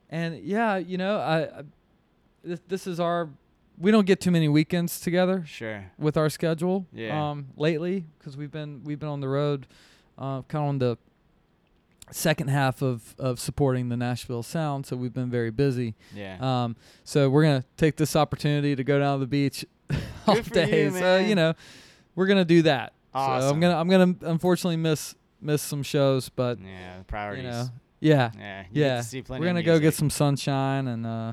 and 0.09 0.39
yeah, 0.45 0.77
you 0.77 0.97
know, 0.99 1.19
I, 1.19 1.41
I 1.43 1.63
this, 2.45 2.61
this 2.69 2.87
is 2.87 3.01
our 3.01 3.29
we 3.79 3.91
don't 3.91 4.07
get 4.07 4.21
too 4.21 4.31
many 4.31 4.49
weekends 4.49 5.01
together 5.01 5.43
sure. 5.47 5.91
with 5.99 6.17
our 6.17 6.31
schedule. 6.31 6.87
Yeah. 6.93 7.31
Um, 7.31 7.49
lately 7.57 8.05
because 8.19 8.37
we've 8.37 8.53
been 8.53 8.83
we've 8.85 8.99
been 9.01 9.09
on 9.09 9.21
the 9.21 9.29
road, 9.29 9.67
uh, 10.17 10.43
kind 10.43 10.63
of 10.65 10.69
on 10.69 10.79
the 10.79 10.99
second 12.11 12.49
half 12.49 12.83
of 12.83 13.15
of 13.19 13.41
supporting 13.41 13.89
the 13.89 13.97
Nashville 13.97 14.43
Sound, 14.43 14.87
so 14.87 14.97
we've 14.97 15.15
been 15.15 15.31
very 15.31 15.51
busy. 15.51 15.95
Yeah. 16.15 16.37
Um, 16.41 16.77
so 17.05 17.29
we're 17.29 17.43
gonna 17.45 17.65
take 17.77 17.97
this 17.97 18.17
opportunity 18.17 18.77
to 18.77 18.85
go 18.85 18.99
down 18.99 19.19
to 19.19 19.21
the 19.21 19.27
beach 19.29 19.65
all 20.27 20.41
day. 20.41 20.85
you, 20.85 20.91
so 20.91 21.19
you 21.19 21.35
know, 21.35 21.55
we're 22.15 22.27
gonna 22.27 22.45
do 22.45 22.63
that. 22.63 22.93
Awesome. 23.15 23.49
So 23.49 23.55
I'm 23.55 23.61
gonna 23.61 23.77
I'm 23.77 23.89
gonna 23.89 24.31
unfortunately 24.31 24.77
miss 24.77 25.15
miss 25.41 25.63
some 25.63 25.83
shows, 25.83 26.29
but 26.29 26.59
yeah. 26.61 27.03
Priorities. 27.07 27.45
you 27.45 27.51
know, 27.51 27.69
yeah, 28.01 28.31
yeah. 28.39 28.65
yeah. 28.73 28.97
to 28.99 29.03
see 29.03 29.23
plenty 29.23 29.41
We're 29.41 29.47
gonna 29.47 29.63
go 29.63 29.79
get 29.79 29.95
some 29.95 30.11
sunshine 30.11 30.87
and 30.89 31.07
uh 31.07 31.33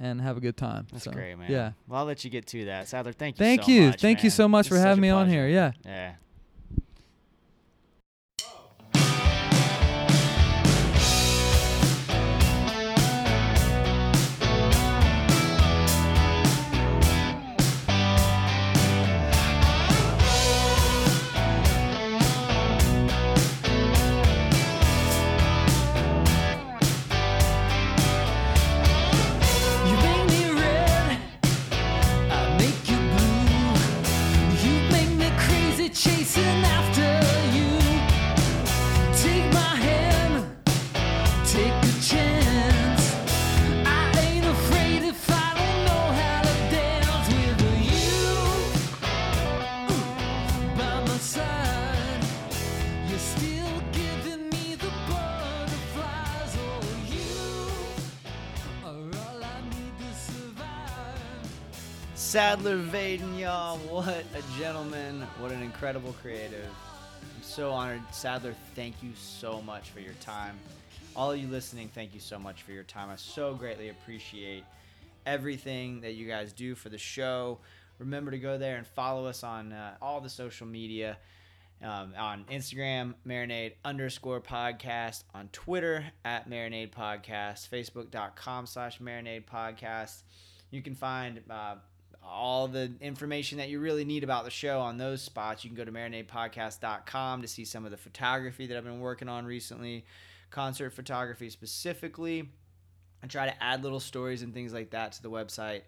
and 0.00 0.20
have 0.20 0.36
a 0.36 0.40
good 0.40 0.56
time. 0.56 0.86
That's 0.90 1.04
So, 1.04 1.12
great, 1.12 1.36
man. 1.36 1.50
Yeah. 1.50 1.72
Well, 1.86 2.00
I'll 2.00 2.06
let 2.06 2.24
you 2.24 2.30
get 2.30 2.46
to 2.48 2.64
that. 2.66 2.88
Sadler, 2.88 3.12
thank 3.12 3.38
you. 3.38 3.44
Thank 3.44 3.64
so 3.64 3.70
you. 3.70 3.86
much, 3.88 4.00
Thank 4.00 4.24
you 4.24 4.30
so 4.30 4.48
much 4.48 4.66
It's 4.66 4.74
for 4.74 4.80
having 4.80 5.02
me 5.02 5.10
on 5.10 5.28
here. 5.28 5.46
Yeah. 5.46 5.72
Yeah. 5.84 6.14
Sadler 62.30 62.78
Vaden, 62.78 63.40
y'all. 63.40 63.76
What 63.78 64.24
a 64.36 64.56
gentleman. 64.56 65.22
What 65.40 65.50
an 65.50 65.64
incredible 65.64 66.12
creative. 66.22 66.64
I'm 66.64 67.42
so 67.42 67.72
honored. 67.72 68.02
Sadler, 68.12 68.54
thank 68.76 69.02
you 69.02 69.10
so 69.16 69.60
much 69.60 69.90
for 69.90 69.98
your 69.98 70.14
time. 70.20 70.56
All 71.16 71.32
of 71.32 71.38
you 71.38 71.48
listening, 71.48 71.90
thank 71.92 72.14
you 72.14 72.20
so 72.20 72.38
much 72.38 72.62
for 72.62 72.70
your 72.70 72.84
time. 72.84 73.10
I 73.10 73.16
so 73.16 73.54
greatly 73.54 73.88
appreciate 73.88 74.62
everything 75.26 76.02
that 76.02 76.12
you 76.12 76.28
guys 76.28 76.52
do 76.52 76.76
for 76.76 76.88
the 76.88 76.98
show. 76.98 77.58
Remember 77.98 78.30
to 78.30 78.38
go 78.38 78.58
there 78.58 78.76
and 78.76 78.86
follow 78.86 79.26
us 79.26 79.42
on 79.42 79.72
uh, 79.72 79.96
all 80.00 80.20
the 80.20 80.30
social 80.30 80.68
media. 80.68 81.18
Um, 81.82 82.12
on 82.16 82.44
Instagram, 82.44 83.14
marinade 83.26 83.72
underscore 83.84 84.40
podcast, 84.40 85.24
on 85.34 85.48
Twitter 85.48 86.04
at 86.24 86.48
marinade 86.48 86.92
podcast, 86.92 87.68
facebook.com 87.68 88.66
slash 88.66 89.00
marinade 89.00 89.46
podcast. 89.46 90.22
You 90.70 90.82
can 90.82 90.94
find 90.94 91.40
uh, 91.50 91.74
all 92.22 92.68
the 92.68 92.92
information 93.00 93.58
that 93.58 93.68
you 93.68 93.80
really 93.80 94.04
need 94.04 94.24
about 94.24 94.44
the 94.44 94.50
show 94.50 94.80
on 94.80 94.98
those 94.98 95.22
spots. 95.22 95.64
You 95.64 95.70
can 95.70 95.76
go 95.76 95.84
to 95.84 95.92
marinadepodcast.com 95.92 97.42
to 97.42 97.48
see 97.48 97.64
some 97.64 97.84
of 97.84 97.90
the 97.90 97.96
photography 97.96 98.66
that 98.66 98.76
I've 98.76 98.84
been 98.84 99.00
working 99.00 99.28
on 99.28 99.44
recently, 99.44 100.04
concert 100.50 100.90
photography 100.90 101.50
specifically. 101.50 102.48
I 103.22 103.26
try 103.26 103.46
to 103.46 103.62
add 103.62 103.82
little 103.82 104.00
stories 104.00 104.42
and 104.42 104.54
things 104.54 104.72
like 104.72 104.90
that 104.90 105.12
to 105.12 105.22
the 105.22 105.30
website 105.30 105.82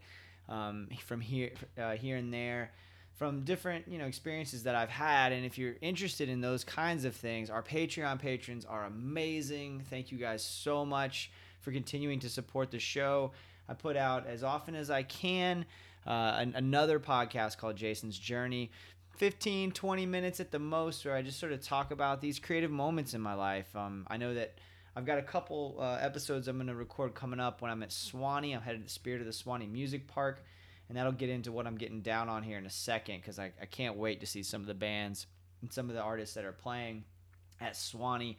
um, 0.48 0.88
from 1.04 1.20
here, 1.20 1.50
uh, 1.78 1.92
here 1.92 2.16
and 2.16 2.32
there, 2.32 2.72
from 3.14 3.42
different 3.42 3.86
you 3.88 3.98
know 3.98 4.06
experiences 4.06 4.64
that 4.64 4.74
I've 4.74 4.90
had. 4.90 5.32
And 5.32 5.44
if 5.46 5.56
you're 5.58 5.76
interested 5.80 6.28
in 6.28 6.40
those 6.40 6.64
kinds 6.64 7.04
of 7.04 7.14
things, 7.14 7.50
our 7.50 7.62
Patreon 7.62 8.18
patrons 8.18 8.64
are 8.64 8.84
amazing. 8.84 9.84
Thank 9.88 10.12
you 10.12 10.18
guys 10.18 10.42
so 10.42 10.84
much 10.84 11.30
for 11.60 11.72
continuing 11.72 12.20
to 12.20 12.28
support 12.28 12.70
the 12.70 12.78
show. 12.78 13.32
I 13.68 13.74
put 13.74 13.96
out 13.96 14.26
as 14.26 14.42
often 14.42 14.74
as 14.74 14.90
I 14.90 15.04
can 15.04 15.64
uh, 16.06 16.36
an, 16.38 16.54
another 16.56 16.98
podcast 16.98 17.58
called 17.58 17.76
Jason's 17.76 18.18
Journey. 18.18 18.70
15, 19.18 19.72
20 19.72 20.06
minutes 20.06 20.40
at 20.40 20.50
the 20.50 20.58
most, 20.58 21.04
where 21.04 21.14
I 21.14 21.22
just 21.22 21.38
sort 21.38 21.52
of 21.52 21.60
talk 21.60 21.90
about 21.90 22.20
these 22.20 22.38
creative 22.38 22.70
moments 22.70 23.14
in 23.14 23.20
my 23.20 23.34
life. 23.34 23.74
Um, 23.76 24.06
I 24.10 24.16
know 24.16 24.34
that 24.34 24.58
I've 24.96 25.06
got 25.06 25.18
a 25.18 25.22
couple 25.22 25.76
uh, 25.78 25.98
episodes 26.00 26.48
I'm 26.48 26.56
going 26.56 26.66
to 26.66 26.74
record 26.74 27.14
coming 27.14 27.40
up 27.40 27.62
when 27.62 27.70
I'm 27.70 27.82
at 27.82 27.92
Suwannee. 27.92 28.52
I'm 28.52 28.62
headed 28.62 28.80
to 28.80 28.84
the 28.84 28.90
Spirit 28.90 29.20
of 29.20 29.26
the 29.26 29.32
Suwannee 29.32 29.66
Music 29.66 30.06
Park, 30.08 30.44
and 30.88 30.96
that'll 30.96 31.12
get 31.12 31.28
into 31.28 31.52
what 31.52 31.66
I'm 31.66 31.76
getting 31.76 32.00
down 32.00 32.28
on 32.28 32.42
here 32.42 32.58
in 32.58 32.66
a 32.66 32.70
second 32.70 33.20
because 33.20 33.38
I, 33.38 33.52
I 33.60 33.66
can't 33.66 33.96
wait 33.96 34.20
to 34.20 34.26
see 34.26 34.42
some 34.42 34.60
of 34.60 34.66
the 34.66 34.74
bands 34.74 35.26
and 35.60 35.72
some 35.72 35.88
of 35.88 35.94
the 35.94 36.02
artists 36.02 36.34
that 36.34 36.44
are 36.44 36.52
playing 36.52 37.04
at 37.60 37.76
Suwannee. 37.76 38.38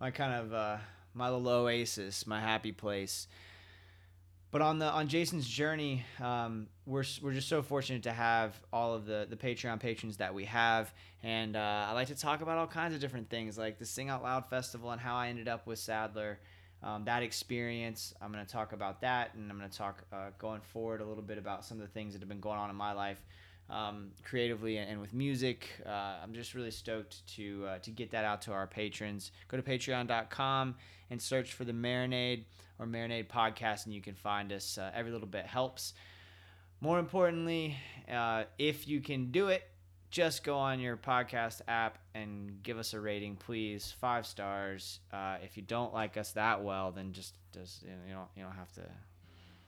My 0.00 0.10
kind 0.10 0.34
of 0.34 0.52
uh, 0.52 0.76
my 1.14 1.28
little 1.30 1.48
oasis, 1.48 2.26
my 2.26 2.40
happy 2.40 2.72
place 2.72 3.26
but 4.50 4.62
on 4.62 4.78
the 4.78 4.86
on 4.86 5.08
Jason's 5.08 5.48
journey, 5.48 6.04
um, 6.20 6.66
we're 6.86 7.04
we're 7.22 7.32
just 7.32 7.48
so 7.48 7.62
fortunate 7.62 8.02
to 8.04 8.12
have 8.12 8.60
all 8.72 8.94
of 8.94 9.06
the 9.06 9.26
the 9.28 9.36
Patreon 9.36 9.78
patrons 9.78 10.16
that 10.16 10.34
we 10.34 10.44
have, 10.46 10.92
and 11.22 11.56
uh, 11.56 11.86
I 11.88 11.92
like 11.92 12.08
to 12.08 12.16
talk 12.16 12.42
about 12.42 12.58
all 12.58 12.66
kinds 12.66 12.94
of 12.94 13.00
different 13.00 13.30
things, 13.30 13.56
like 13.56 13.78
the 13.78 13.86
Sing 13.86 14.08
Out 14.08 14.22
Loud 14.22 14.48
Festival 14.50 14.90
and 14.90 15.00
how 15.00 15.14
I 15.14 15.28
ended 15.28 15.46
up 15.46 15.66
with 15.66 15.78
Sadler, 15.78 16.40
um, 16.82 17.04
that 17.04 17.22
experience. 17.22 18.12
I'm 18.20 18.32
going 18.32 18.44
to 18.44 18.52
talk 18.52 18.72
about 18.72 19.02
that, 19.02 19.34
and 19.34 19.50
I'm 19.50 19.58
going 19.58 19.70
to 19.70 19.78
talk 19.78 20.02
uh, 20.12 20.30
going 20.38 20.60
forward 20.60 21.00
a 21.00 21.06
little 21.06 21.22
bit 21.22 21.38
about 21.38 21.64
some 21.64 21.80
of 21.80 21.86
the 21.86 21.92
things 21.92 22.14
that 22.14 22.20
have 22.20 22.28
been 22.28 22.40
going 22.40 22.58
on 22.58 22.70
in 22.70 22.76
my 22.76 22.92
life. 22.92 23.24
Um, 23.70 24.10
creatively 24.24 24.78
and, 24.78 25.00
with 25.00 25.14
music, 25.14 25.68
uh, 25.86 26.16
I'm 26.22 26.34
just 26.34 26.54
really 26.54 26.72
stoked 26.72 27.24
to 27.36 27.66
uh, 27.68 27.78
to 27.78 27.90
get 27.90 28.10
that 28.10 28.24
out 28.24 28.42
to 28.42 28.52
our 28.52 28.66
patrons. 28.66 29.30
Go 29.48 29.56
to 29.56 29.62
Patreon.com 29.62 30.74
and 31.10 31.22
search 31.22 31.52
for 31.52 31.64
the 31.64 31.72
Marinade 31.72 32.44
or 32.78 32.86
Marinade 32.86 33.28
Podcast, 33.28 33.84
and 33.84 33.94
you 33.94 34.00
can 34.00 34.14
find 34.14 34.52
us. 34.52 34.76
Uh, 34.76 34.90
every 34.94 35.12
little 35.12 35.28
bit 35.28 35.46
helps. 35.46 35.94
More 36.80 36.98
importantly, 36.98 37.76
uh, 38.10 38.44
if 38.58 38.88
you 38.88 39.00
can 39.00 39.30
do 39.30 39.48
it, 39.48 39.62
just 40.10 40.42
go 40.42 40.56
on 40.56 40.80
your 40.80 40.96
podcast 40.96 41.60
app 41.68 41.98
and 42.14 42.62
give 42.62 42.78
us 42.78 42.94
a 42.94 43.00
rating, 43.00 43.36
please. 43.36 43.94
Five 44.00 44.26
stars. 44.26 44.98
Uh, 45.12 45.36
if 45.44 45.56
you 45.56 45.62
don't 45.62 45.94
like 45.94 46.16
us 46.16 46.32
that 46.32 46.62
well, 46.64 46.90
then 46.90 47.12
just 47.12 47.34
just 47.54 47.82
you, 47.82 48.12
know, 48.12 48.28
you 48.36 48.42
don't 48.42 48.56
have 48.56 48.72
to 48.72 48.82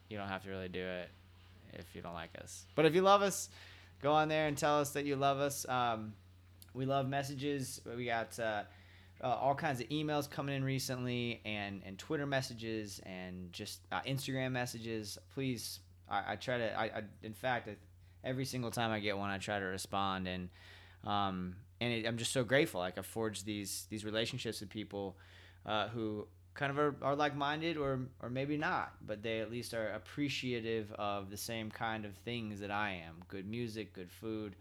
you 0.09 0.17
don't 0.17 0.27
have 0.27 0.43
to 0.43 0.49
really 0.49 0.69
do 0.69 0.83
it 0.83 1.09
if 1.73 1.85
you 1.95 2.01
don't 2.01 2.13
like 2.13 2.31
us. 2.41 2.65
But 2.75 2.85
if 2.85 2.93
you 2.93 3.01
love 3.01 3.21
us, 3.21 3.49
go 4.03 4.11
on 4.11 4.27
there 4.27 4.47
and 4.47 4.57
tell 4.57 4.79
us 4.79 4.91
that 4.91 5.05
you 5.05 5.15
love 5.15 5.39
us. 5.39 5.65
Um, 5.67 6.13
we 6.73 6.85
love 6.85 7.07
messages. 7.07 7.79
We 7.97 8.05
got 8.05 8.37
uh, 8.37 8.63
uh, 9.23 9.27
all 9.27 9.55
kinds 9.55 9.79
of 9.79 9.87
emails 9.87 10.29
coming 10.29 10.55
in 10.55 10.63
recently 10.63 11.41
and, 11.45 11.81
and 11.85 11.97
Twitter 11.97 12.25
messages 12.25 12.99
and 13.05 13.51
just 13.53 13.79
uh, 13.91 14.01
Instagram 14.01 14.51
messages. 14.51 15.17
Please, 15.33 15.79
I, 16.09 16.33
I 16.33 16.35
try 16.35 16.57
to, 16.57 16.77
I, 16.77 16.83
I 16.83 17.01
in 17.23 17.33
fact, 17.33 17.69
I, 17.69 17.75
every 18.25 18.45
single 18.45 18.71
time 18.71 18.91
I 18.91 18.99
get 18.99 19.17
one, 19.17 19.29
I 19.29 19.37
try 19.37 19.57
to 19.57 19.65
respond. 19.65 20.27
And, 20.27 20.49
um, 21.05 21.55
and 21.79 21.93
it, 21.93 22.05
I'm 22.05 22.17
just 22.17 22.33
so 22.33 22.43
grateful. 22.43 22.81
Like 22.81 22.97
I've 22.97 23.05
forged 23.05 23.45
these, 23.45 23.87
these 23.89 24.03
relationships 24.03 24.59
with 24.59 24.69
people 24.69 25.15
uh, 25.65 25.87
who 25.87 26.27
kind 26.53 26.71
of 26.71 26.77
are, 26.77 26.95
are 27.01 27.15
like-minded 27.15 27.77
or, 27.77 27.99
or 28.21 28.29
maybe 28.29 28.57
not, 28.57 28.93
but 29.05 29.23
they 29.23 29.39
at 29.39 29.49
least 29.51 29.73
are 29.73 29.89
appreciative 29.89 30.91
of 30.93 31.29
the 31.29 31.37
same 31.37 31.71
kind 31.71 32.05
of 32.05 32.15
things 32.17 32.59
that 32.59 32.71
I 32.71 33.01
am. 33.05 33.15
Good 33.27 33.47
music, 33.47 33.93
good 33.93 34.11
food, 34.11 34.55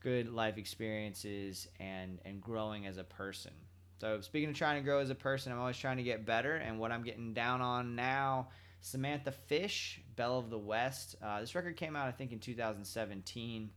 good 0.00 0.32
life 0.32 0.58
experiences, 0.58 1.68
and, 1.80 2.20
and 2.24 2.40
growing 2.40 2.86
as 2.86 2.98
a 2.98 3.04
person. 3.04 3.52
So 4.00 4.20
speaking 4.20 4.48
of 4.48 4.54
trying 4.54 4.80
to 4.80 4.84
grow 4.84 5.00
as 5.00 5.10
a 5.10 5.14
person, 5.14 5.52
I'm 5.52 5.58
always 5.58 5.76
trying 5.76 5.96
to 5.96 6.04
get 6.04 6.24
better. 6.24 6.56
And 6.56 6.78
what 6.78 6.92
I'm 6.92 7.02
getting 7.02 7.34
down 7.34 7.60
on 7.60 7.96
now, 7.96 8.48
Samantha 8.80 9.32
Fish, 9.32 10.00
Belle 10.14 10.38
of 10.38 10.50
the 10.50 10.58
West. 10.58 11.16
Uh, 11.20 11.40
this 11.40 11.54
record 11.54 11.76
came 11.76 11.96
out, 11.96 12.06
I 12.06 12.12
think, 12.12 12.30
in 12.30 12.38
2017. 12.38 13.70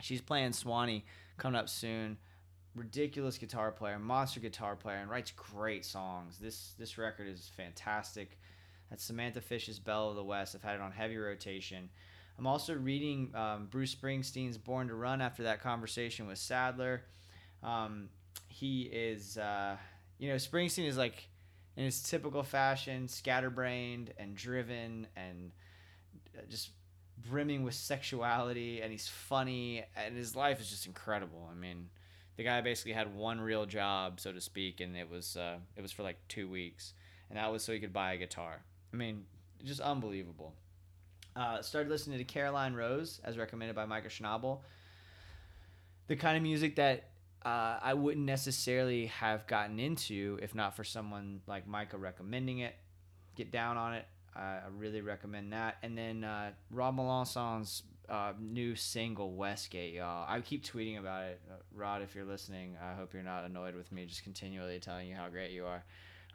She's 0.00 0.22
playing 0.22 0.52
Suwannee 0.52 1.04
coming 1.36 1.58
up 1.58 1.68
soon. 1.68 2.16
Ridiculous 2.74 3.36
guitar 3.36 3.72
player, 3.72 3.98
monster 3.98 4.40
guitar 4.40 4.76
player, 4.76 4.98
and 4.98 5.10
writes 5.10 5.32
great 5.32 5.84
songs. 5.84 6.38
This 6.38 6.74
this 6.78 6.98
record 6.98 7.28
is 7.28 7.50
fantastic. 7.56 8.38
That's 8.90 9.04
Samantha 9.04 9.40
Fish's 9.40 9.78
Belle 9.78 10.10
of 10.10 10.16
the 10.16 10.24
West. 10.24 10.54
I've 10.54 10.62
had 10.62 10.76
it 10.76 10.80
on 10.80 10.92
heavy 10.92 11.16
rotation. 11.16 11.88
I'm 12.38 12.46
also 12.46 12.74
reading 12.74 13.30
um, 13.34 13.68
Bruce 13.70 13.94
Springsteen's 13.94 14.56
Born 14.56 14.88
to 14.88 14.94
Run 14.94 15.20
after 15.20 15.42
that 15.44 15.60
conversation 15.60 16.26
with 16.26 16.38
Sadler. 16.38 17.02
Um, 17.62 18.08
he 18.48 18.82
is, 18.82 19.36
uh, 19.36 19.76
you 20.18 20.28
know, 20.28 20.36
Springsteen 20.36 20.86
is 20.86 20.96
like 20.96 21.28
in 21.76 21.84
his 21.84 22.02
typical 22.02 22.42
fashion, 22.42 23.08
scatterbrained 23.08 24.12
and 24.16 24.34
driven 24.34 25.06
and 25.16 25.52
uh, 26.36 26.42
just 26.48 26.70
brimming 27.28 27.62
with 27.62 27.74
sexuality, 27.74 28.80
and 28.80 28.90
he's 28.90 29.08
funny, 29.08 29.84
and 29.96 30.16
his 30.16 30.34
life 30.34 30.60
is 30.60 30.70
just 30.70 30.86
incredible. 30.86 31.48
I 31.50 31.54
mean, 31.54 31.90
the 32.40 32.44
guy 32.44 32.62
basically 32.62 32.92
had 32.92 33.14
one 33.14 33.38
real 33.38 33.66
job, 33.66 34.18
so 34.18 34.32
to 34.32 34.40
speak, 34.40 34.80
and 34.80 34.96
it 34.96 35.10
was 35.10 35.36
uh, 35.36 35.58
it 35.76 35.82
was 35.82 35.92
for 35.92 36.02
like 36.02 36.16
two 36.26 36.48
weeks, 36.48 36.94
and 37.28 37.38
that 37.38 37.52
was 37.52 37.62
so 37.62 37.70
he 37.70 37.78
could 37.78 37.92
buy 37.92 38.14
a 38.14 38.16
guitar. 38.16 38.62
I 38.94 38.96
mean, 38.96 39.26
just 39.62 39.82
unbelievable. 39.82 40.54
Uh, 41.36 41.60
started 41.60 41.90
listening 41.90 42.16
to 42.16 42.24
Caroline 42.24 42.72
Rose 42.72 43.20
as 43.24 43.36
recommended 43.36 43.76
by 43.76 43.84
Micah 43.84 44.08
Schnabel. 44.08 44.60
The 46.06 46.16
kind 46.16 46.34
of 46.34 46.42
music 46.42 46.76
that 46.76 47.10
uh, 47.44 47.78
I 47.82 47.92
wouldn't 47.92 48.24
necessarily 48.24 49.08
have 49.08 49.46
gotten 49.46 49.78
into 49.78 50.38
if 50.40 50.54
not 50.54 50.74
for 50.74 50.82
someone 50.82 51.42
like 51.46 51.66
Micah 51.66 51.98
recommending 51.98 52.60
it. 52.60 52.74
Get 53.36 53.52
down 53.52 53.76
on 53.76 53.92
it. 53.92 54.06
Uh, 54.34 54.38
I 54.38 54.62
really 54.78 55.02
recommend 55.02 55.52
that. 55.52 55.76
And 55.82 55.96
then 55.96 56.24
uh, 56.24 56.52
Rod 56.70 56.96
Melancon's 56.96 57.82
uh, 58.10 58.32
new 58.40 58.74
single 58.74 59.32
Westgate, 59.32 59.94
y'all. 59.94 60.26
I 60.28 60.40
keep 60.40 60.64
tweeting 60.64 60.98
about 60.98 61.24
it. 61.24 61.40
Uh, 61.48 61.54
Rod, 61.72 62.02
if 62.02 62.14
you're 62.14 62.24
listening, 62.24 62.76
I 62.82 62.94
hope 62.94 63.14
you're 63.14 63.22
not 63.22 63.44
annoyed 63.44 63.74
with 63.76 63.92
me 63.92 64.04
just 64.04 64.24
continually 64.24 64.80
telling 64.80 65.08
you 65.08 65.14
how 65.14 65.28
great 65.28 65.52
you 65.52 65.64
are. 65.66 65.84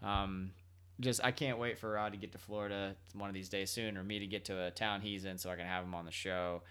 Um, 0.01 0.51
just 0.99 1.19
I 1.23 1.31
can't 1.31 1.59
wait 1.59 1.77
for 1.77 1.91
Rod 1.91 2.13
to 2.13 2.17
get 2.17 2.31
to 2.31 2.37
Florida 2.37 2.95
one 3.13 3.29
of 3.29 3.33
these 3.33 3.49
days 3.49 3.69
soon, 3.69 3.97
or 3.97 4.03
me 4.03 4.19
to 4.19 4.27
get 4.27 4.45
to 4.45 4.65
a 4.67 4.71
town 4.71 5.01
he's 5.01 5.25
in 5.25 5.37
so 5.37 5.49
I 5.49 5.55
can 5.55 5.65
have 5.65 5.83
him 5.83 5.93
on 5.93 6.05
the 6.05 6.11
show. 6.11 6.61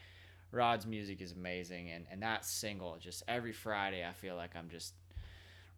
Rod's 0.50 0.86
music 0.86 1.20
is 1.20 1.32
amazing, 1.32 1.90
and 1.90 2.07
and 2.11 2.22
that 2.22 2.44
single 2.44 2.96
just 2.98 3.22
every 3.28 3.52
Friday 3.52 4.07
I 4.07 4.12
feel 4.12 4.36
like 4.36 4.57
I'm 4.57 4.70
just 4.70 4.94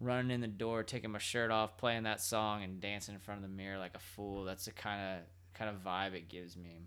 running 0.00 0.30
in 0.30 0.40
the 0.40 0.46
door, 0.46 0.82
taking 0.82 1.10
my 1.10 1.18
shirt 1.18 1.50
off, 1.50 1.78
playing 1.78 2.04
that 2.04 2.20
song, 2.20 2.62
and 2.62 2.80
dancing 2.80 3.14
in 3.14 3.20
front 3.20 3.42
of 3.42 3.50
the 3.50 3.56
mirror 3.56 3.78
like 3.78 3.96
a 3.96 4.00
fool. 4.00 4.44
That's 4.44 4.66
the 4.66 4.72
kind 4.72 5.18
of 5.18 5.24
kind 5.54 5.74
of 5.74 5.82
vibe 5.82 6.14
it 6.14 6.28
gives 6.28 6.56
me. 6.56 6.82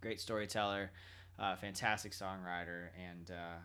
Great 0.00 0.20
storyteller, 0.20 0.92
uh, 1.38 1.56
fantastic 1.56 2.12
songwriter, 2.12 2.88
and 2.98 3.30
uh, 3.30 3.58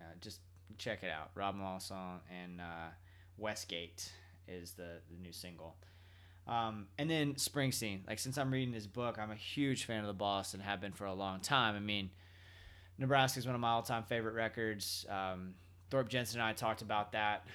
uh, 0.00 0.04
just 0.20 0.40
check 0.78 1.02
it 1.02 1.10
out. 1.10 1.30
Rod 1.34 1.54
Melancon 1.54 2.20
and 2.30 2.60
uh, 2.60 2.90
Westgate 3.36 4.10
is 4.48 4.72
the 4.72 5.00
the 5.10 5.18
new 5.20 5.32
single. 5.32 5.76
Um, 6.48 6.86
and 6.98 7.08
then 7.08 7.34
Springsteen. 7.34 8.00
Like 8.08 8.18
since 8.18 8.36
I'm 8.36 8.50
reading 8.50 8.74
his 8.74 8.88
book, 8.88 9.16
I'm 9.18 9.30
a 9.30 9.36
huge 9.36 9.84
fan 9.84 10.00
of 10.00 10.08
the 10.08 10.12
boss 10.12 10.54
and 10.54 10.62
have 10.62 10.80
been 10.80 10.92
for 10.92 11.04
a 11.04 11.14
long 11.14 11.40
time. 11.40 11.76
I 11.76 11.80
mean 11.80 12.10
Nebraska 12.98 13.38
is 13.38 13.46
one 13.46 13.54
of 13.54 13.60
my 13.60 13.70
all-time 13.70 14.04
favorite 14.04 14.34
records. 14.34 15.06
Um, 15.08 15.54
Thorpe 15.90 16.08
Jensen 16.08 16.40
and 16.40 16.48
I 16.48 16.52
talked 16.52 16.82
about 16.82 17.12
that 17.12 17.46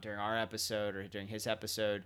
during 0.00 0.18
our 0.18 0.36
episode 0.36 0.96
or 0.96 1.06
during 1.06 1.28
his 1.28 1.46
episode, 1.46 2.04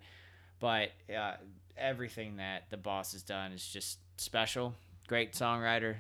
but 0.58 0.90
uh, 1.16 1.34
everything 1.76 2.36
that 2.36 2.64
the 2.70 2.76
boss 2.76 3.12
has 3.12 3.22
done 3.22 3.52
is 3.52 3.66
just 3.66 3.98
special. 4.16 4.74
Great 5.06 5.32
songwriter, 5.32 5.96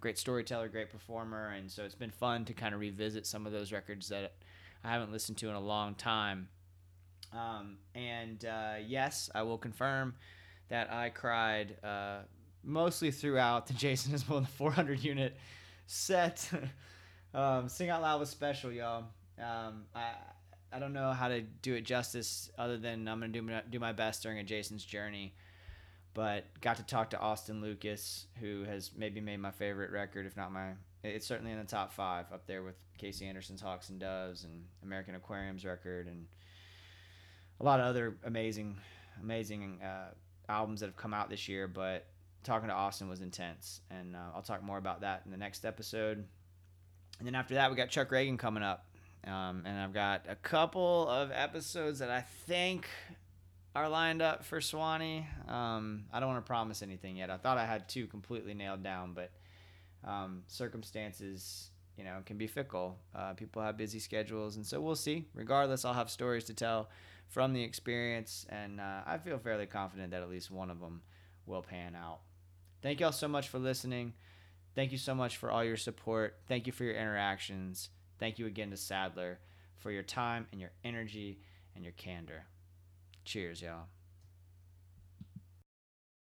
great 0.00 0.18
storyteller, 0.18 0.68
great 0.68 0.90
performer, 0.90 1.48
and 1.48 1.70
so 1.70 1.84
it's 1.84 1.94
been 1.94 2.10
fun 2.10 2.44
to 2.46 2.54
kind 2.54 2.74
of 2.74 2.80
revisit 2.80 3.26
some 3.26 3.46
of 3.46 3.52
those 3.52 3.72
records 3.72 4.08
that 4.08 4.34
I 4.84 4.90
haven't 4.90 5.12
listened 5.12 5.38
to 5.38 5.48
in 5.48 5.54
a 5.54 5.60
long 5.60 5.94
time. 5.94 6.48
Um, 7.32 7.78
and 7.94 8.44
uh, 8.44 8.74
yes, 8.86 9.30
I 9.34 9.42
will 9.42 9.58
confirm 9.58 10.14
that 10.68 10.92
I 10.92 11.10
cried 11.10 11.76
uh, 11.84 12.20
mostly 12.62 13.10
throughout 13.10 13.66
the 13.66 13.72
Jason 13.74 14.12
Isbell 14.12 14.42
the 14.42 14.48
400 14.48 15.02
unit 15.02 15.36
set. 15.86 16.48
um, 17.34 17.68
Sing 17.68 17.90
Out 17.90 18.02
Loud 18.02 18.20
was 18.20 18.30
special, 18.30 18.72
y'all. 18.72 19.04
Um, 19.38 19.84
I 19.94 20.12
I 20.70 20.78
don't 20.78 20.92
know 20.92 21.12
how 21.12 21.28
to 21.28 21.40
do 21.40 21.74
it 21.74 21.82
justice 21.82 22.50
other 22.58 22.76
than 22.76 23.08
I'm 23.08 23.20
gonna 23.20 23.32
do 23.32 23.48
do 23.70 23.78
my 23.78 23.92
best 23.92 24.22
during 24.22 24.38
a 24.38 24.44
Jason's 24.44 24.84
journey. 24.84 25.34
But 26.18 26.46
got 26.60 26.78
to 26.78 26.82
talk 26.82 27.10
to 27.10 27.20
Austin 27.20 27.60
Lucas, 27.60 28.26
who 28.40 28.64
has 28.64 28.90
maybe 28.96 29.20
made 29.20 29.38
my 29.38 29.52
favorite 29.52 29.92
record, 29.92 30.26
if 30.26 30.36
not 30.36 30.50
my. 30.50 30.72
It's 31.04 31.24
certainly 31.24 31.52
in 31.52 31.58
the 31.60 31.64
top 31.64 31.92
five, 31.92 32.32
up 32.32 32.44
there 32.44 32.64
with 32.64 32.74
Casey 32.98 33.24
Anderson's 33.24 33.60
Hawks 33.60 33.88
and 33.88 34.00
Doves 34.00 34.42
and 34.42 34.64
American 34.82 35.14
Aquarium's 35.14 35.64
record, 35.64 36.08
and 36.08 36.26
a 37.60 37.64
lot 37.64 37.78
of 37.78 37.86
other 37.86 38.16
amazing, 38.24 38.78
amazing 39.22 39.80
uh, 39.80 40.10
albums 40.48 40.80
that 40.80 40.86
have 40.86 40.96
come 40.96 41.14
out 41.14 41.30
this 41.30 41.48
year. 41.48 41.68
But 41.68 42.06
talking 42.42 42.66
to 42.66 42.74
Austin 42.74 43.08
was 43.08 43.20
intense, 43.20 43.82
and 43.88 44.16
uh, 44.16 44.34
I'll 44.34 44.42
talk 44.42 44.64
more 44.64 44.78
about 44.78 45.02
that 45.02 45.22
in 45.24 45.30
the 45.30 45.36
next 45.36 45.64
episode. 45.64 46.24
And 47.20 47.28
then 47.28 47.36
after 47.36 47.54
that, 47.54 47.70
we 47.70 47.76
got 47.76 47.90
Chuck 47.90 48.10
Ragan 48.10 48.36
coming 48.36 48.64
up. 48.64 48.86
Um, 49.24 49.62
and 49.64 49.78
I've 49.78 49.94
got 49.94 50.24
a 50.28 50.34
couple 50.34 51.08
of 51.08 51.30
episodes 51.30 52.00
that 52.00 52.10
I 52.10 52.22
think 52.48 52.88
are 53.74 53.88
lined 53.88 54.22
up 54.22 54.44
for 54.44 54.60
Suwannee. 54.60 55.26
Um, 55.46 56.04
I 56.12 56.20
don't 56.20 56.28
want 56.28 56.44
to 56.44 56.48
promise 56.48 56.82
anything 56.82 57.16
yet. 57.16 57.30
I 57.30 57.36
thought 57.36 57.58
I 57.58 57.66
had 57.66 57.88
two 57.88 58.06
completely 58.06 58.54
nailed 58.54 58.82
down, 58.82 59.12
but 59.14 59.30
um, 60.04 60.42
circumstances, 60.46 61.70
you 61.96 62.04
know, 62.04 62.18
can 62.24 62.38
be 62.38 62.46
fickle. 62.46 62.98
Uh, 63.14 63.34
people 63.34 63.62
have 63.62 63.76
busy 63.76 63.98
schedules, 63.98 64.56
and 64.56 64.66
so 64.66 64.80
we'll 64.80 64.96
see. 64.96 65.26
Regardless, 65.34 65.84
I'll 65.84 65.94
have 65.94 66.10
stories 66.10 66.44
to 66.44 66.54
tell 66.54 66.88
from 67.28 67.52
the 67.52 67.62
experience, 67.62 68.46
and 68.48 68.80
uh, 68.80 69.00
I 69.06 69.18
feel 69.18 69.38
fairly 69.38 69.66
confident 69.66 70.12
that 70.12 70.22
at 70.22 70.30
least 70.30 70.50
one 70.50 70.70
of 70.70 70.80
them 70.80 71.02
will 71.46 71.62
pan 71.62 71.94
out. 71.94 72.20
Thank 72.82 73.00
y'all 73.00 73.12
so 73.12 73.28
much 73.28 73.48
for 73.48 73.58
listening. 73.58 74.14
Thank 74.74 74.92
you 74.92 74.98
so 74.98 75.14
much 75.14 75.36
for 75.36 75.50
all 75.50 75.64
your 75.64 75.76
support. 75.76 76.38
Thank 76.46 76.66
you 76.66 76.72
for 76.72 76.84
your 76.84 76.94
interactions. 76.94 77.90
Thank 78.18 78.38
you 78.38 78.46
again 78.46 78.70
to 78.70 78.76
Sadler 78.76 79.40
for 79.76 79.90
your 79.90 80.02
time 80.02 80.46
and 80.52 80.60
your 80.60 80.72
energy 80.84 81.40
and 81.74 81.84
your 81.84 81.92
candor. 81.94 82.46
Cheers, 83.28 83.60
y'all. 83.60 83.88